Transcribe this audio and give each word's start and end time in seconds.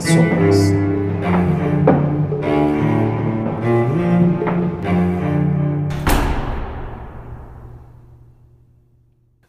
las. 0.00 0.74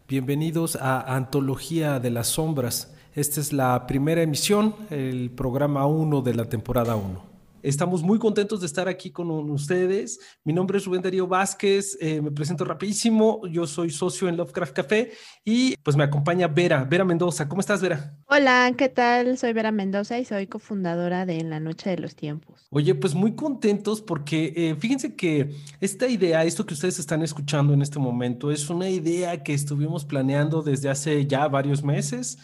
Bienvenidos 0.07 0.77
a 0.77 1.15
Antología 1.15 1.99
de 1.99 2.11
las 2.11 2.27
Sombras. 2.27 2.93
Esta 3.13 3.41
es 3.41 3.51
la 3.51 3.87
primera 3.87 4.21
emisión, 4.21 4.73
el 4.89 5.31
programa 5.31 5.85
1 5.85 6.21
de 6.21 6.33
la 6.33 6.45
temporada 6.45 6.95
1. 6.95 7.36
Estamos 7.63 8.03
muy 8.03 8.19
contentos 8.19 8.59
de 8.59 8.67
estar 8.67 8.87
aquí 8.87 9.09
con 9.11 9.29
ustedes. 9.49 10.19
Mi 10.43 10.53
nombre 10.53 10.77
es 10.77 10.85
Rubén 10.85 11.01
Darío 11.01 11.27
Vázquez, 11.27 11.97
eh, 11.99 12.21
me 12.21 12.31
presento 12.31 12.63
rapidísimo. 12.63 13.41
Yo 13.47 13.65
soy 13.65 13.89
socio 13.89 14.29
en 14.29 14.37
Lovecraft 14.37 14.73
Café 14.73 15.11
y 15.43 15.75
pues 15.77 15.97
me 15.97 16.03
acompaña 16.03 16.47
Vera, 16.47 16.83
Vera 16.83 17.03
Mendoza. 17.03 17.49
¿Cómo 17.49 17.61
estás, 17.61 17.81
Vera? 17.81 18.15
Hola, 18.27 18.71
¿qué 18.77 18.89
tal? 18.89 19.37
Soy 19.37 19.53
Vera 19.53 19.71
Mendoza 19.71 20.19
y 20.19 20.25
soy 20.25 20.45
cofundadora 20.45 21.25
de 21.25 21.39
En 21.39 21.49
la 21.49 21.59
Noche 21.59 21.89
de 21.89 21.97
los 21.97 22.15
Tiempos. 22.15 22.67
Oye, 22.69 22.93
pues 22.93 23.15
muy 23.15 23.33
contentos 23.35 24.01
porque 24.01 24.53
eh, 24.55 24.75
fíjense 24.77 25.15
que 25.15 25.55
esta 25.81 26.07
idea, 26.07 26.43
esto 26.43 26.65
que 26.65 26.75
ustedes 26.75 26.99
están 26.99 27.23
escuchando 27.23 27.73
en 27.73 27.81
este 27.81 27.97
momento, 27.97 28.51
es 28.51 28.69
una 28.69 28.87
idea 28.89 29.41
que 29.41 29.53
estuvimos 29.53 30.05
planeando 30.05 30.61
desde 30.61 30.89
hace 30.89 31.25
ya 31.25 31.47
varios 31.47 31.83
meses 31.83 32.37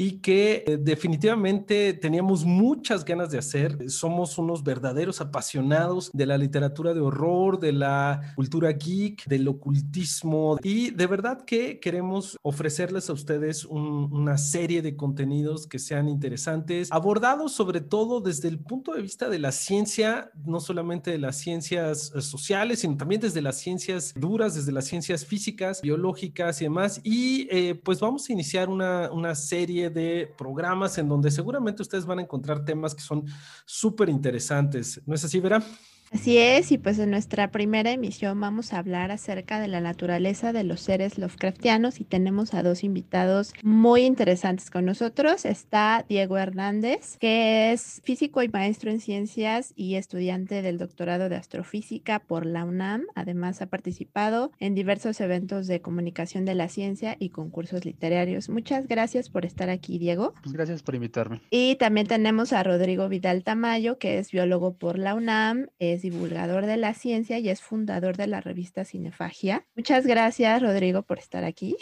y 0.00 0.20
que 0.20 0.62
eh, 0.64 0.78
definitivamente 0.80 1.92
teníamos 1.92 2.44
muchas 2.44 3.04
ganas 3.04 3.30
de 3.32 3.38
hacer. 3.38 3.90
Somos 3.90 4.38
unos 4.38 4.62
verdaderos 4.62 5.20
apasionados 5.20 6.10
de 6.12 6.24
la 6.24 6.38
literatura 6.38 6.94
de 6.94 7.00
horror, 7.00 7.58
de 7.58 7.72
la 7.72 8.32
cultura 8.36 8.70
geek, 8.70 9.26
del 9.26 9.48
ocultismo 9.48 10.56
y 10.62 10.90
de 10.90 11.06
verdad 11.08 11.44
que 11.44 11.80
queremos 11.80 12.38
ofrecerles 12.42 13.10
a 13.10 13.12
ustedes 13.12 13.64
una 13.64 14.38
serie 14.38 14.82
de 14.82 14.94
contenidos 14.94 15.66
que 15.66 15.80
sean 15.80 16.08
interesantes, 16.08 16.92
abordados 16.92 17.52
sobre 17.52 17.80
todo 17.80 18.20
desde 18.20 18.46
el 18.46 18.60
punto 18.60 18.94
de 18.94 19.02
vista 19.02 19.28
de 19.28 19.40
la 19.40 19.50
ciencia, 19.50 20.30
no 20.46 20.60
solamente 20.60 21.10
de 21.10 21.18
las 21.18 21.36
ciencias 21.38 22.12
eh, 22.14 22.20
sociales, 22.20 22.80
sino 22.80 22.96
también 22.96 23.20
desde 23.20 23.42
las 23.42 23.56
ciencias 23.56 24.14
duras, 24.14 24.54
desde 24.54 24.70
las 24.70 24.84
ciencias 24.84 25.26
físicas, 25.26 25.82
biológicas 25.82 26.60
y 26.60 26.64
demás. 26.64 27.00
Y 27.02 27.48
eh, 27.50 27.74
pues 27.74 27.98
vamos 27.98 28.28
a 28.28 28.32
iniciar 28.32 28.68
una, 28.68 29.10
una 29.10 29.34
serie 29.34 29.87
de 29.90 30.32
programas 30.36 30.98
en 30.98 31.08
donde 31.08 31.30
seguramente 31.30 31.82
ustedes 31.82 32.06
van 32.06 32.18
a 32.18 32.22
encontrar 32.22 32.64
temas 32.64 32.94
que 32.94 33.02
son 33.02 33.24
súper 33.64 34.08
interesantes. 34.08 35.00
¿No 35.06 35.14
es 35.14 35.24
así, 35.24 35.40
Vera? 35.40 35.62
Así 36.10 36.38
es, 36.38 36.72
y 36.72 36.78
pues 36.78 36.98
en 36.98 37.10
nuestra 37.10 37.50
primera 37.50 37.90
emisión 37.90 38.40
vamos 38.40 38.72
a 38.72 38.78
hablar 38.78 39.10
acerca 39.10 39.60
de 39.60 39.68
la 39.68 39.80
naturaleza 39.80 40.54
de 40.54 40.64
los 40.64 40.80
seres 40.80 41.18
Lovecraftianos 41.18 42.00
y 42.00 42.04
tenemos 42.04 42.54
a 42.54 42.62
dos 42.62 42.82
invitados 42.82 43.52
muy 43.62 44.02
interesantes 44.02 44.70
con 44.70 44.86
nosotros. 44.86 45.44
Está 45.44 46.06
Diego 46.08 46.38
Hernández, 46.38 47.18
que 47.18 47.72
es 47.72 48.00
físico 48.04 48.42
y 48.42 48.48
maestro 48.48 48.90
en 48.90 49.00
ciencias 49.00 49.74
y 49.76 49.96
estudiante 49.96 50.62
del 50.62 50.78
doctorado 50.78 51.28
de 51.28 51.36
astrofísica 51.36 52.20
por 52.20 52.46
la 52.46 52.64
UNAM. 52.64 53.02
Además 53.14 53.60
ha 53.60 53.66
participado 53.66 54.50
en 54.60 54.74
diversos 54.74 55.20
eventos 55.20 55.66
de 55.66 55.82
comunicación 55.82 56.46
de 56.46 56.54
la 56.54 56.68
ciencia 56.68 57.16
y 57.18 57.30
concursos 57.30 57.84
literarios. 57.84 58.48
Muchas 58.48 58.88
gracias 58.88 59.28
por 59.28 59.44
estar 59.44 59.68
aquí, 59.68 59.98
Diego. 59.98 60.32
Pues 60.42 60.54
gracias 60.54 60.82
por 60.82 60.94
invitarme. 60.94 61.42
Y 61.50 61.76
también 61.76 62.06
tenemos 62.06 62.54
a 62.54 62.62
Rodrigo 62.62 63.08
Vidal 63.10 63.44
Tamayo, 63.44 63.98
que 63.98 64.18
es 64.18 64.30
biólogo 64.30 64.74
por 64.74 64.98
la 64.98 65.14
UNAM 65.14 65.66
divulgador 66.02 66.66
de 66.66 66.76
la 66.76 66.94
ciencia 66.94 67.38
y 67.38 67.48
es 67.48 67.62
fundador 67.62 68.16
de 68.16 68.26
la 68.26 68.40
revista 68.40 68.84
Cinefagia. 68.84 69.64
Muchas 69.76 70.06
gracias, 70.06 70.62
Rodrigo, 70.62 71.02
por 71.02 71.18
estar 71.18 71.44
aquí. 71.44 71.76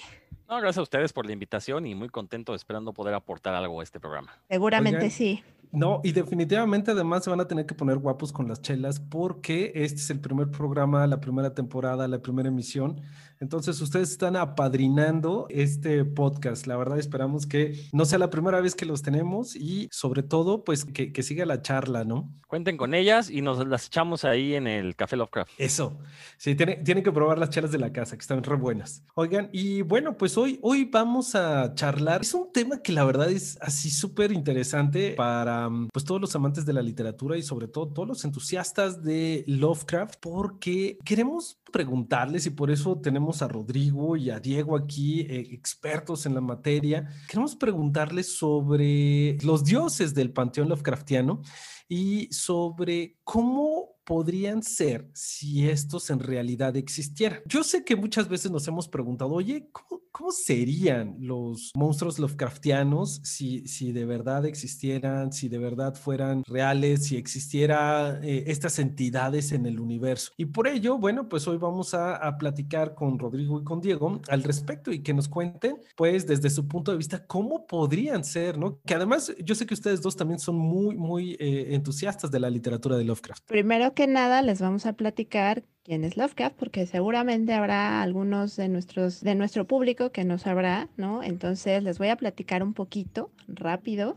No, 0.49 0.57
gracias 0.57 0.79
a 0.79 0.83
ustedes 0.83 1.13
por 1.13 1.27
la 1.27 1.33
invitación 1.33 1.87
y 1.87 1.95
muy 1.95 2.09
contento 2.09 2.55
esperando 2.55 2.93
poder 2.93 3.15
aportar 3.15 3.55
algo 3.55 3.81
a 3.81 3.83
este 3.83 3.99
programa. 3.99 4.33
Seguramente 4.49 5.11
sí. 5.11 5.43
No, 5.73 6.01
y 6.05 6.13
definitivamente 6.13 6.93
además 6.93 7.25
se 7.25 7.31
van 7.31 7.41
a 7.41 7.49
tener 7.49 7.67
que 7.67 7.75
poner 7.75 7.99
guapos 7.99 8.33
con 8.33 8.47
las 8.47 8.63
chelas 8.63 9.01
porque 9.01 9.73
este 9.75 9.97
es 9.97 10.11
el 10.11 10.21
primer 10.21 10.51
programa, 10.51 11.07
la 11.07 11.21
primera 11.21 11.53
temporada, 11.53 12.07
la 12.07 12.21
primera 12.21 12.49
emisión. 12.49 13.01
Entonces 13.41 13.81
ustedes 13.81 14.11
están 14.11 14.37
apadrinando 14.37 15.47
este 15.51 16.05
podcast. 16.05 16.67
La 16.67 16.77
verdad 16.77 16.99
esperamos 16.99 17.47
que 17.47 17.81
no 17.93 18.05
sea 18.05 18.19
la 18.19 18.31
primera 18.31 18.61
vez 18.61 18.75
que 18.75 18.87
los 18.87 19.03
tenemos 19.03 19.57
y 19.57 19.89
sobre 19.91 20.23
todo 20.23 20.65
pues 20.65 20.85
que, 20.85 21.13
que 21.13 21.23
siga 21.23 21.45
la 21.45 21.63
charla, 21.63 22.05
¿no? 22.05 22.33
Cuenten 22.49 22.77
con 22.77 22.95
ellas 22.95 23.31
y 23.31 23.43
nos 23.43 23.67
las 23.67 23.87
echamos 23.87 24.25
ahí 24.25 24.55
en 24.55 24.67
el 24.67 24.97
Café 24.97 25.17
Lovecraft. 25.17 25.51
Eso. 25.59 25.99
Sí, 26.39 26.55
tienen, 26.55 26.85
tienen 26.85 27.05
que 27.05 27.13
probar 27.13 27.39
las 27.39 27.51
chelas 27.51 27.73
de 27.73 27.79
la 27.79 27.93
casa 27.93 28.17
que 28.17 28.23
están 28.23 28.43
re 28.43 28.57
buenas. 28.57 29.05
Oigan, 29.15 29.51
y 29.53 29.83
bueno, 29.83 30.17
pues 30.17 30.39
hoy, 30.39 30.59
hoy 30.63 30.85
vamos 30.85 31.35
a 31.35 31.75
charlar. 31.75 32.23
Es 32.23 32.35
un 32.35 32.53
tema 32.53 32.83
que 32.83 32.93
la 32.93 33.05
verdad 33.05 33.31
es 33.31 33.59
así 33.61 33.91
súper 33.91 34.33
interesante 34.33 35.15
para 35.17 35.69
pues 35.93 36.05
todos 36.05 36.21
los 36.21 36.35
amantes 36.37 36.65
de 36.65 36.73
la 36.73 36.83
literatura 36.83 37.37
y 37.37 37.43
sobre 37.43 37.69
todo 37.69 37.89
todos 37.89 38.09
los 38.09 38.25
entusiastas 38.25 39.03
de 39.03 39.45
Lovecraft 39.47 40.17
porque 40.21 40.99
queremos 41.05 41.59
preguntarles 41.73 42.47
y 42.47 42.51
por 42.51 42.71
eso 42.71 42.99
tenemos 42.99 43.26
a 43.33 43.49
Rodrigo 43.49 44.17
y 44.17 44.31
a 44.31 44.39
Diego 44.39 44.77
aquí, 44.77 45.21
eh, 45.23 45.49
expertos 45.51 46.27
en 46.27 46.35
la 46.35 46.41
materia. 46.41 47.09
Queremos 47.29 47.57
preguntarles 47.57 48.37
sobre 48.37 49.37
los 49.43 49.65
dioses 49.65 50.15
del 50.15 50.33
panteón 50.33 50.69
Lovecraftiano 50.69 51.43
y 51.89 52.33
sobre 52.33 53.17
cómo 53.25 53.96
podrían 54.07 54.63
ser 54.63 55.11
si 55.13 55.69
estos 55.69 56.09
en 56.11 56.21
realidad 56.21 56.77
existieran. 56.77 57.41
Yo 57.45 57.65
sé 57.65 57.85
que 57.85 57.97
muchas 57.97 58.29
veces 58.29 58.51
nos 58.51 58.67
hemos 58.69 58.89
preguntado, 58.89 59.33
oye, 59.33 59.69
¿cómo, 59.73 60.31
serían 60.31 61.17
los 61.21 61.73
monstruos 61.75 62.19
Lovecraftianos 62.19 63.21
si, 63.23 63.67
si 63.69 63.93
de 63.93 64.07
verdad 64.07 64.47
existieran, 64.47 65.31
si 65.33 65.49
de 65.49 65.59
verdad 65.59 65.95
fueran 65.95 66.43
reales, 66.47 67.05
si 67.05 67.17
existieran 67.17 68.25
eh, 68.25 68.45
estas 68.47 68.79
entidades 68.79 69.53
en 69.53 69.67
el 69.67 69.79
universo? 69.79 70.33
Y 70.37 70.47
por 70.47 70.69
ello, 70.69 70.97
bueno, 70.99 71.29
pues 71.29 71.47
hoy 71.47 71.59
vamos 71.59 71.93
a, 71.93 72.37
platicar 72.39 72.95
con 72.95 73.19
Rodrigo 73.19 73.61
y 73.61 73.65
con 73.65 73.81
Diego 73.81 74.21
al 74.29 74.43
respecto 74.43 74.93
y 74.93 75.03
que 75.03 75.15
nos 75.15 75.29
cuenten, 75.29 75.79
pues 75.97 76.27
desde 76.27 76.51
su 76.51 76.67
punto 76.69 76.93
de 76.93 76.99
vista, 76.99 77.27
cómo 77.27 77.67
podrían 77.67 78.25
ser, 78.25 78.59
¿no? 78.59 78.79
Que 78.87 78.95
además 78.95 79.35
yo 79.43 79.55
sé 79.55 79.67
que 79.67 79.75
ustedes 79.75 80.01
dos 80.03 80.17
también 80.17 80.39
son 80.39 80.57
muy, 80.57 80.97
muy 80.97 81.33
eh, 81.39 81.75
entusiastas 81.75 82.31
de 82.31 82.41
la 82.41 82.51
literatura 82.51 82.97
de 82.97 83.05
Lovecraft. 83.05 83.45
Primero 83.47 83.95
que 83.97 84.07
nada 84.07 84.43
les 84.43 84.61
vamos 84.61 84.85
a 84.85 84.93
platicar 84.93 85.65
quién 85.83 86.05
es 86.05 86.19
Lovecraft, 86.19 86.55
porque 86.57 86.87
seguramente 86.87 87.55
habrá 87.55 88.03
algunos 88.03 88.55
de 88.55 88.69
nuestros 88.69 89.23
de 89.23 89.35
nuestro 89.35 89.67
público 89.67 90.13
que 90.13 90.23
no 90.23 90.37
sabrá, 90.37 90.89
¿no? 90.99 91.23
Entonces 91.23 91.83
les 91.83 91.99
voy 91.99 92.09
a 92.09 92.17
platicar 92.17 92.63
un 92.63 92.75
poquito 92.75 93.31
rápido. 93.49 94.17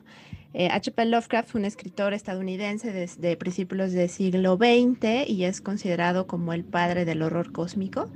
H.P. 0.54 1.02
Eh, 1.02 1.06
Lovecraft 1.06 1.50
fue 1.50 1.62
un 1.62 1.66
escritor 1.66 2.14
estadounidense 2.14 2.92
desde 2.92 3.38
principios 3.38 3.94
del 3.94 4.10
siglo 4.10 4.58
XX 4.58 5.30
y 5.30 5.46
es 5.46 5.62
considerado 5.62 6.28
como 6.28 6.52
el 6.52 6.66
padre 6.66 7.06
del 7.06 7.22
horror 7.22 7.54
cósmico 7.54 8.10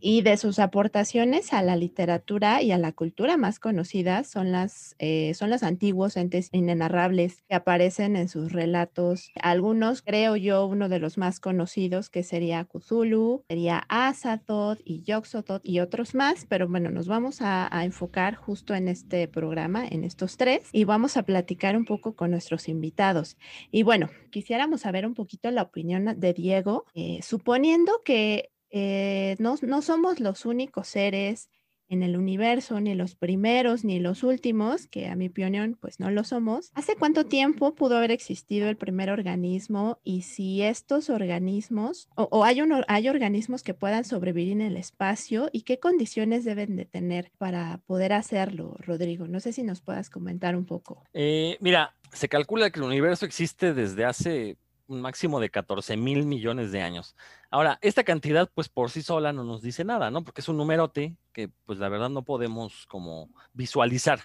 y 0.00 0.22
de 0.22 0.36
sus 0.36 0.58
aportaciones 0.58 1.52
a 1.52 1.62
la 1.62 1.76
literatura 1.76 2.62
y 2.62 2.72
a 2.72 2.78
la 2.78 2.92
cultura 2.92 3.36
más 3.36 3.58
conocidas 3.58 4.28
son 4.28 4.52
las, 4.52 4.94
eh, 4.98 5.34
son 5.34 5.50
los 5.50 5.62
antiguos 5.62 6.16
entes 6.16 6.48
inenarrables 6.52 7.42
que 7.48 7.54
aparecen 7.54 8.16
en 8.16 8.28
sus 8.28 8.52
relatos. 8.52 9.30
Algunos, 9.40 10.02
creo 10.02 10.36
yo, 10.36 10.66
uno 10.66 10.88
de 10.88 10.98
los 10.98 11.18
más 11.18 11.40
conocidos 11.40 12.10
que 12.10 12.22
sería 12.22 12.64
Cthulhu, 12.64 13.44
sería 13.48 13.84
Azathoth 13.88 14.80
y 14.84 15.02
Yoxotot 15.02 15.62
y 15.64 15.80
otros 15.80 16.14
más, 16.14 16.46
pero 16.48 16.68
bueno, 16.68 16.90
nos 16.90 17.08
vamos 17.08 17.38
a, 17.40 17.68
enfocar 17.78 18.34
justo 18.34 18.74
en 18.74 18.88
este 18.88 19.28
programa, 19.28 19.86
en 19.86 20.04
estos 20.04 20.36
tres, 20.36 20.68
y 20.72 20.84
vamos 20.84 21.16
a 21.16 21.22
platicar 21.22 21.76
un 21.76 21.84
poco 21.84 22.14
con 22.14 22.30
nuestros 22.30 22.68
invitados. 22.68 23.36
Y 23.70 23.82
bueno, 23.82 24.10
quisiéramos 24.30 24.82
saber 24.82 25.06
un 25.06 25.14
poquito 25.14 25.50
la 25.50 25.62
opinión 25.62 26.18
de 26.18 26.32
Diego, 26.34 26.84
eh, 26.94 27.20
suponiendo 27.22 28.02
que 28.04 28.50
eh, 28.70 29.36
no, 29.38 29.56
no 29.62 29.82
somos 29.82 30.20
los 30.20 30.44
únicos 30.46 30.88
seres 30.88 31.48
en 31.88 32.02
el 32.02 32.16
universo, 32.16 32.80
ni 32.80 32.94
los 32.94 33.14
primeros, 33.14 33.84
ni 33.84 33.98
los 33.98 34.22
últimos, 34.22 34.86
que 34.86 35.08
a 35.08 35.16
mi 35.16 35.28
opinión, 35.28 35.76
pues 35.80 35.98
no 36.00 36.10
lo 36.10 36.22
somos. 36.22 36.70
¿Hace 36.74 36.96
cuánto 36.96 37.24
tiempo 37.24 37.74
pudo 37.74 37.96
haber 37.96 38.10
existido 38.10 38.68
el 38.68 38.76
primer 38.76 39.10
organismo 39.10 39.98
y 40.04 40.22
si 40.22 40.62
estos 40.62 41.08
organismos, 41.08 42.08
o, 42.14 42.44
hay, 42.44 42.60
hay 42.88 43.08
organismos 43.08 43.62
que 43.62 43.74
puedan 43.74 44.04
sobrevivir 44.04 44.52
en 44.52 44.60
el 44.60 44.76
espacio 44.76 45.48
y 45.52 45.62
qué 45.62 45.78
condiciones 45.78 46.44
deben 46.44 46.76
de 46.76 46.84
tener 46.84 47.32
para 47.38 47.80
poder 47.86 48.12
hacerlo, 48.12 48.76
Rodrigo? 48.80 49.26
No 49.26 49.40
sé 49.40 49.52
si 49.52 49.62
nos 49.62 49.80
puedas 49.80 50.10
comentar 50.10 50.56
un 50.56 50.66
poco. 50.66 51.04
Eh, 51.14 51.56
mira, 51.60 51.94
se 52.12 52.28
calcula 52.28 52.70
que 52.70 52.80
el 52.80 52.86
universo 52.86 53.24
existe 53.24 53.72
desde 53.72 54.04
hace 54.04 54.58
un 54.88 55.00
máximo 55.00 55.38
de 55.40 55.50
14 55.50 55.96
mil 55.96 56.26
millones 56.26 56.72
de 56.72 56.82
años. 56.82 57.14
Ahora, 57.50 57.78
esta 57.82 58.04
cantidad, 58.04 58.50
pues 58.52 58.68
por 58.68 58.90
sí 58.90 59.02
sola 59.02 59.32
no 59.32 59.44
nos 59.44 59.62
dice 59.62 59.84
nada, 59.84 60.10
¿no? 60.10 60.24
Porque 60.24 60.40
es 60.40 60.48
un 60.48 60.56
numerote 60.56 61.16
que, 61.32 61.48
pues 61.66 61.78
la 61.78 61.88
verdad 61.88 62.08
no 62.10 62.24
podemos 62.24 62.86
como 62.86 63.30
visualizar. 63.52 64.20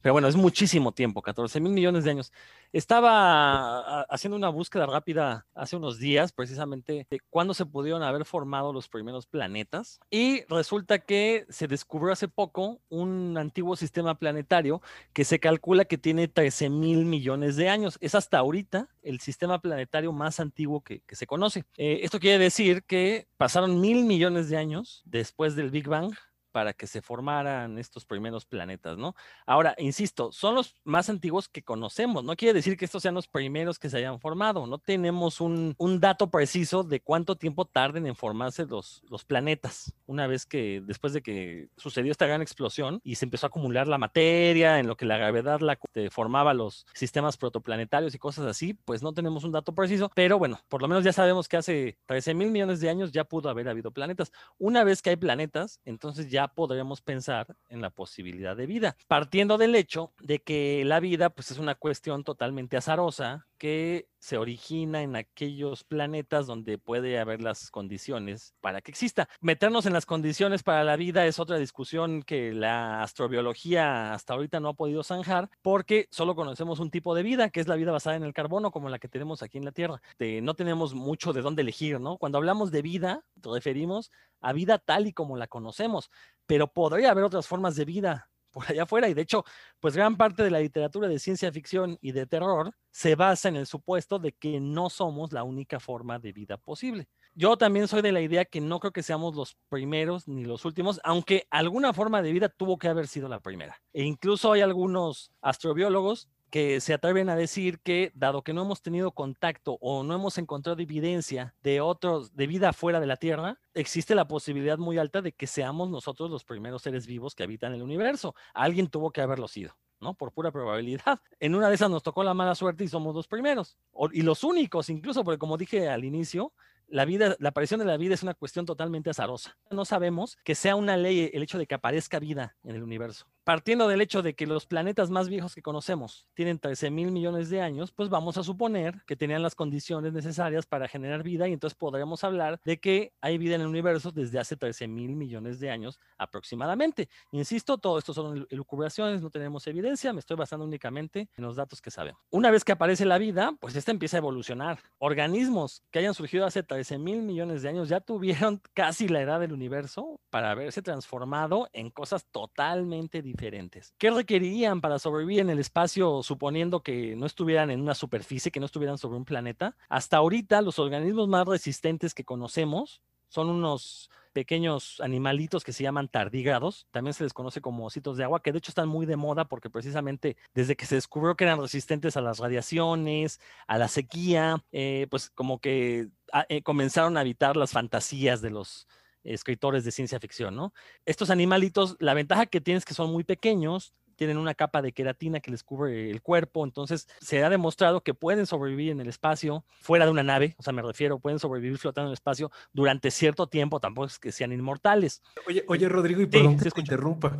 Pero 0.00 0.12
bueno, 0.12 0.28
es 0.28 0.36
muchísimo 0.36 0.92
tiempo, 0.92 1.22
14 1.22 1.60
mil 1.60 1.72
millones 1.72 2.04
de 2.04 2.10
años. 2.12 2.32
Estaba 2.72 4.00
haciendo 4.04 4.34
una 4.34 4.48
búsqueda 4.48 4.86
rápida 4.86 5.46
hace 5.54 5.76
unos 5.76 5.98
días, 5.98 6.32
precisamente, 6.32 7.06
de 7.10 7.20
cuándo 7.28 7.52
se 7.52 7.66
pudieron 7.66 8.02
haber 8.02 8.24
formado 8.24 8.72
los 8.72 8.88
primeros 8.88 9.26
planetas. 9.26 10.00
Y 10.10 10.44
resulta 10.48 10.98
que 10.98 11.44
se 11.50 11.68
descubrió 11.68 12.14
hace 12.14 12.28
poco 12.28 12.80
un 12.88 13.36
antiguo 13.36 13.76
sistema 13.76 14.14
planetario 14.14 14.80
que 15.12 15.24
se 15.24 15.38
calcula 15.38 15.84
que 15.84 15.98
tiene 15.98 16.28
13 16.28 16.70
mil 16.70 17.04
millones 17.04 17.56
de 17.56 17.68
años. 17.68 17.98
Es 18.00 18.14
hasta 18.14 18.38
ahorita 18.38 18.88
el 19.02 19.20
sistema 19.20 19.60
planetario 19.60 20.12
más 20.12 20.40
antiguo 20.40 20.80
que, 20.80 21.02
se 21.12 21.26
conoce. 21.26 21.64
Eh, 21.76 22.00
esto 22.04 22.18
quiere 22.20 22.38
decir 22.38 22.84
que 22.84 23.26
pasaron 23.36 23.82
mil 23.82 24.04
millones 24.06 24.48
de 24.48 24.56
años 24.56 25.02
después 25.04 25.56
del 25.56 25.70
Big 25.70 25.88
Bang 25.88 26.14
para 26.52 26.72
que 26.72 26.86
se 26.86 27.02
formaran 27.02 27.78
estos 27.78 28.04
primeros 28.04 28.44
planetas, 28.44 28.98
¿no? 28.98 29.16
Ahora, 29.46 29.74
insisto, 29.78 30.30
son 30.32 30.54
los 30.54 30.76
más 30.84 31.08
antiguos 31.08 31.48
que 31.48 31.62
conocemos, 31.62 32.22
no 32.24 32.36
quiere 32.36 32.54
decir 32.54 32.76
que 32.76 32.84
estos 32.84 33.02
sean 33.02 33.14
los 33.14 33.26
primeros 33.26 33.78
que 33.78 33.90
se 33.90 33.96
hayan 33.98 34.20
formado, 34.20 34.66
no 34.66 34.78
tenemos 34.78 35.40
un, 35.40 35.74
dato 35.98 36.30
preciso 36.30 36.82
de 36.82 37.00
cuánto 37.00 37.36
tiempo 37.36 37.64
tarden 37.64 38.06
en 38.06 38.16
formarse 38.16 38.66
los, 38.66 39.02
los 39.08 39.24
planetas, 39.24 39.94
una 40.06 40.26
vez 40.26 40.46
que 40.46 40.82
después 40.84 41.12
de 41.12 41.22
que 41.22 41.68
sucedió 41.76 42.10
esta 42.10 42.26
gran 42.26 42.42
explosión 42.42 43.00
y 43.04 43.16
se 43.16 43.24
empezó 43.24 43.46
a 43.46 43.48
acumular 43.48 43.88
la 43.88 43.98
materia, 43.98 44.78
en 44.78 44.86
lo 44.86 44.96
que 44.96 45.06
la 45.06 45.16
gravedad 45.16 45.60
la, 45.60 45.78
formaba 46.10 46.54
los 46.54 46.86
sistemas 46.94 47.36
protoplanetarios 47.36 48.14
y 48.14 48.18
cosas 48.18 48.46
así, 48.46 48.74
pues 48.74 49.02
no 49.02 49.12
tenemos 49.12 49.44
un 49.44 49.52
dato 49.52 49.74
preciso, 49.74 50.10
pero 50.14 50.38
bueno, 50.38 50.60
por 50.68 50.82
lo 50.82 50.88
menos 50.88 51.04
ya 51.04 51.12
sabemos 51.12 51.48
que 51.48 51.56
hace 51.56 51.98
13 52.06 52.34
mil 52.34 52.50
millones 52.50 52.80
de 52.80 52.90
años 52.90 53.12
ya 53.12 53.24
pudo 53.24 53.48
haber 53.48 53.68
habido 53.68 53.90
planetas. 53.90 54.32
Una 54.58 54.84
vez 54.84 55.02
que 55.02 55.10
hay 55.10 55.16
planetas, 55.16 55.80
entonces 55.84 56.28
ya 56.30 56.41
podremos 56.48 57.00
pensar 57.00 57.56
en 57.68 57.80
la 57.80 57.90
posibilidad 57.90 58.56
de 58.56 58.66
vida, 58.66 58.96
partiendo 59.08 59.58
del 59.58 59.74
hecho 59.74 60.12
de 60.20 60.40
que 60.40 60.84
la 60.84 61.00
vida 61.00 61.30
pues 61.30 61.50
es 61.50 61.58
una 61.58 61.74
cuestión 61.74 62.24
totalmente 62.24 62.76
azarosa 62.76 63.46
que 63.62 64.08
se 64.18 64.38
origina 64.38 65.02
en 65.02 65.14
aquellos 65.14 65.84
planetas 65.84 66.48
donde 66.48 66.78
puede 66.78 67.20
haber 67.20 67.40
las 67.40 67.70
condiciones 67.70 68.56
para 68.60 68.80
que 68.80 68.90
exista. 68.90 69.28
Meternos 69.40 69.86
en 69.86 69.92
las 69.92 70.04
condiciones 70.04 70.64
para 70.64 70.82
la 70.82 70.96
vida 70.96 71.26
es 71.26 71.38
otra 71.38 71.58
discusión 71.58 72.24
que 72.24 72.52
la 72.52 73.04
astrobiología 73.04 74.14
hasta 74.14 74.34
ahorita 74.34 74.58
no 74.58 74.70
ha 74.70 74.74
podido 74.74 75.04
zanjar 75.04 75.48
porque 75.62 76.08
solo 76.10 76.34
conocemos 76.34 76.80
un 76.80 76.90
tipo 76.90 77.14
de 77.14 77.22
vida, 77.22 77.50
que 77.50 77.60
es 77.60 77.68
la 77.68 77.76
vida 77.76 77.92
basada 77.92 78.16
en 78.16 78.24
el 78.24 78.32
carbono, 78.32 78.72
como 78.72 78.88
la 78.88 78.98
que 78.98 79.06
tenemos 79.06 79.44
aquí 79.44 79.58
en 79.58 79.64
la 79.64 79.70
Tierra. 79.70 80.02
no 80.18 80.54
tenemos 80.54 80.94
mucho 80.94 81.32
de 81.32 81.42
dónde 81.42 81.62
elegir, 81.62 82.00
¿no? 82.00 82.18
Cuando 82.18 82.38
hablamos 82.38 82.72
de 82.72 82.82
vida, 82.82 83.24
referimos 83.42 84.10
a 84.40 84.52
vida 84.52 84.78
tal 84.78 85.06
y 85.06 85.12
como 85.12 85.36
la 85.36 85.46
conocemos, 85.46 86.10
pero 86.46 86.72
podría 86.72 87.10
haber 87.10 87.24
otras 87.24 87.46
formas 87.46 87.76
de 87.76 87.84
vida 87.84 88.30
por 88.52 88.70
allá 88.70 88.82
afuera. 88.82 89.08
Y 89.08 89.14
de 89.14 89.22
hecho, 89.22 89.44
pues 89.80 89.96
gran 89.96 90.16
parte 90.16 90.42
de 90.42 90.50
la 90.50 90.60
literatura 90.60 91.08
de 91.08 91.18
ciencia 91.18 91.50
ficción 91.52 91.98
y 92.00 92.12
de 92.12 92.26
terror 92.26 92.72
se 92.90 93.14
basa 93.14 93.48
en 93.48 93.56
el 93.56 93.66
supuesto 93.66 94.18
de 94.18 94.32
que 94.32 94.60
no 94.60 94.90
somos 94.90 95.32
la 95.32 95.42
única 95.42 95.80
forma 95.80 96.18
de 96.18 96.32
vida 96.32 96.58
posible. 96.58 97.08
Yo 97.34 97.56
también 97.56 97.88
soy 97.88 98.02
de 98.02 98.12
la 98.12 98.20
idea 98.20 98.44
que 98.44 98.60
no 98.60 98.78
creo 98.78 98.92
que 98.92 99.02
seamos 99.02 99.34
los 99.34 99.56
primeros 99.70 100.28
ni 100.28 100.44
los 100.44 100.66
últimos, 100.66 101.00
aunque 101.02 101.46
alguna 101.50 101.94
forma 101.94 102.20
de 102.20 102.30
vida 102.30 102.50
tuvo 102.50 102.78
que 102.78 102.88
haber 102.88 103.08
sido 103.08 103.26
la 103.26 103.40
primera. 103.40 103.80
E 103.94 104.02
incluso 104.02 104.52
hay 104.52 104.60
algunos 104.60 105.32
astrobiólogos 105.40 106.28
que 106.52 106.82
se 106.82 106.92
atreven 106.92 107.30
a 107.30 107.34
decir 107.34 107.80
que, 107.80 108.12
dado 108.14 108.42
que 108.42 108.52
no 108.52 108.60
hemos 108.60 108.82
tenido 108.82 109.12
contacto 109.12 109.78
o 109.80 110.02
no 110.02 110.14
hemos 110.14 110.36
encontrado 110.36 110.82
evidencia 110.82 111.54
de 111.62 111.80
otros, 111.80 112.36
de 112.36 112.46
vida 112.46 112.74
fuera 112.74 113.00
de 113.00 113.06
la 113.06 113.16
Tierra, 113.16 113.58
existe 113.72 114.14
la 114.14 114.28
posibilidad 114.28 114.76
muy 114.76 114.98
alta 114.98 115.22
de 115.22 115.32
que 115.32 115.46
seamos 115.46 115.88
nosotros 115.88 116.30
los 116.30 116.44
primeros 116.44 116.82
seres 116.82 117.06
vivos 117.06 117.34
que 117.34 117.42
habitan 117.42 117.72
el 117.72 117.80
universo. 117.80 118.34
Alguien 118.52 118.88
tuvo 118.88 119.12
que 119.12 119.22
haberlo 119.22 119.48
sido. 119.48 119.74
¿no? 119.98 120.12
Por 120.12 120.32
pura 120.32 120.50
probabilidad. 120.52 121.20
En 121.40 121.54
una 121.54 121.70
de 121.70 121.74
esas 121.76 121.90
nos 121.90 122.02
tocó 122.02 122.22
la 122.22 122.34
mala 122.34 122.54
suerte 122.54 122.84
y 122.84 122.88
somos 122.88 123.14
los 123.14 123.26
primeros. 123.26 123.78
y 124.12 124.20
los 124.20 124.44
únicos, 124.44 124.90
incluso, 124.90 125.24
porque 125.24 125.38
como 125.38 125.56
dije 125.56 125.88
al 125.88 126.04
inicio, 126.04 126.52
la 126.86 127.06
vida, 127.06 127.34
la 127.38 127.48
aparición 127.48 127.80
de 127.80 127.86
la 127.86 127.96
vida 127.96 128.12
es 128.12 128.22
una 128.22 128.34
cuestión 128.34 128.66
totalmente 128.66 129.08
azarosa. 129.08 129.56
No 129.70 129.86
sabemos 129.86 130.36
que 130.44 130.54
sea 130.54 130.76
una 130.76 130.98
ley 130.98 131.30
el 131.32 131.42
hecho 131.42 131.56
de 131.56 131.66
que 131.66 131.76
aparezca 131.76 132.18
vida 132.18 132.56
en 132.62 132.76
el 132.76 132.82
universo 132.82 133.26
partiendo 133.44 133.88
del 133.88 134.00
hecho 134.00 134.22
de 134.22 134.34
que 134.34 134.46
los 134.46 134.66
planetas 134.66 135.10
más 135.10 135.28
viejos 135.28 135.54
que 135.54 135.62
conocemos 135.62 136.26
tienen 136.34 136.58
13 136.58 136.90
mil 136.90 137.10
millones 137.10 137.50
de 137.50 137.60
años, 137.60 137.90
pues 137.90 138.08
vamos 138.08 138.36
a 138.38 138.44
suponer 138.44 139.02
que 139.06 139.16
tenían 139.16 139.42
las 139.42 139.54
condiciones 139.54 140.12
necesarias 140.12 140.66
para 140.66 140.88
generar 140.88 141.22
vida 141.22 141.48
y 141.48 141.52
entonces 141.52 141.76
podríamos 141.76 142.22
hablar 142.24 142.60
de 142.64 142.78
que 142.78 143.12
hay 143.20 143.38
vida 143.38 143.56
en 143.56 143.62
el 143.62 143.66
universo 143.66 144.12
desde 144.12 144.38
hace 144.38 144.56
13 144.56 144.86
mil 144.86 145.16
millones 145.16 145.58
de 145.58 145.70
años 145.70 145.98
aproximadamente. 146.18 147.08
Insisto, 147.32 147.78
todo 147.78 147.98
esto 147.98 148.14
son 148.14 148.46
elucubraciones, 148.50 149.22
no 149.22 149.30
tenemos 149.30 149.66
evidencia, 149.66 150.12
me 150.12 150.20
estoy 150.20 150.36
basando 150.36 150.64
únicamente 150.64 151.28
en 151.36 151.44
los 151.44 151.56
datos 151.56 151.82
que 151.82 151.90
sabemos. 151.90 152.20
Una 152.30 152.50
vez 152.50 152.64
que 152.64 152.72
aparece 152.72 153.04
la 153.04 153.18
vida, 153.18 153.52
pues 153.60 153.74
esta 153.74 153.90
empieza 153.90 154.18
a 154.18 154.18
evolucionar. 154.18 154.78
Organismos 154.98 155.82
que 155.90 155.98
hayan 155.98 156.14
surgido 156.14 156.46
hace 156.46 156.62
13 156.62 156.98
mil 156.98 157.22
millones 157.22 157.62
de 157.62 157.70
años 157.70 157.88
ya 157.88 158.00
tuvieron 158.00 158.62
casi 158.74 159.08
la 159.08 159.20
edad 159.20 159.40
del 159.40 159.52
universo 159.52 160.20
para 160.30 160.52
haberse 160.52 160.80
transformado 160.80 161.68
en 161.72 161.90
cosas 161.90 162.24
totalmente 162.30 163.20
diferentes 163.20 163.31
diferentes. 163.32 163.94
¿Qué 163.98 164.10
requerirían 164.10 164.80
para 164.80 164.98
sobrevivir 164.98 165.40
en 165.40 165.50
el 165.50 165.58
espacio 165.58 166.22
suponiendo 166.22 166.82
que 166.82 167.16
no 167.16 167.26
estuvieran 167.26 167.70
en 167.70 167.80
una 167.80 167.94
superficie, 167.94 168.52
que 168.52 168.60
no 168.60 168.66
estuvieran 168.66 168.98
sobre 168.98 169.16
un 169.16 169.24
planeta? 169.24 169.76
Hasta 169.88 170.18
ahorita 170.18 170.62
los 170.62 170.78
organismos 170.78 171.28
más 171.28 171.46
resistentes 171.46 172.14
que 172.14 172.24
conocemos 172.24 173.02
son 173.28 173.48
unos 173.48 174.10
pequeños 174.32 175.00
animalitos 175.00 175.64
que 175.64 175.72
se 175.72 175.82
llaman 175.82 176.08
tardígrados, 176.08 176.86
también 176.90 177.14
se 177.14 177.24
les 177.24 177.32
conoce 177.32 177.60
como 177.60 177.86
ositos 177.86 178.16
de 178.16 178.24
agua, 178.24 178.42
que 178.42 178.52
de 178.52 178.58
hecho 178.58 178.70
están 178.70 178.88
muy 178.88 179.06
de 179.06 179.16
moda 179.16 179.46
porque 179.46 179.70
precisamente 179.70 180.36
desde 180.54 180.76
que 180.76 180.86
se 180.86 180.96
descubrió 180.96 181.34
que 181.34 181.44
eran 181.44 181.60
resistentes 181.60 182.16
a 182.16 182.20
las 182.20 182.38
radiaciones, 182.38 183.40
a 183.66 183.78
la 183.78 183.88
sequía, 183.88 184.64
eh, 184.72 185.06
pues 185.10 185.30
como 185.30 185.60
que 185.60 186.08
ah, 186.32 186.46
eh, 186.48 186.62
comenzaron 186.62 187.16
a 187.16 187.20
habitar 187.20 187.56
las 187.56 187.72
fantasías 187.72 188.40
de 188.42 188.50
los 188.50 188.86
escritores 189.24 189.84
de 189.84 189.90
ciencia 189.90 190.20
ficción, 190.20 190.56
¿no? 190.56 190.72
Estos 191.06 191.30
animalitos, 191.30 191.96
la 192.00 192.14
ventaja 192.14 192.46
que 192.46 192.60
tienen 192.60 192.78
es 192.78 192.84
que 192.84 192.94
son 192.94 193.10
muy 193.10 193.24
pequeños, 193.24 193.92
tienen 194.16 194.38
una 194.38 194.54
capa 194.54 194.82
de 194.82 194.92
queratina 194.92 195.40
que 195.40 195.50
les 195.50 195.62
cubre 195.62 196.10
el 196.10 196.22
cuerpo, 196.22 196.64
entonces 196.64 197.08
se 197.20 197.42
ha 197.42 197.50
demostrado 197.50 198.02
que 198.02 198.14
pueden 198.14 198.46
sobrevivir 198.46 198.90
en 198.90 199.00
el 199.00 199.08
espacio 199.08 199.64
fuera 199.80 200.04
de 200.04 200.10
una 200.10 200.22
nave, 200.22 200.54
o 200.58 200.62
sea, 200.62 200.72
me 200.72 200.82
refiero, 200.82 201.18
pueden 201.18 201.38
sobrevivir 201.38 201.78
flotando 201.78 202.08
en 202.08 202.10
el 202.10 202.14
espacio 202.14 202.50
durante 202.72 203.10
cierto 203.10 203.46
tiempo, 203.46 203.80
tampoco 203.80 204.06
es 204.06 204.18
que 204.18 204.30
sean 204.30 204.52
inmortales. 204.52 205.22
Oye, 205.46 205.64
oye 205.66 205.88
Rodrigo, 205.88 206.20
y 206.20 206.26
perdón 206.26 206.58
que 206.58 206.70
te 206.70 206.80
interrumpa. 206.80 207.38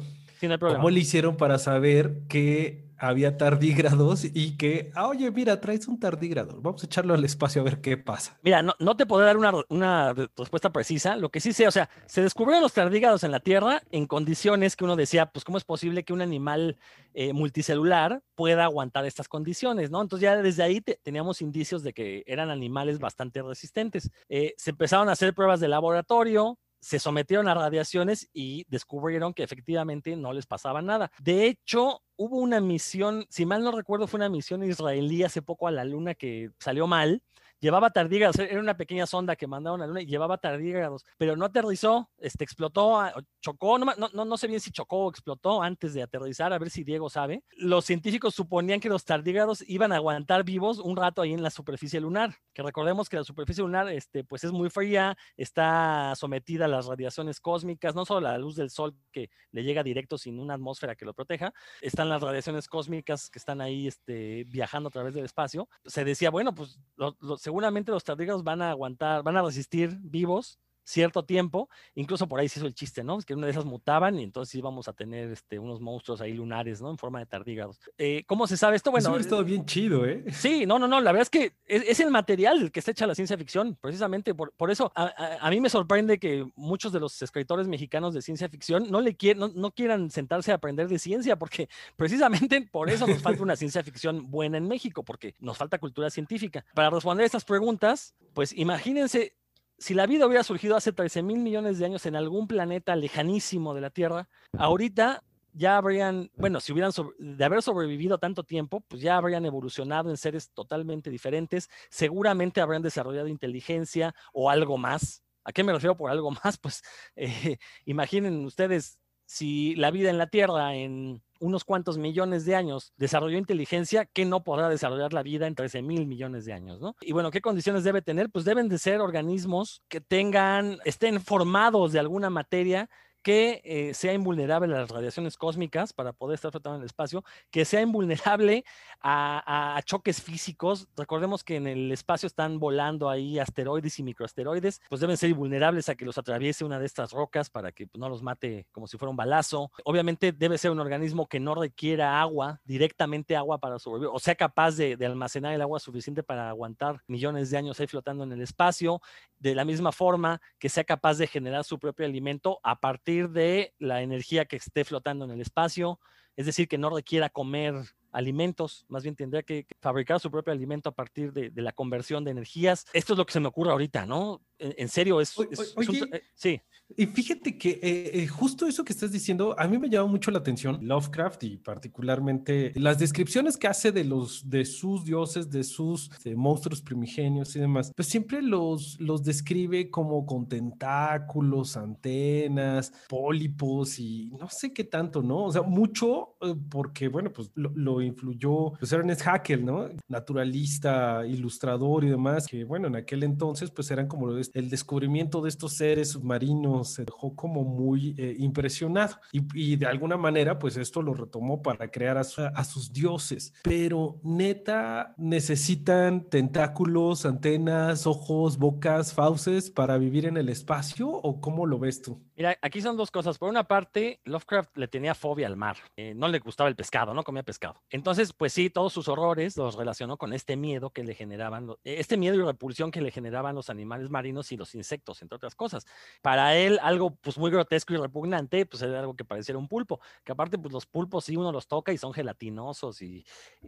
¿Cómo 0.58 0.90
le 0.90 0.98
hicieron 0.98 1.36
para 1.36 1.58
saber 1.58 2.22
que 2.28 2.91
había 2.98 3.36
tardígrados 3.36 4.24
y 4.24 4.56
que, 4.56 4.90
ah, 4.94 5.08
oye, 5.08 5.30
mira, 5.30 5.60
traes 5.60 5.88
un 5.88 5.98
tardígrado, 5.98 6.60
vamos 6.60 6.82
a 6.82 6.86
echarlo 6.86 7.14
al 7.14 7.24
espacio 7.24 7.60
a 7.60 7.64
ver 7.64 7.80
qué 7.80 7.96
pasa? 7.96 8.38
Mira, 8.42 8.62
no, 8.62 8.74
no 8.78 8.96
te 8.96 9.06
puedo 9.06 9.24
dar 9.24 9.36
una, 9.36 9.52
una, 9.68 10.12
respuesta 10.12 10.72
precisa, 10.72 11.16
lo 11.16 11.30
que 11.30 11.40
sí 11.40 11.52
sé, 11.52 11.66
o 11.66 11.70
sea, 11.70 11.88
se 12.06 12.22
descubrieron 12.22 12.62
los 12.62 12.72
tardígrados 12.72 13.24
en 13.24 13.30
la 13.30 13.40
Tierra 13.40 13.82
en 13.90 14.06
condiciones 14.06 14.76
que 14.76 14.84
uno 14.84 14.96
decía, 14.96 15.26
pues, 15.26 15.44
¿cómo 15.44 15.58
es 15.58 15.64
posible 15.64 16.04
que 16.04 16.12
un 16.12 16.22
animal 16.22 16.78
eh, 17.14 17.32
multicelular 17.32 18.22
pueda 18.34 18.64
aguantar 18.64 19.04
estas 19.04 19.28
condiciones, 19.28 19.90
no? 19.90 20.00
Entonces 20.00 20.22
ya 20.22 20.36
desde 20.36 20.62
ahí 20.62 20.80
teníamos 20.80 21.42
indicios 21.42 21.82
de 21.82 21.92
que 21.92 22.22
eran 22.26 22.50
animales 22.50 22.98
bastante 22.98 23.42
resistentes. 23.42 24.10
Eh, 24.28 24.54
se 24.56 24.70
empezaron 24.70 25.08
a 25.08 25.12
hacer 25.12 25.34
pruebas 25.34 25.60
de 25.60 25.68
laboratorio, 25.68 26.58
se 26.82 26.98
sometieron 26.98 27.48
a 27.48 27.54
radiaciones 27.54 28.28
y 28.32 28.66
descubrieron 28.68 29.32
que 29.32 29.44
efectivamente 29.44 30.16
no 30.16 30.32
les 30.32 30.46
pasaba 30.46 30.82
nada. 30.82 31.12
De 31.20 31.46
hecho, 31.46 32.02
hubo 32.16 32.38
una 32.38 32.60
misión, 32.60 33.24
si 33.30 33.46
mal 33.46 33.62
no 33.62 33.70
recuerdo, 33.70 34.08
fue 34.08 34.18
una 34.18 34.28
misión 34.28 34.64
israelí 34.64 35.22
hace 35.22 35.42
poco 35.42 35.68
a 35.68 35.70
la 35.70 35.84
luna 35.84 36.14
que 36.14 36.50
salió 36.58 36.88
mal 36.88 37.22
llevaba 37.62 37.90
tardígrados, 37.90 38.38
era 38.40 38.58
una 38.58 38.76
pequeña 38.76 39.06
sonda 39.06 39.36
que 39.36 39.46
mandaron 39.46 39.80
a 39.80 39.84
la 39.84 39.88
Luna 39.88 40.02
y 40.02 40.06
llevaba 40.06 40.36
tardígrados, 40.36 41.06
pero 41.16 41.36
no 41.36 41.44
aterrizó, 41.44 42.10
este, 42.18 42.42
explotó, 42.42 43.00
ah, 43.00 43.14
chocó, 43.40 43.78
no, 43.78 43.86
no, 44.12 44.24
no 44.24 44.36
sé 44.36 44.48
bien 44.48 44.60
si 44.60 44.72
chocó 44.72 45.04
o 45.04 45.10
explotó 45.10 45.62
antes 45.62 45.94
de 45.94 46.02
aterrizar, 46.02 46.52
a 46.52 46.58
ver 46.58 46.70
si 46.70 46.82
Diego 46.82 47.08
sabe. 47.08 47.44
Los 47.56 47.84
científicos 47.84 48.34
suponían 48.34 48.80
que 48.80 48.88
los 48.88 49.04
tardígrados 49.04 49.64
iban 49.68 49.92
a 49.92 49.96
aguantar 49.96 50.42
vivos 50.42 50.80
un 50.80 50.96
rato 50.96 51.22
ahí 51.22 51.32
en 51.32 51.42
la 51.42 51.50
superficie 51.50 52.00
lunar, 52.00 52.34
que 52.52 52.64
recordemos 52.64 53.08
que 53.08 53.18
la 53.18 53.24
superficie 53.24 53.62
lunar 53.62 53.88
este, 53.90 54.24
pues 54.24 54.42
es 54.42 54.50
muy 54.50 54.68
fría, 54.68 55.16
está 55.36 56.14
sometida 56.16 56.64
a 56.64 56.68
las 56.68 56.86
radiaciones 56.86 57.38
cósmicas, 57.40 57.94
no 57.94 58.04
solo 58.04 58.22
la 58.22 58.38
luz 58.38 58.56
del 58.56 58.70
sol 58.70 58.96
que 59.12 59.30
le 59.52 59.62
llega 59.62 59.84
directo 59.84 60.18
sin 60.18 60.40
una 60.40 60.54
atmósfera 60.54 60.96
que 60.96 61.04
lo 61.04 61.14
proteja, 61.14 61.54
están 61.80 62.08
las 62.08 62.20
radiaciones 62.20 62.66
cósmicas 62.66 63.30
que 63.30 63.38
están 63.38 63.60
ahí 63.60 63.86
este, 63.86 64.44
viajando 64.48 64.88
a 64.88 64.90
través 64.92 65.14
del 65.14 65.24
espacio. 65.24 65.68
Se 65.84 66.04
decía, 66.04 66.30
bueno, 66.30 66.52
pues 66.54 66.80
lo, 66.96 67.14
seguramente 67.52 67.92
los 67.92 68.02
tardígrados 68.02 68.42
van 68.42 68.62
a 68.62 68.70
aguantar, 68.70 69.22
van 69.22 69.36
a 69.36 69.42
resistir 69.42 69.98
vivos 70.00 70.58
cierto 70.84 71.24
tiempo, 71.24 71.68
incluso 71.94 72.26
por 72.26 72.40
ahí 72.40 72.48
se 72.48 72.58
hizo 72.58 72.66
el 72.66 72.74
chiste, 72.74 73.04
¿no? 73.04 73.18
Es 73.18 73.24
que 73.24 73.34
una 73.34 73.46
de 73.46 73.52
esas 73.52 73.64
mutaban 73.64 74.18
y 74.18 74.24
entonces 74.24 74.54
íbamos 74.54 74.88
a 74.88 74.92
tener 74.92 75.30
este, 75.30 75.58
unos 75.58 75.80
monstruos 75.80 76.20
ahí 76.20 76.32
lunares, 76.32 76.80
¿no? 76.80 76.90
En 76.90 76.98
forma 76.98 77.18
de 77.20 77.26
tardígrados. 77.26 77.78
Eh, 77.98 78.24
¿Cómo 78.26 78.46
se 78.46 78.56
sabe 78.56 78.76
esto? 78.76 78.90
Bueno, 78.90 79.16
es 79.16 79.28
todo 79.28 79.44
bien 79.44 79.64
chido, 79.64 80.04
¿eh? 80.06 80.24
Sí, 80.32 80.66
no, 80.66 80.78
no, 80.78 80.88
no, 80.88 81.00
la 81.00 81.12
verdad 81.12 81.22
es 81.22 81.30
que 81.30 81.52
es, 81.66 82.00
el 82.00 82.10
material 82.10 82.72
que 82.72 82.82
se 82.82 82.90
echa 82.90 83.06
la 83.06 83.14
ciencia 83.14 83.36
ficción, 83.36 83.76
precisamente 83.80 84.34
por, 84.34 84.52
por 84.52 84.70
eso 84.70 84.92
a, 84.94 85.48
mí 85.50 85.60
me 85.60 85.70
sorprende 85.70 86.18
que 86.18 86.46
muchos 86.56 86.92
de 86.92 87.00
los 87.00 87.20
escritores 87.22 87.68
mexicanos 87.68 88.14
de 88.14 88.22
ciencia 88.22 88.48
ficción 88.48 88.90
no, 88.90 89.00
le 89.00 89.14
quieren, 89.16 89.40
no, 89.40 89.48
no 89.48 89.70
quieran 89.70 90.10
sentarse 90.10 90.52
a 90.52 90.56
aprender 90.56 90.88
de 90.88 90.98
ciencia, 90.98 91.36
porque 91.36 91.68
precisamente 91.96 92.60
por 92.62 92.90
eso 92.90 93.06
nos 93.06 93.22
falta 93.22 93.42
una 93.42 93.56
ciencia 93.56 93.82
ficción 93.82 94.30
buena 94.30 94.58
en 94.58 94.66
México, 94.66 95.02
porque 95.04 95.34
nos 95.38 95.56
falta 95.56 95.78
cultura 95.78 96.10
científica. 96.10 96.64
Para 96.74 96.90
responder 96.90 97.24
estas 97.24 97.44
preguntas, 97.44 98.14
pues 98.34 98.52
imagínense 98.52 99.34
si 99.78 99.94
la 99.94 100.06
vida 100.06 100.26
hubiera 100.26 100.44
surgido 100.44 100.76
hace 100.76 100.92
13 100.92 101.22
mil 101.22 101.38
millones 101.38 101.78
de 101.78 101.86
años 101.86 102.06
en 102.06 102.16
algún 102.16 102.46
planeta 102.46 102.94
lejanísimo 102.96 103.74
de 103.74 103.80
la 103.80 103.90
Tierra, 103.90 104.28
ahorita 104.56 105.22
ya 105.52 105.76
habrían, 105.76 106.30
bueno, 106.36 106.60
si 106.60 106.72
hubieran 106.72 106.92
de 107.18 107.44
haber 107.44 107.62
sobrevivido 107.62 108.18
tanto 108.18 108.44
tiempo, 108.44 108.80
pues 108.80 109.02
ya 109.02 109.16
habrían 109.16 109.44
evolucionado 109.44 110.10
en 110.10 110.16
seres 110.16 110.50
totalmente 110.52 111.10
diferentes, 111.10 111.68
seguramente 111.90 112.60
habrían 112.60 112.82
desarrollado 112.82 113.28
inteligencia 113.28 114.14
o 114.32 114.50
algo 114.50 114.78
más. 114.78 115.22
¿A 115.44 115.52
qué 115.52 115.64
me 115.64 115.72
refiero 115.72 115.96
por 115.96 116.10
algo 116.10 116.30
más? 116.44 116.58
Pues 116.58 116.82
eh, 117.16 117.58
imaginen 117.84 118.44
ustedes 118.44 118.98
si 119.26 119.74
la 119.76 119.90
vida 119.90 120.10
en 120.10 120.18
la 120.18 120.26
Tierra 120.26 120.74
en 120.74 121.22
unos 121.42 121.64
cuantos 121.64 121.98
millones 121.98 122.44
de 122.44 122.54
años 122.54 122.92
desarrolló 122.96 123.36
inteligencia, 123.36 124.06
¿qué 124.06 124.24
no 124.24 124.44
podrá 124.44 124.68
desarrollar 124.68 125.12
la 125.12 125.24
vida 125.24 125.48
en 125.48 125.56
13 125.56 125.82
mil 125.82 126.06
millones 126.06 126.44
de 126.44 126.52
años? 126.52 126.80
¿no? 126.80 126.94
Y 127.00 127.12
bueno, 127.12 127.32
¿qué 127.32 127.40
condiciones 127.40 127.82
debe 127.82 128.00
tener? 128.00 128.30
Pues 128.30 128.44
deben 128.44 128.68
de 128.68 128.78
ser 128.78 129.00
organismos 129.00 129.82
que 129.88 130.00
tengan, 130.00 130.78
estén 130.84 131.20
formados 131.20 131.90
de 131.90 131.98
alguna 131.98 132.30
materia 132.30 132.88
que 133.22 133.62
eh, 133.64 133.94
sea 133.94 134.12
invulnerable 134.12 134.74
a 134.74 134.80
las 134.80 134.90
radiaciones 134.90 135.36
cósmicas 135.36 135.92
para 135.92 136.12
poder 136.12 136.34
estar 136.34 136.50
flotando 136.50 136.76
en 136.76 136.82
el 136.82 136.86
espacio, 136.86 137.24
que 137.50 137.64
sea 137.64 137.80
invulnerable 137.80 138.64
a, 139.00 139.80
choques 139.84 140.20
físicos. 140.20 140.88
Recordemos 140.96 141.44
que 141.44 141.56
en 141.56 141.66
el 141.66 141.92
espacio 141.92 142.26
están 142.26 142.58
volando 142.58 143.08
ahí 143.08 143.38
asteroides 143.38 143.98
y 143.98 144.02
microasteroides, 144.02 144.80
pues 144.88 145.00
deben 145.00 145.16
ser 145.16 145.30
invulnerables 145.30 145.88
a 145.88 145.94
que 145.94 146.04
los 146.04 146.18
atraviese 146.18 146.64
una 146.64 146.78
de 146.78 146.86
estas 146.86 147.12
rocas 147.12 147.50
para 147.50 147.72
que 147.72 147.86
pues, 147.86 148.00
no 148.00 148.08
los 148.08 148.22
mate 148.22 148.66
como 148.72 148.86
si 148.86 148.98
fuera 148.98 149.10
un 149.10 149.16
balazo. 149.16 149.70
Obviamente 149.84 150.32
debe 150.32 150.58
ser 150.58 150.70
un 150.70 150.80
organismo 150.80 151.26
que 151.26 151.40
no 151.40 151.54
requiera 151.54 152.20
agua, 152.20 152.60
directamente 152.64 153.36
agua 153.36 153.58
para 153.58 153.78
sobrevivir, 153.78 154.10
o 154.12 154.18
sea 154.18 154.34
capaz 154.34 154.76
de, 154.76 154.96
de 154.96 155.06
almacenar 155.06 155.54
el 155.54 155.62
agua 155.62 155.78
suficiente 155.78 156.22
para 156.22 156.48
aguantar 156.48 157.02
millones 157.06 157.50
de 157.50 157.58
años 157.58 157.78
ahí 157.78 157.86
flotando 157.86 158.24
en 158.24 158.32
el 158.32 158.42
espacio, 158.42 159.00
de 159.38 159.54
la 159.54 159.64
misma 159.64 159.92
forma 159.92 160.40
que 160.58 160.68
sea 160.68 160.84
capaz 160.84 161.18
de 161.18 161.26
generar 161.26 161.64
su 161.64 161.78
propio 161.78 162.06
alimento 162.06 162.60
a 162.62 162.80
partir 162.80 163.11
de 163.20 163.74
la 163.78 164.02
energía 164.02 164.44
que 164.44 164.56
esté 164.56 164.84
flotando 164.84 165.24
en 165.24 165.32
el 165.32 165.40
espacio, 165.40 165.98
es 166.36 166.46
decir, 166.46 166.68
que 166.68 166.78
no 166.78 166.90
requiera 166.90 167.28
comer 167.28 167.74
alimentos, 168.12 168.84
más 168.88 169.02
bien 169.02 169.16
tendría 169.16 169.42
que, 169.42 169.66
fabricar 169.80 170.20
su 170.20 170.30
propio 170.30 170.52
alimento 170.52 170.90
a 170.90 170.94
partir 170.94 171.32
de, 171.32 171.50
la 171.54 171.72
conversión 171.72 172.24
de 172.24 172.30
energías. 172.30 172.86
Esto 172.92 173.14
es 173.14 173.18
lo 173.18 173.26
que 173.26 173.32
se 173.32 173.40
me 173.40 173.48
ocurre 173.48 173.72
ahorita, 173.72 174.06
¿no? 174.06 174.42
En, 174.62 174.88
serio, 174.88 175.20
es... 175.20 175.34
Eh, 175.38 176.22
sí. 176.34 176.60
Y 176.96 177.06
fíjate 177.06 177.56
que 177.56 177.70
eh, 177.82 178.22
eh, 178.22 178.26
justo 178.26 178.66
eso 178.66 178.84
que 178.84 178.92
estás 178.92 179.12
diciendo, 179.12 179.54
a 179.58 179.66
mí 179.66 179.78
me 179.78 179.88
llama 179.88 180.08
mucho 180.10 180.30
la 180.30 180.38
atención 180.38 180.78
Lovecraft 180.82 181.42
y 181.44 181.56
particularmente 181.56 182.72
las 182.76 182.98
descripciones 182.98 183.56
que 183.56 183.66
hace 183.66 183.92
de 183.92 184.04
los 184.04 184.48
de 184.48 184.64
sus 184.64 185.04
dioses, 185.04 185.50
de 185.50 185.64
sus 185.64 186.10
monstruos 186.36 186.82
primigenios 186.82 187.56
y 187.56 187.60
demás, 187.60 187.92
pues 187.96 188.08
siempre 188.08 188.42
los, 188.42 189.00
los 189.00 189.22
describe 189.22 189.90
como 189.90 190.26
con 190.26 190.46
tentáculos, 190.48 191.76
antenas, 191.76 192.92
pólipos 193.08 193.98
y 193.98 194.30
no 194.38 194.48
sé 194.50 194.72
qué 194.72 194.84
tanto, 194.84 195.22
¿no? 195.22 195.44
O 195.44 195.52
sea, 195.52 195.62
mucho 195.62 196.36
porque, 196.68 197.08
bueno, 197.08 197.32
pues 197.32 197.50
lo, 197.54 197.70
lo 197.74 198.02
influyó 198.02 198.72
pues 198.78 198.92
Ernest 198.92 199.26
Haeckel, 199.26 199.64
¿no? 199.64 199.88
Naturalista, 200.08 201.26
ilustrador 201.26 202.04
y 202.04 202.10
demás, 202.10 202.46
que 202.46 202.64
bueno, 202.64 202.88
en 202.88 202.96
aquel 202.96 203.22
entonces 203.22 203.70
pues 203.70 203.90
eran 203.90 204.08
como 204.08 204.32
el 204.54 204.70
descubrimiento 204.70 205.40
de 205.40 205.48
estos 205.48 205.74
seres 205.74 206.10
submarinos 206.10 206.94
se 206.94 207.04
dejó 207.04 207.34
como 207.34 207.64
muy 207.64 208.14
eh, 208.18 208.36
impresionado 208.38 209.16
y, 209.32 209.76
de 209.76 209.86
alguna 209.86 210.16
manera 210.16 210.58
pues 210.58 210.76
esto 210.76 211.02
lo 211.02 211.14
retomó 211.14 211.62
para 211.62 211.90
crear 211.90 212.16
a, 212.16 212.20
a 212.20 212.64
sus 212.64 212.92
dioses, 212.92 213.52
pero 213.62 214.20
neta 214.22 215.14
necesitan 215.16 216.28
tentáculos, 216.28 217.24
antenas, 217.26 218.06
ojos, 218.06 218.58
bocas, 218.58 219.12
fauces 219.12 219.70
para 219.70 219.98
vivir 219.98 220.26
en 220.26 220.36
el 220.36 220.48
espacio 220.48 221.08
o 221.08 221.40
cómo 221.40 221.66
lo 221.66 221.78
ves 221.78 222.02
tú? 222.02 222.20
Mira, 222.36 222.56
aquí 222.62 222.80
son 222.80 222.96
dos 222.96 223.10
cosas. 223.10 223.38
Por 223.38 223.48
una 223.48 223.64
parte, 223.64 224.20
Lovecraft 224.24 224.76
le 224.76 224.88
tenía 224.88 225.14
fobia 225.14 225.46
al 225.46 225.56
mar. 225.56 225.76
Eh, 225.96 226.14
no 226.14 226.28
le 226.28 226.38
gustaba 226.38 226.68
el 226.68 226.76
pescado, 226.76 227.14
no 227.14 227.22
comía 227.22 227.42
pescado. 227.42 227.82
Entonces, 227.90 228.32
pues 228.32 228.52
sí, 228.52 228.70
todos 228.70 228.92
sus 228.92 229.08
horrores 229.08 229.56
los 229.56 229.76
relacionó 229.76 230.16
con 230.16 230.32
este 230.32 230.56
miedo 230.56 230.90
que 230.90 231.04
le 231.04 231.14
generaban, 231.14 231.68
este 231.84 232.16
miedo 232.16 232.36
y 232.36 232.42
repulsión 232.42 232.90
que 232.90 233.00
le 233.00 233.10
generaban 233.10 233.54
los 233.54 233.70
animales 233.70 234.10
marinos 234.10 234.41
y 234.50 234.56
los 234.56 234.74
insectos, 234.74 235.22
entre 235.22 235.36
otras 235.36 235.54
cosas. 235.54 235.86
Para 236.22 236.56
él, 236.56 236.80
algo 236.82 237.14
pues 237.14 237.38
muy 237.38 237.50
grotesco 237.50 237.94
y 237.94 237.98
repugnante, 237.98 238.66
pues 238.66 238.82
era 238.82 239.00
algo 239.00 239.14
que 239.14 239.24
pareciera 239.24 239.58
un 239.58 239.68
pulpo. 239.68 240.00
Que 240.24 240.32
aparte, 240.32 240.58
pues 240.58 240.72
los 240.72 240.86
pulpos 240.86 241.26
sí 241.26 241.36
uno 241.36 241.52
los 241.52 241.68
toca 241.68 241.92
y 241.92 241.98
son 241.98 242.12
gelatinosos 242.12 243.02
y 243.02 243.24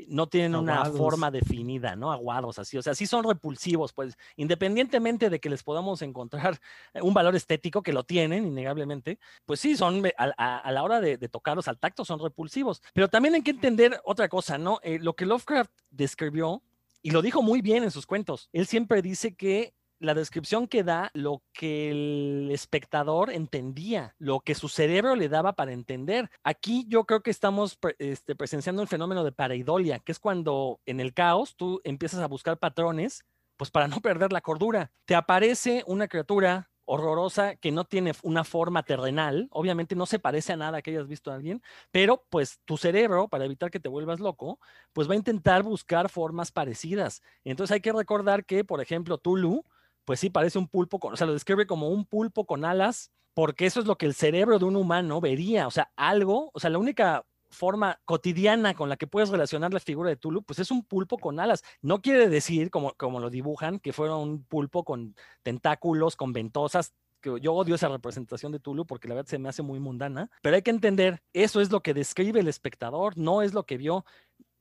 no 0.08 0.26
tienen 0.26 0.56
una 0.56 0.86
forma 0.86 1.30
definida, 1.30 1.94
¿no? 1.94 2.10
Aguados 2.10 2.58
así. 2.58 2.78
O 2.78 2.82
sea, 2.82 2.94
sí 2.94 3.06
son 3.06 3.24
repulsivos, 3.24 3.92
pues 3.92 4.16
independientemente 4.36 5.30
de 5.30 5.38
que 5.38 5.50
les 5.50 5.62
podamos 5.62 6.02
encontrar 6.02 6.58
un 7.02 7.14
valor 7.14 7.36
estético, 7.36 7.82
que 7.82 7.92
lo 7.92 8.04
tienen, 8.04 8.46
innegablemente, 8.46 9.18
pues 9.44 9.60
sí, 9.60 9.76
son 9.76 10.02
a, 10.16 10.72
la 10.72 10.82
hora 10.82 11.00
de, 11.00 11.16
tocarlos 11.28 11.68
al 11.68 11.78
tacto 11.78 12.04
son 12.04 12.20
repulsivos. 12.20 12.82
Pero 12.92 13.08
también 13.08 13.34
hay 13.34 13.42
que 13.42 13.50
entender 13.50 14.00
otra 14.04 14.28
cosa, 14.28 14.58
¿no? 14.58 14.80
Eh, 14.82 14.98
lo 14.98 15.14
que 15.14 15.26
Lovecraft 15.26 15.70
describió, 15.90 16.62
y 17.02 17.10
lo 17.10 17.20
dijo 17.20 17.42
muy 17.42 17.60
bien 17.60 17.84
en 17.84 17.90
sus 17.90 18.06
cuentos, 18.06 18.48
él 18.52 18.66
siempre 18.66 19.02
dice 19.02 19.34
que 19.34 19.74
la 20.04 20.14
descripción 20.14 20.68
que 20.68 20.84
da 20.84 21.10
lo 21.14 21.42
que 21.52 21.90
el 21.90 22.50
espectador 22.52 23.30
entendía, 23.30 24.14
lo 24.18 24.40
que 24.40 24.54
su 24.54 24.68
cerebro 24.68 25.16
le 25.16 25.28
daba 25.28 25.54
para 25.54 25.72
entender. 25.72 26.30
Aquí 26.42 26.84
yo 26.88 27.04
creo 27.04 27.22
que 27.22 27.30
estamos 27.30 27.78
este, 27.98 28.36
presenciando 28.36 28.82
un 28.82 28.88
fenómeno 28.88 29.24
de 29.24 29.32
pareidolia, 29.32 29.98
que 29.98 30.12
es 30.12 30.18
cuando 30.18 30.80
en 30.86 31.00
el 31.00 31.14
caos 31.14 31.56
tú 31.56 31.80
empiezas 31.84 32.20
a 32.20 32.28
buscar 32.28 32.58
patrones, 32.58 33.24
pues 33.56 33.70
para 33.70 33.88
no 33.88 34.00
perder 34.00 34.32
la 34.32 34.40
cordura. 34.40 34.92
Te 35.06 35.14
aparece 35.14 35.84
una 35.86 36.08
criatura 36.08 36.70
horrorosa 36.86 37.56
que 37.56 37.72
no 37.72 37.84
tiene 37.84 38.12
una 38.22 38.44
forma 38.44 38.82
terrenal, 38.82 39.48
obviamente 39.50 39.94
no 39.94 40.06
se 40.06 40.18
parece 40.18 40.52
a 40.52 40.56
nada 40.56 40.82
que 40.82 40.90
hayas 40.90 41.08
visto 41.08 41.30
a 41.30 41.34
alguien, 41.34 41.62
pero 41.90 42.26
pues 42.28 42.60
tu 42.64 42.76
cerebro, 42.76 43.28
para 43.28 43.46
evitar 43.46 43.70
que 43.70 43.80
te 43.80 43.88
vuelvas 43.88 44.20
loco, 44.20 44.58
pues 44.92 45.08
va 45.08 45.14
a 45.14 45.16
intentar 45.16 45.62
buscar 45.62 46.08
formas 46.08 46.52
parecidas. 46.52 47.22
Entonces 47.44 47.72
hay 47.72 47.80
que 47.80 47.92
recordar 47.92 48.44
que, 48.44 48.64
por 48.64 48.80
ejemplo, 48.80 49.18
Tulu, 49.18 49.64
pues 50.04 50.20
sí 50.20 50.30
parece 50.30 50.58
un 50.58 50.68
pulpo, 50.68 50.98
con, 50.98 51.14
o 51.14 51.16
sea, 51.16 51.26
lo 51.26 51.32
describe 51.32 51.66
como 51.66 51.88
un 51.88 52.04
pulpo 52.04 52.46
con 52.46 52.64
alas, 52.64 53.10
porque 53.34 53.66
eso 53.66 53.80
es 53.80 53.86
lo 53.86 53.96
que 53.96 54.06
el 54.06 54.14
cerebro 54.14 54.58
de 54.58 54.64
un 54.64 54.76
humano 54.76 55.20
vería, 55.20 55.66
o 55.66 55.70
sea, 55.70 55.92
algo, 55.96 56.50
o 56.54 56.60
sea, 56.60 56.70
la 56.70 56.78
única 56.78 57.26
forma 57.50 58.00
cotidiana 58.04 58.74
con 58.74 58.88
la 58.88 58.96
que 58.96 59.06
puedes 59.06 59.30
relacionar 59.30 59.72
la 59.72 59.80
figura 59.80 60.10
de 60.10 60.16
Tulu, 60.16 60.42
pues 60.42 60.58
es 60.58 60.70
un 60.70 60.84
pulpo 60.84 61.18
con 61.18 61.40
alas. 61.40 61.62
No 61.80 62.02
quiere 62.02 62.28
decir, 62.28 62.70
como, 62.70 62.92
como 62.94 63.20
lo 63.20 63.30
dibujan, 63.30 63.78
que 63.78 63.92
fuera 63.92 64.16
un 64.16 64.44
pulpo 64.44 64.84
con 64.84 65.14
tentáculos, 65.42 66.16
con 66.16 66.32
ventosas, 66.32 66.94
que 67.20 67.40
yo 67.40 67.54
odio 67.54 67.76
esa 67.76 67.88
representación 67.88 68.52
de 68.52 68.60
Tulu 68.60 68.86
porque 68.86 69.08
la 69.08 69.14
verdad 69.14 69.30
se 69.30 69.38
me 69.38 69.48
hace 69.48 69.62
muy 69.62 69.80
mundana, 69.80 70.30
pero 70.42 70.56
hay 70.56 70.62
que 70.62 70.70
entender, 70.70 71.22
eso 71.32 71.60
es 71.60 71.70
lo 71.70 71.80
que 71.80 71.94
describe 71.94 72.40
el 72.40 72.48
espectador, 72.48 73.16
no 73.16 73.40
es 73.40 73.54
lo 73.54 73.64
que 73.64 73.78
vio. 73.78 74.04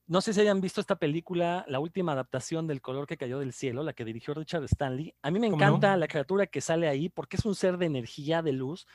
No 0.05 0.19
sé 0.19 0.33
si 0.33 0.41
hayan 0.41 0.59
visto 0.59 0.81
esta 0.81 0.97
película, 0.97 1.63
la 1.67 1.79
última 1.79 2.11
adaptación 2.11 2.67
del 2.67 2.81
color 2.81 3.07
que 3.07 3.17
cayó 3.17 3.39
del 3.39 3.53
cielo, 3.53 3.83
la 3.83 3.93
que 3.93 4.03
dirigió 4.03 4.33
Richard 4.33 4.65
Stanley. 4.65 5.15
A 5.21 5.31
mí 5.31 5.39
me 5.39 5.47
encanta 5.47 5.95
la 5.95 6.07
criatura 6.07 6.45
que 6.45 6.59
sale 6.59 6.89
ahí 6.89 7.07
porque 7.07 7.37
es 7.37 7.45
un 7.45 7.55
ser 7.55 7.77
de 7.77 7.85
energía, 7.85 8.41
de 8.41 8.51
luz, 8.51 8.85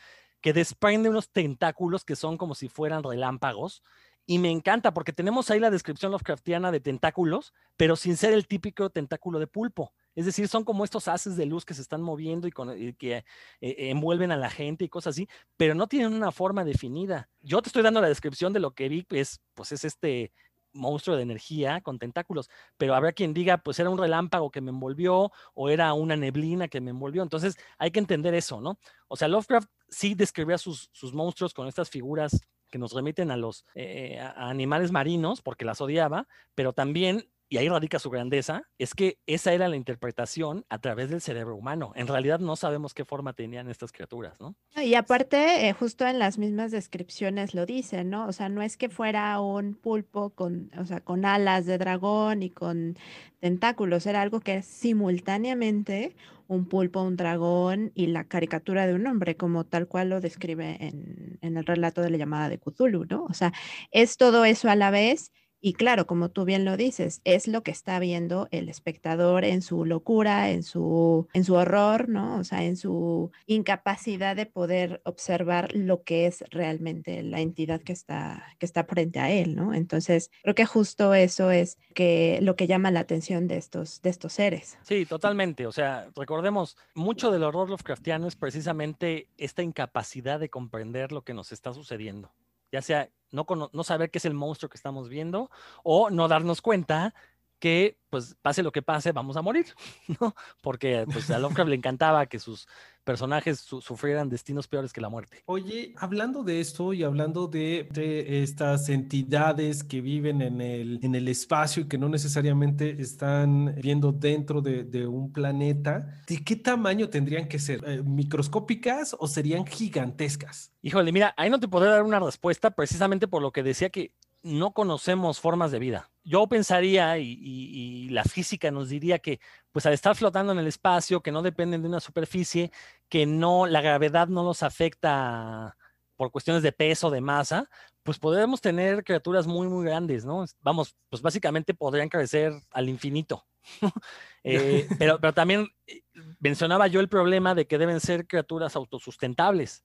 que 0.43 0.53
desprende 0.53 1.09
unos 1.09 1.31
tentáculos 1.31 2.05
que 2.05 2.15
son 2.15 2.37
como 2.37 2.55
si 2.55 2.69
fueran 2.69 3.03
relámpagos. 3.03 3.83
Y 4.27 4.38
me 4.38 4.50
encanta 4.50 4.93
porque 4.93 5.15
tenemos 5.15 5.50
ahí 5.50 5.59
la 5.59 5.71
descripción 5.71 6.12
Lovecraftiana 6.12 6.71
de 6.71 6.81
tentáculos, 6.81 7.55
pero 7.79 7.97
sin 7.97 8.19
ser 8.19 8.35
el 8.35 8.47
típico 8.47 8.91
tentáculo 8.91 9.38
de 9.38 9.47
pulpo. 9.47 9.95
Es 10.15 10.27
decir, 10.27 10.49
son 10.49 10.65
como 10.65 10.85
estos 10.85 11.09
haces 11.09 11.37
de 11.37 11.47
luz 11.47 11.65
que 11.65 11.73
se 11.73 11.81
están 11.81 12.03
moviendo 12.03 12.47
y, 12.47 12.93
que 12.93 13.17
eh, 13.17 13.25
eh, 13.61 13.75
envuelven 13.88 14.31
a 14.31 14.37
la 14.37 14.50
gente 14.50 14.85
y 14.85 14.91
cosas 14.91 15.15
así, 15.15 15.29
pero 15.57 15.75
no 15.75 15.87
tienen 15.87 16.12
una 16.12 16.31
forma 16.31 16.65
definida. 16.65 17.31
Yo 17.41 17.62
te 17.62 17.71
estoy 17.71 17.83
dando 17.83 18.03
la 18.03 18.09
descripción 18.09 18.53
de 18.53 18.61
lo 18.61 18.73
que 18.73 18.91
vi, 18.91 19.03
pues, 19.03 19.41
pues 19.55 19.73
es 19.73 19.85
este 19.85 20.33
monstruo 20.73 21.17
de 21.17 21.23
energía 21.23 21.81
con 21.81 21.99
tentáculos, 21.99 22.49
pero 22.77 22.95
habrá 22.95 23.13
quien 23.13 23.35
diga, 23.35 23.59
pues 23.59 23.79
era 23.79 23.91
un 23.91 23.99
relámpago 23.99 24.51
que 24.51 24.61
me 24.61 24.71
envolvió 24.71 25.33
o 25.55 25.69
era 25.69 25.93
una 25.95 26.17
neblina 26.17 26.69
que 26.69 26.81
me 26.81 26.91
envolvió. 26.91 27.23
Entonces 27.23 27.57
hay 27.79 27.91
que 27.91 28.01
entender 28.01 28.35
eso, 28.35 28.61
¿no? 28.61 28.79
O 29.09 29.17
sea, 29.17 29.29
Lovecraft 29.29 29.69
sí 29.89 30.15
describía 30.15 30.59
sus, 30.59 30.91
sus 30.93 31.13
monstruos 31.15 31.55
con 31.55 31.69
estas 31.69 31.91
figuras 31.91 32.41
que 32.71 32.79
nos 32.79 32.93
remiten 32.93 33.31
a 33.31 33.37
los 33.37 33.65
eh, 33.75 34.19
animales 34.37 34.93
marinos 34.93 35.43
porque 35.43 35.65
las 35.65 35.81
odiaba, 35.81 36.29
pero 36.55 36.73
también 36.73 37.29
y 37.49 37.57
ahí 37.57 37.69
radica 37.69 37.99
su 37.99 38.11
grandeza, 38.11 38.62
es 38.78 38.95
que 38.95 39.19
esa 39.26 39.52
era 39.52 39.69
la 39.69 39.76
interpretación 39.76 40.64
a 40.69 40.78
través 40.78 41.09
del 41.11 41.21
cerebro 41.21 41.57
humano. 41.57 41.93
En 41.97 42.07
realidad 42.07 42.40
no 42.40 42.57
sabemos 42.57 42.95
qué 42.95 43.05
forma 43.05 43.33
tenían 43.33 43.69
estas 43.69 43.90
criaturas, 43.90 44.40
¿no? 44.40 44.55
Y 44.76 44.95
aparte, 44.95 45.69
eh, 45.69 45.73
justo 45.73 46.07
en 46.07 46.19
las 46.19 46.38
mismas 46.38 46.71
descripciones 46.71 47.55
lo 47.55 47.64
dicen, 47.64 48.11
¿no? 48.11 48.26
O 48.26 48.33
sea, 48.33 48.49
no 48.49 48.62
es 48.62 48.76
que 48.76 48.90
fuera 48.90 49.40
un 49.40 49.75
pulpo 49.75 50.31
con, 50.31 50.71
o 50.78 50.85
sea, 50.85 51.00
con 51.00 51.25
alas 51.25 51.64
de 51.64 51.78
dragón 51.78 52.43
y 52.43 52.50
con 52.50 52.97
tentáculos, 53.40 54.07
era 54.07 54.21
algo 54.21 54.40
que 54.40 54.62
simultáneamente 54.62 56.14
un 56.49 56.67
pulpo, 56.67 57.02
un 57.02 57.17
dragón 57.17 57.93
y 57.95 58.07
la 58.07 58.25
caricatura 58.25 58.87
de 58.87 58.95
un 58.95 59.07
hombre, 59.07 59.37
como 59.37 59.64
tal 59.64 59.87
cual 59.87 60.09
lo 60.09 60.21
describe 60.21 60.76
en, 60.81 61.38
en 61.43 61.57
el 61.57 61.64
relato 61.64 62.00
de 62.00 62.11
la 62.11 62.17
llamada 62.17 62.49
de 62.49 62.59
Cthulhu, 62.59 63.05
¿no? 63.05 63.25
O 63.25 63.35
sea, 63.35 63.52
es 63.90 64.17
todo 64.17 64.45
eso 64.45 64.71
a 64.71 64.76
la 64.76 64.90
vez 64.90 65.31
y 65.61 65.73
claro, 65.73 66.07
como 66.07 66.31
tú 66.31 66.45
bien 66.45 66.65
lo 66.65 66.77
dices, 66.77 67.21
es 67.25 67.49
lo 67.49 67.62
que 67.62 67.73
está 67.73 67.99
viendo 67.99 68.49
el 68.53 68.69
espectador 68.69 69.45
en 69.45 69.62
su 69.62 69.85
locura, 69.85 70.50
en 70.50 70.62
su, 70.62 71.27
en 71.33 71.45
su 71.45 71.55
horror, 71.55 72.09
¿no? 72.09 72.38
O 72.38 72.45
sea, 72.45 72.62
en 72.62 72.77
su 72.77 73.33
incapacidad 73.47 74.37
de 74.37 74.47
poder 74.47 75.00
observar 75.05 75.75
lo 75.75 76.05
que 76.05 76.27
es 76.27 76.45
realmente 76.50 77.23
la 77.23 77.41
entidad 77.41 77.81
que 77.81 77.93
está, 77.93 78.45
que 78.59 78.67
está 78.67 78.85
frente 78.85 79.19
a 79.19 79.31
él, 79.31 79.57
¿no? 79.57 79.75
Entonces, 79.75 80.31
creo 80.43 80.55
que 80.55 80.67
justo 80.67 81.12
eso 81.15 81.50
es 81.50 81.79
que, 81.95 82.38
lo 82.41 82.55
que 82.55 82.69
llama 82.69 82.91
la 82.91 83.00
atención 83.00 83.49
de 83.49 83.57
estos, 83.57 84.00
de 84.03 84.11
estos 84.11 84.33
seres. 84.33 84.79
Sí, 84.83 85.07
totalmente. 85.07 85.67
O 85.67 85.73
sea, 85.73 86.09
recordemos, 86.15 86.77
mucho 86.95 87.33
del 87.33 87.43
horror 87.43 87.69
Lovecraftiano 87.69 88.29
es 88.29 88.37
precisamente 88.37 89.29
esta 89.37 89.62
incapacidad 89.62 90.38
de 90.38 90.50
comprender 90.50 91.11
lo 91.11 91.23
que 91.23 91.35
nos 91.35 91.50
está 91.50 91.73
sucediendo 91.73 92.33
ya 92.71 92.83
sea 92.83 93.11
no, 93.30 93.47
no 93.73 93.85
saber 93.85 94.11
qué 94.11 94.18
es 94.18 94.25
el 94.25 94.35
monstruo 94.35 94.70
que 94.70 94.76
estamos 94.76 95.08
viendo 95.08 95.50
o 95.82 96.11
no 96.11 96.28
darnos 96.28 96.62
cuenta 96.62 97.14
que, 97.59 97.99
pues, 98.11 98.37
pase 98.41 98.62
lo 98.62 98.73
que 98.73 98.83
pase, 98.83 99.12
vamos 99.12 99.37
a 99.37 99.43
morir, 99.43 99.67
¿no? 100.21 100.35
Porque 100.62 101.05
pues, 101.12 101.31
a 101.31 101.38
Lovecraft 101.38 101.69
le 101.69 101.77
encantaba 101.77 102.27
que 102.27 102.38
sus 102.38 102.69
personajes 103.05 103.61
sufrieran 103.61 104.29
destinos 104.29 104.69
peores 104.69 104.93
que 104.93 105.00
la 105.00 105.09
muerte. 105.09 105.43
Oye, 105.47 105.95
hablando 105.97 106.43
de 106.43 106.61
esto 106.61 106.93
y 106.93 107.03
hablando 107.03 107.47
de, 107.47 107.88
de, 107.91 108.43
estas 108.43 108.91
entidades 108.91 109.83
que 109.83 110.03
viven 110.03 110.43
en 110.43 110.61
el, 110.61 111.00
en 111.03 111.15
el 111.15 111.27
espacio 111.29 111.85
y 111.85 111.88
que 111.88 111.97
no 111.97 112.11
necesariamente 112.11 113.00
están 113.00 113.75
viendo 113.81 114.12
dentro 114.12 114.61
de, 114.61 114.85
de 114.85 115.07
un 115.07 115.33
planeta, 115.33 116.23
¿de 116.27 116.45
qué 116.45 116.57
tamaño 116.57 117.09
tendrían 117.09 117.49
que 117.49 117.59
ser? 117.59 117.83
Eh, 117.87 118.03
¿Microscópicas 118.03 119.17
o 119.19 119.27
serían 119.27 119.67
gigantescas? 119.67 120.73
Híjole, 120.83 121.11
mira, 121.11 121.33
ahí 121.38 121.49
no 121.49 121.59
te 121.59 121.67
podré 121.67 121.88
dar 121.88 122.03
una 122.03 122.21
respuesta 122.21 122.73
precisamente 122.73 123.27
por 123.27 123.41
lo 123.41 123.53
que 123.53 123.62
decía 123.62 123.88
que 123.88 124.12
no 124.49 124.73
conocemos 124.73 125.40
formas 125.40 125.71
de 125.71 125.78
vida. 125.78 126.11
Yo 126.25 126.47
pensaría, 126.47 127.19
y, 127.19 128.09
la 128.11 128.25
física 128.25 128.71
nos 128.71 128.88
diría 128.88 129.19
que, 129.19 129.40
pues 129.73 129.87
al 129.87 129.93
estar 129.93 130.17
flotando 130.17 130.52
en 130.52 130.59
el 130.59 130.67
espacio, 130.67 131.21
que 131.21 131.33
no 131.33 131.43
dependen 131.43 131.83
de 131.83 131.88
una 131.88 132.00
superficie, 132.00 132.71
que 133.09 133.26
no, 133.26 133.67
la 133.67 133.81
gravedad 133.81 134.28
no 134.28 134.43
los 134.43 134.62
afecta 134.62 135.76
por 136.17 136.33
cuestiones 136.33 136.62
de 136.62 136.73
peso, 136.73 137.11
de 137.11 137.21
masa, 137.21 137.69
pues 138.02 138.19
podríamos 138.19 138.61
tener 138.61 139.05
criaturas 139.05 139.47
muy, 139.47 139.69
muy 139.69 139.85
grandes, 139.85 140.25
¿no? 140.25 140.45
Vamos, 140.61 140.97
pues 141.09 141.23
básicamente 141.23 141.75
podrían 141.75 142.09
crecer 142.09 142.52
al 142.71 142.88
infinito. 142.88 143.47
Eh, 144.45 144.87
pero, 144.99 145.19
pero 145.21 145.35
también 145.35 145.67
eh, 145.87 146.00
mencionaba 146.38 146.87
yo 146.87 147.00
el 147.00 147.09
problema 147.09 147.57
de 147.57 147.67
que 147.67 147.76
deben 147.76 148.00
ser 148.00 148.26
criaturas 148.26 148.76
autosustentables. 148.76 149.85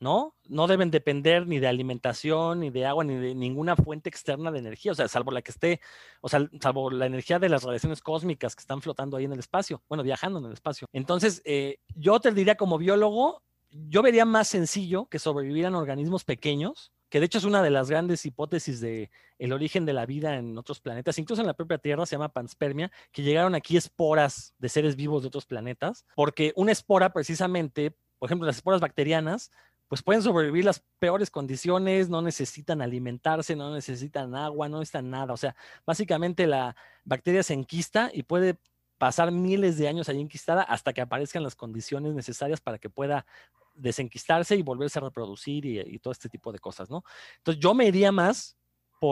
¿No? 0.00 0.34
No 0.46 0.66
deben 0.66 0.90
depender 0.90 1.46
ni 1.46 1.58
de 1.58 1.66
alimentación, 1.66 2.60
ni 2.60 2.70
de 2.70 2.86
agua, 2.86 3.04
ni 3.04 3.14
de 3.14 3.34
ninguna 3.34 3.76
fuente 3.76 4.08
externa 4.08 4.50
de 4.50 4.58
energía, 4.58 4.92
o 4.92 4.94
sea, 4.94 5.08
salvo 5.08 5.30
la 5.30 5.42
que 5.42 5.50
esté, 5.50 5.80
o 6.20 6.28
sea, 6.28 6.48
salvo 6.60 6.90
la 6.90 7.06
energía 7.06 7.38
de 7.38 7.48
las 7.48 7.62
radiaciones 7.62 8.00
cósmicas 8.00 8.54
que 8.54 8.60
están 8.60 8.82
flotando 8.82 9.16
ahí 9.16 9.24
en 9.24 9.32
el 9.32 9.38
espacio, 9.38 9.82
bueno, 9.88 10.02
viajando 10.02 10.38
en 10.38 10.46
el 10.46 10.52
espacio. 10.52 10.86
Entonces, 10.92 11.42
eh, 11.44 11.78
yo 11.94 12.20
te 12.20 12.32
diría 12.32 12.56
como 12.56 12.78
biólogo, 12.78 13.42
yo 13.70 14.02
vería 14.02 14.24
más 14.24 14.48
sencillo 14.48 15.06
que 15.06 15.18
sobrevivieran 15.18 15.74
organismos 15.74 16.24
pequeños, 16.24 16.92
que 17.08 17.20
de 17.20 17.26
hecho 17.26 17.38
es 17.38 17.44
una 17.44 17.62
de 17.62 17.70
las 17.70 17.90
grandes 17.90 18.26
hipótesis 18.26 18.80
de 18.80 19.10
el 19.38 19.52
origen 19.52 19.84
de 19.84 19.92
la 19.92 20.06
vida 20.06 20.36
en 20.36 20.58
otros 20.58 20.80
planetas, 20.80 21.18
incluso 21.18 21.42
en 21.42 21.46
la 21.46 21.54
propia 21.54 21.78
Tierra 21.78 22.06
se 22.06 22.16
llama 22.16 22.32
panspermia, 22.32 22.90
que 23.12 23.22
llegaron 23.22 23.54
aquí 23.54 23.76
esporas 23.76 24.54
de 24.58 24.68
seres 24.68 24.96
vivos 24.96 25.22
de 25.22 25.28
otros 25.28 25.46
planetas, 25.46 26.04
porque 26.16 26.52
una 26.56 26.72
espora 26.72 27.12
precisamente, 27.12 27.96
por 28.18 28.28
ejemplo, 28.28 28.46
las 28.46 28.56
esporas 28.56 28.80
bacterianas 28.80 29.50
pues 29.88 30.02
pueden 30.02 30.22
sobrevivir 30.22 30.64
las 30.64 30.82
peores 30.98 31.30
condiciones, 31.30 32.08
no 32.08 32.22
necesitan 32.22 32.82
alimentarse, 32.82 33.54
no 33.56 33.72
necesitan 33.74 34.34
agua, 34.34 34.68
no 34.68 34.78
necesitan 34.78 35.10
nada. 35.10 35.32
O 35.32 35.36
sea, 35.36 35.54
básicamente 35.86 36.46
la 36.46 36.76
bacteria 37.04 37.42
se 37.42 37.54
enquista 37.54 38.10
y 38.12 38.22
puede 38.22 38.56
pasar 38.98 39.30
miles 39.30 39.76
de 39.76 39.88
años 39.88 40.08
ahí 40.08 40.20
enquistada 40.20 40.62
hasta 40.62 40.92
que 40.92 41.00
aparezcan 41.00 41.42
las 41.42 41.56
condiciones 41.56 42.14
necesarias 42.14 42.60
para 42.60 42.78
que 42.78 42.88
pueda 42.88 43.26
desenquistarse 43.74 44.56
y 44.56 44.62
volverse 44.62 44.98
a 44.98 45.02
reproducir 45.02 45.66
y, 45.66 45.80
y 45.80 45.98
todo 45.98 46.12
este 46.12 46.28
tipo 46.28 46.52
de 46.52 46.60
cosas, 46.60 46.88
¿no? 46.90 47.04
Entonces 47.38 47.60
yo 47.60 47.74
me 47.74 47.86
iría 47.86 48.12
más 48.12 48.56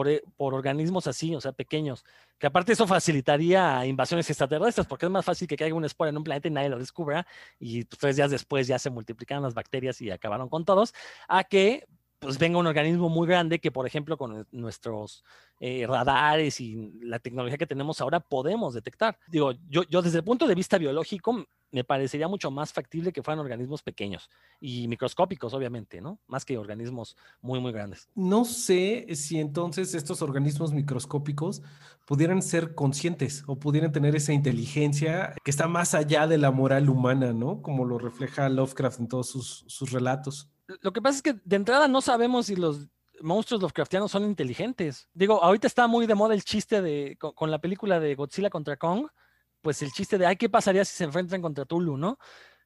eh, 0.07 0.23
por, 0.37 0.55
organismos 0.55 1.07
así, 1.07 1.35
o 1.35 1.41
sea, 1.41 1.53
pequeños. 1.53 2.05
Que 2.39 2.47
aparte 2.47 2.73
eso 2.73 2.87
facilitaría 2.87 3.85
invasiones 3.87 4.29
extraterrestres, 4.29 4.87
porque 4.87 5.07
es 5.07 5.13
más 5.13 5.25
fácil 5.25 5.47
que 5.49 5.57
caiga 5.57 5.75
una 5.75 5.87
espora 5.87 6.11
en 6.11 6.17
un 6.17 6.25
planeta 6.25 6.49
y 6.49 6.51
nadie 6.51 6.69
lo 6.69 6.79
descubra, 6.79 7.27
y 7.59 7.85
tres 7.85 8.17
días 8.17 8.31
después 8.31 8.67
ya 8.67 8.79
se 8.79 8.91
multiplicaron 8.91 9.43
las 9.43 9.55
bacterias 9.55 10.01
y 10.01 10.11
acabaron 10.11 10.49
con 10.49 10.65
todos, 10.65 10.95
a 11.29 11.45
que 11.45 11.87
pues 12.23 12.39
venga 12.39 12.57
un 12.57 12.69
organismo 12.69 13.09
muy 13.09 13.27
grande 13.27 13.59
que, 13.59 13.73
por 13.73 13.85
ejemplo, 13.85 14.17
con 14.17 14.47
nuestros 14.53 15.25
eh, 15.59 15.85
radares 15.89 16.61
y 16.61 16.93
la 17.03 17.19
tecnología 17.19 17.59
que 17.59 17.67
tenemos 17.67 18.01
ahora 18.01 18.21
podemos 18.21 18.75
detectar. 18.75 19.19
Digo, 19.27 19.53
yo, 19.69 19.83
yo 19.85 20.03
desde 20.03 20.19
el 20.19 20.25
punto 20.25 20.47
de 20.47 20.55
vista 20.55 20.79
biológico 20.79 21.45
me 21.73 21.83
parecería 21.85 22.29
mucho 22.29 22.51
más 22.51 22.73
factible 22.73 23.13
que 23.13 23.23
fueran 23.23 23.41
organismos 23.41 23.83
pequeños 23.83 24.31
y 24.61 24.87
microscópicos, 24.87 25.53
obviamente, 25.55 26.01
¿no? 26.01 26.19
Más 26.29 26.45
que 26.45 26.57
organismos 26.57 27.17
muy, 27.41 27.59
muy 27.59 27.73
grandes. 27.73 28.09
No 28.15 28.45
sé 28.45 29.07
si 29.15 29.41
entonces 29.41 29.95
estos 29.95 30.23
organismos 30.23 30.73
microscópicos 30.73 31.63
pudieran 32.07 32.43
ser 32.43 32.75
conscientes 32.75 33.43
o 33.47 33.59
pudieran 33.59 33.91
tener 33.91 34.15
esa 34.15 34.33
inteligencia 34.33 35.35
que 35.43 35.51
está 35.51 35.67
más 35.67 35.95
allá 35.95 36.27
de 36.27 36.39
la 36.39 36.53
moral 36.53 36.89
humana, 36.89 37.33
¿no? 37.33 37.63
Como 37.63 37.85
lo 37.85 37.99
refleja 37.99 38.49
Lovecraft 38.49 39.01
en 39.01 39.09
todos 39.09 39.29
sus, 39.29 39.65
sus 39.67 39.91
relatos 39.91 40.53
lo 40.81 40.93
que 40.93 41.03
pasa 41.03 41.17
es 41.17 41.23
que 41.23 41.35
de 41.45 41.57
entrada 41.57 41.89
no 41.89 42.01
sabemos 42.01 42.47
si 42.47 42.57
los 42.57 42.89
monstruos 43.21 43.61
Lovecraftianos 43.63 44.11
son 44.11 44.25
inteligentes. 44.25 45.09
Digo, 45.13 45.43
ahorita 45.43 45.67
está 45.67 45.87
muy 45.87 46.07
de 46.07 46.15
moda 46.15 46.35
el 46.35 46.45
chiste 46.45 46.81
de, 46.81 47.17
con, 47.19 47.51
la 47.51 47.61
película 47.61 48.01
de 48.01 48.15
Godzilla 48.15 48.51
contra 48.51 48.77
Kong, 48.77 49.07
pues 49.62 49.81
el 49.83 49.92
chiste 49.92 50.18
de, 50.18 50.27
ay, 50.27 50.37
¿qué 50.37 50.48
pasaría 50.48 50.85
si 50.85 50.94
se 50.94 51.05
enfrentan 51.05 51.40
contra 51.40 51.64
Tulu, 51.64 51.96
no? 51.96 52.18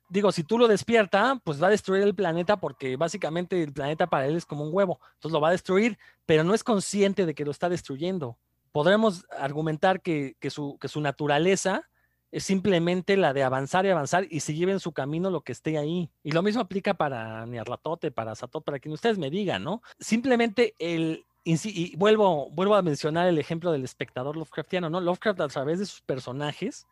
Digo, 0.08 0.32
si 0.32 0.44
Tulu 0.44 0.66
despierta, 0.66 1.40
pues 1.44 1.62
va 1.62 1.66
a 1.66 1.70
destruir 1.70 2.02
el 2.02 2.14
planeta 2.14 2.58
porque 2.58 2.96
básicamente 2.96 3.62
el 3.62 3.72
planeta 3.72 4.06
para 4.06 4.26
él 4.26 4.36
es 4.36 4.46
como 4.46 4.64
un 4.64 4.70
huevo. 4.72 5.00
Entonces 5.14 5.32
lo 5.32 5.40
va 5.40 5.48
a 5.48 5.52
destruir, 5.52 5.98
pero 6.24 6.44
no 6.44 6.54
es 6.54 6.64
consciente 6.64 7.26
de 7.26 7.34
que 7.34 7.44
lo 7.44 7.50
está 7.50 7.68
destruyendo. 7.68 8.38
Podremos 8.72 9.26
argumentar 9.30 10.00
que, 10.00 10.36
que, 10.38 10.50
su, 10.50 10.78
que 10.80 10.88
su 10.88 11.00
naturaleza 11.00 11.88
es 12.30 12.44
simplemente 12.44 13.16
la 13.16 13.32
de 13.32 13.42
avanzar 13.42 13.86
y 13.86 13.90
avanzar 13.90 14.26
y 14.30 14.40
seguir 14.40 14.68
en 14.68 14.80
su 14.80 14.92
camino 14.92 15.30
lo 15.30 15.40
que 15.40 15.52
esté 15.52 15.78
ahí. 15.78 16.10
Y 16.22 16.32
lo 16.32 16.42
mismo 16.42 16.60
aplica 16.60 16.94
para 16.94 17.46
Niarlatote, 17.46 18.10
para 18.10 18.34
Satot, 18.34 18.64
para 18.64 18.78
quien 18.78 18.92
ustedes 18.92 19.18
me 19.18 19.30
digan, 19.30 19.64
¿no? 19.64 19.82
Simplemente 19.98 20.74
el, 20.78 21.24
y 21.46 21.94
vuelvo, 21.96 22.50
vuelvo 22.50 22.74
a 22.74 22.82
mencionar 22.82 23.28
el 23.28 23.38
ejemplo 23.38 23.70
del 23.70 23.84
espectador 23.84 24.36
Lovecraftiano, 24.36 24.90
¿no? 24.90 25.00
Lovecraft 25.00 25.40
a 25.40 25.48
través 25.48 25.78
de 25.78 25.86
sus 25.86 26.00
personajes 26.00 26.86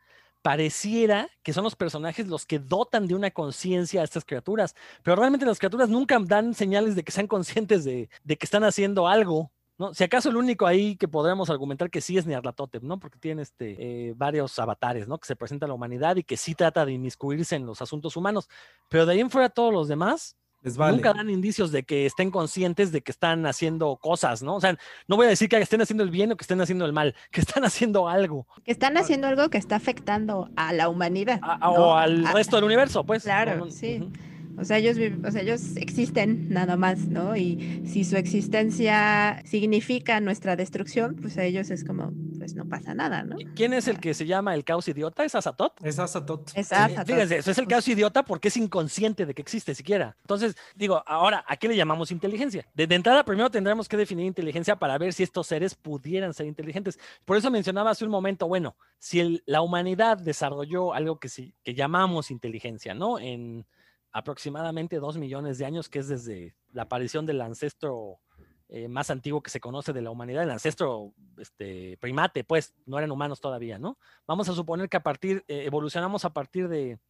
pareciera 0.45 1.31
que 1.43 1.55
son 1.55 1.65
los 1.65 1.75
personajes 1.75 2.29
los 2.29 2.45
que 2.45 2.59
dotan 2.59 3.09
de 3.09 3.15
una 3.15 3.31
conciencia 3.31 4.03
a 4.03 4.05
estas 4.05 4.27
criaturas, 4.27 4.77
pero 5.03 5.17
realmente 5.17 5.47
las 5.47 5.59
criaturas 5.59 5.89
nunca 5.89 6.19
dan 6.21 6.53
señales 6.53 6.95
de 6.95 7.03
que 7.03 7.13
sean 7.13 7.27
conscientes 7.27 7.83
de, 7.83 8.11
que 8.27 8.45
están 8.45 8.63
haciendo 8.63 9.09
algo. 9.09 9.51
¿no? 9.79 9.95
Si 9.95 10.05
acaso 10.05 10.29
el 10.29 10.37
único 10.37 10.67
ahí 10.67 10.97
que 10.97 11.09
podríamos 11.09 11.49
argumentar 11.49 11.91
que 11.91 12.03
sí 12.03 12.19
es 12.19 12.27
Nyarlathotep, 12.27 12.83
¿no? 12.83 13.01
Porque 13.01 13.19
tiene 13.19 13.41
este, 13.41 13.75
eh, 13.79 14.15
varios 14.15 14.57
avatares, 14.59 15.09
¿no? 15.09 15.17
Que 15.17 15.27
se 15.27 15.35
presenta 15.35 15.65
a 15.65 15.69
la 15.69 15.75
humanidad 15.75 16.15
y 16.17 16.23
que 16.23 16.37
sí 16.37 16.55
trata 16.55 16.85
de 16.85 16.93
inmiscuirse 16.93 17.57
en 17.57 17.65
los 17.65 17.81
asuntos 17.81 18.15
humanos. 18.15 18.51
Pero 18.91 19.07
de 19.07 19.15
ahí 19.15 19.21
en 19.21 19.31
fuera 19.31 19.49
todos 19.49 19.73
los 19.73 19.89
demás 19.89 20.37
nunca 20.65 21.13
dan 21.13 21.31
indicios 21.31 21.73
de 21.73 21.83
que 21.83 22.07
estén 22.07 22.31
conscientes 22.31 22.93
de 22.93 23.03
que 23.03 23.13
están 23.13 23.47
haciendo 23.47 23.97
cosas, 23.97 24.43
¿no? 24.43 24.57
O 24.57 24.61
sea, 24.61 24.77
no 25.09 25.17
voy 25.17 25.27
a 25.27 25.31
decir 25.31 25.49
que 25.49 25.57
estén 25.59 25.83
haciendo 25.83 26.03
el 26.03 26.11
bien 26.11 26.33
o 26.33 26.37
que 26.37 26.43
estén 26.43 26.61
haciendo 26.61 26.85
el 26.87 26.93
mal, 26.93 27.15
que 27.31 27.41
están 27.41 27.65
haciendo 27.65 28.09
algo. 28.09 28.47
Que 28.65 28.73
están 28.73 28.97
haciendo 28.97 29.27
algo 29.27 29.49
que 29.51 29.59
está 29.59 29.77
afectando 29.77 30.49
a 30.57 30.73
la 30.73 30.89
humanidad. 30.89 31.41
O 31.63 31.95
al 31.95 32.27
resto 32.33 32.57
del 32.57 32.65
universo, 32.65 33.05
pues. 33.05 33.25
Claro, 33.25 33.71
sí. 33.71 34.09
O 34.57 34.65
sea, 34.65 34.79
ellos, 34.79 34.97
o 35.25 35.31
sea, 35.31 35.43
ellos 35.43 35.77
existen 35.77 36.49
nada 36.49 36.77
más, 36.77 37.09
¿no? 37.09 37.37
Y 37.37 37.83
si 37.87 38.05
su 38.05 38.17
existencia 38.17 39.43
significa 39.45 40.21
nuestra 40.21 40.57
destrucción, 40.57 41.17
pues 41.21 41.37
a 41.39 41.45
ellos 41.45 41.71
es 41.71 41.85
como, 41.85 42.13
pues 42.39 42.55
no 42.55 42.65
pasa 42.69 42.95
nada, 42.95 43.23
¿no? 43.25 43.37
¿Quién 43.57 43.73
es 43.73 43.89
el 43.89 43.99
que 44.01 44.15
se 44.15 44.27
llama 44.27 44.55
el 44.55 44.65
caos 44.65 44.87
idiota? 44.89 45.25
¿Es 45.25 45.35
Azatot? 45.35 45.73
Es 45.85 45.99
Azatot. 45.99 46.51
Es 46.55 46.69
Sí, 46.69 46.75
Azatoth. 46.75 47.07
Fíjense, 47.07 47.37
eso 47.39 47.51
es 47.51 47.59
el 47.59 47.67
caos 47.67 47.87
idiota 47.89 48.25
porque 48.25 48.49
es 48.49 48.57
inconsciente 48.57 49.27
de 49.27 49.35
que 49.35 49.43
existe 49.43 49.75
siquiera. 49.75 50.17
Entonces, 50.23 50.57
digo, 50.75 51.03
ahora, 51.07 51.45
¿a 51.49 51.57
qué 51.57 51.69
le 51.69 51.77
llamamos 51.77 52.11
inteligencia? 52.11 52.67
De, 52.75 52.87
de 52.87 52.95
entrada, 52.95 53.25
primero 53.25 53.51
tendremos 53.51 53.89
que 53.89 53.97
definir 53.97 54.27
inteligencia 54.27 54.77
para 54.77 54.97
ver 54.99 55.13
si 55.13 55.23
estos 55.23 55.47
seres 55.47 55.75
pudieran 55.75 56.33
ser 56.33 56.47
inteligentes. 56.47 56.99
Por 57.25 57.37
eso 57.37 57.51
mencionaba 57.51 57.91
hace 57.91 58.05
un 58.05 58.11
momento, 58.11 58.47
bueno, 58.47 58.77
si 58.99 59.21
el- 59.21 59.43
la 59.47 59.61
humanidad 59.63 60.17
desarrolló 60.19 60.95
algo 60.95 61.19
que, 61.19 61.29
sí, 61.29 61.55
que 61.63 61.75
llamamos 61.75 62.31
inteligencia, 62.31 62.95
¿no? 62.95 63.19
En 63.19 63.67
aproximadamente 64.15 65.01
dos 65.01 65.19
millones 65.19 65.59
de 65.59 65.67
años, 65.67 65.89
que 65.89 65.99
es 65.99 66.09
desde 66.09 66.57
la 66.73 66.83
aparición 66.83 67.27
del 67.27 67.41
ancestro 67.41 68.21
eh, 68.69 68.89
más 68.89 69.11
antiguo 69.11 69.43
que 69.43 69.51
se 69.51 69.61
conoce 69.61 69.93
de 69.93 70.03
la 70.03 70.11
humanidad, 70.11 70.45
el 70.45 70.51
ancestro 70.53 71.13
este, 71.37 71.99
primate, 71.99 72.45
pues 72.45 72.75
no 72.87 72.97
eran 72.97 73.11
humanos 73.11 73.41
todavía, 73.41 73.79
¿no? 73.79 73.99
Vamos 74.27 74.49
a 74.49 74.55
suponer 74.55 74.89
que 74.89 74.97
a 74.97 75.03
partir, 75.03 75.45
eh, 75.49 75.65
evolucionamos 75.67 76.25
a 76.25 76.33
partir 76.33 76.69
de, 76.69 77.01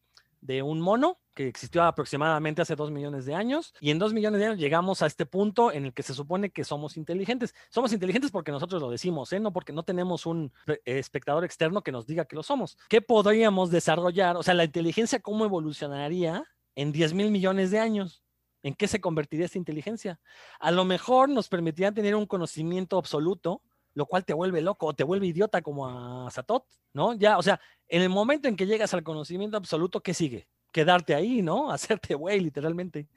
de 0.41 0.63
un 0.63 0.81
mono 0.81 1.19
que 1.35 1.47
existió 1.47 1.83
aproximadamente 1.83 2.63
hace 2.63 2.75
dos 2.75 2.89
millones 2.89 3.25
de 3.25 3.35
años 3.35 3.73
y 3.79 3.91
en 3.91 3.99
dos 3.99 4.13
millones 4.13 4.39
de 4.39 4.47
años 4.47 4.57
llegamos 4.57 5.03
a 5.03 5.05
este 5.05 5.27
punto 5.27 5.71
en 5.71 5.85
el 5.85 5.93
que 5.93 6.01
se 6.01 6.15
supone 6.15 6.49
que 6.49 6.63
somos 6.63 6.97
inteligentes. 6.97 7.53
Somos 7.69 7.93
inteligentes 7.93 8.31
porque 8.31 8.51
nosotros 8.51 8.81
lo 8.81 8.89
decimos, 8.89 9.31
¿eh? 9.31 9.39
no 9.39 9.53
porque 9.53 9.73
no 9.73 9.83
tenemos 9.83 10.25
un 10.25 10.51
eh, 10.65 10.79
espectador 10.85 11.43
externo 11.43 11.83
que 11.83 11.91
nos 11.91 12.07
diga 12.07 12.25
que 12.25 12.35
lo 12.35 12.41
somos. 12.41 12.77
¿Qué 12.89 13.01
podríamos 13.01 13.69
desarrollar? 13.69 14.37
O 14.37 14.43
sea, 14.43 14.55
la 14.55 14.63
inteligencia, 14.63 15.19
¿cómo 15.19 15.45
evolucionaría 15.45 16.45
en 16.75 16.91
10 16.91 17.13
mil 17.13 17.31
millones 17.31 17.71
de 17.71 17.79
años? 17.79 18.23
¿En 18.63 18.73
qué 18.73 18.87
se 18.87 18.99
convertiría 18.99 19.45
esta 19.45 19.57
inteligencia? 19.57 20.19
A 20.59 20.71
lo 20.71 20.85
mejor 20.85 21.29
nos 21.29 21.49
permitiría 21.49 21.91
tener 21.91 22.15
un 22.15 22.25
conocimiento 22.25 22.97
absoluto, 22.97 23.61
lo 23.93 24.05
cual 24.05 24.25
te 24.25 24.33
vuelve 24.33 24.61
loco 24.61 24.87
o 24.87 24.93
te 24.93 25.03
vuelve 25.03 25.27
idiota 25.27 25.61
como 25.61 25.87
a 25.87 26.29
Satot, 26.31 26.65
¿no? 26.93 27.13
Ya, 27.13 27.37
o 27.37 27.43
sea, 27.43 27.59
en 27.87 28.01
el 28.01 28.09
momento 28.09 28.47
en 28.47 28.55
que 28.55 28.65
llegas 28.65 28.93
al 28.93 29.03
conocimiento 29.03 29.57
absoluto, 29.57 30.01
¿qué 30.01 30.13
sigue? 30.13 30.47
Quedarte 30.75 31.15
ahí, 31.15 31.41
¿no? 31.41 31.71
Hacerte 31.71 32.15
güey, 32.15 32.41
literalmente. 32.41 33.07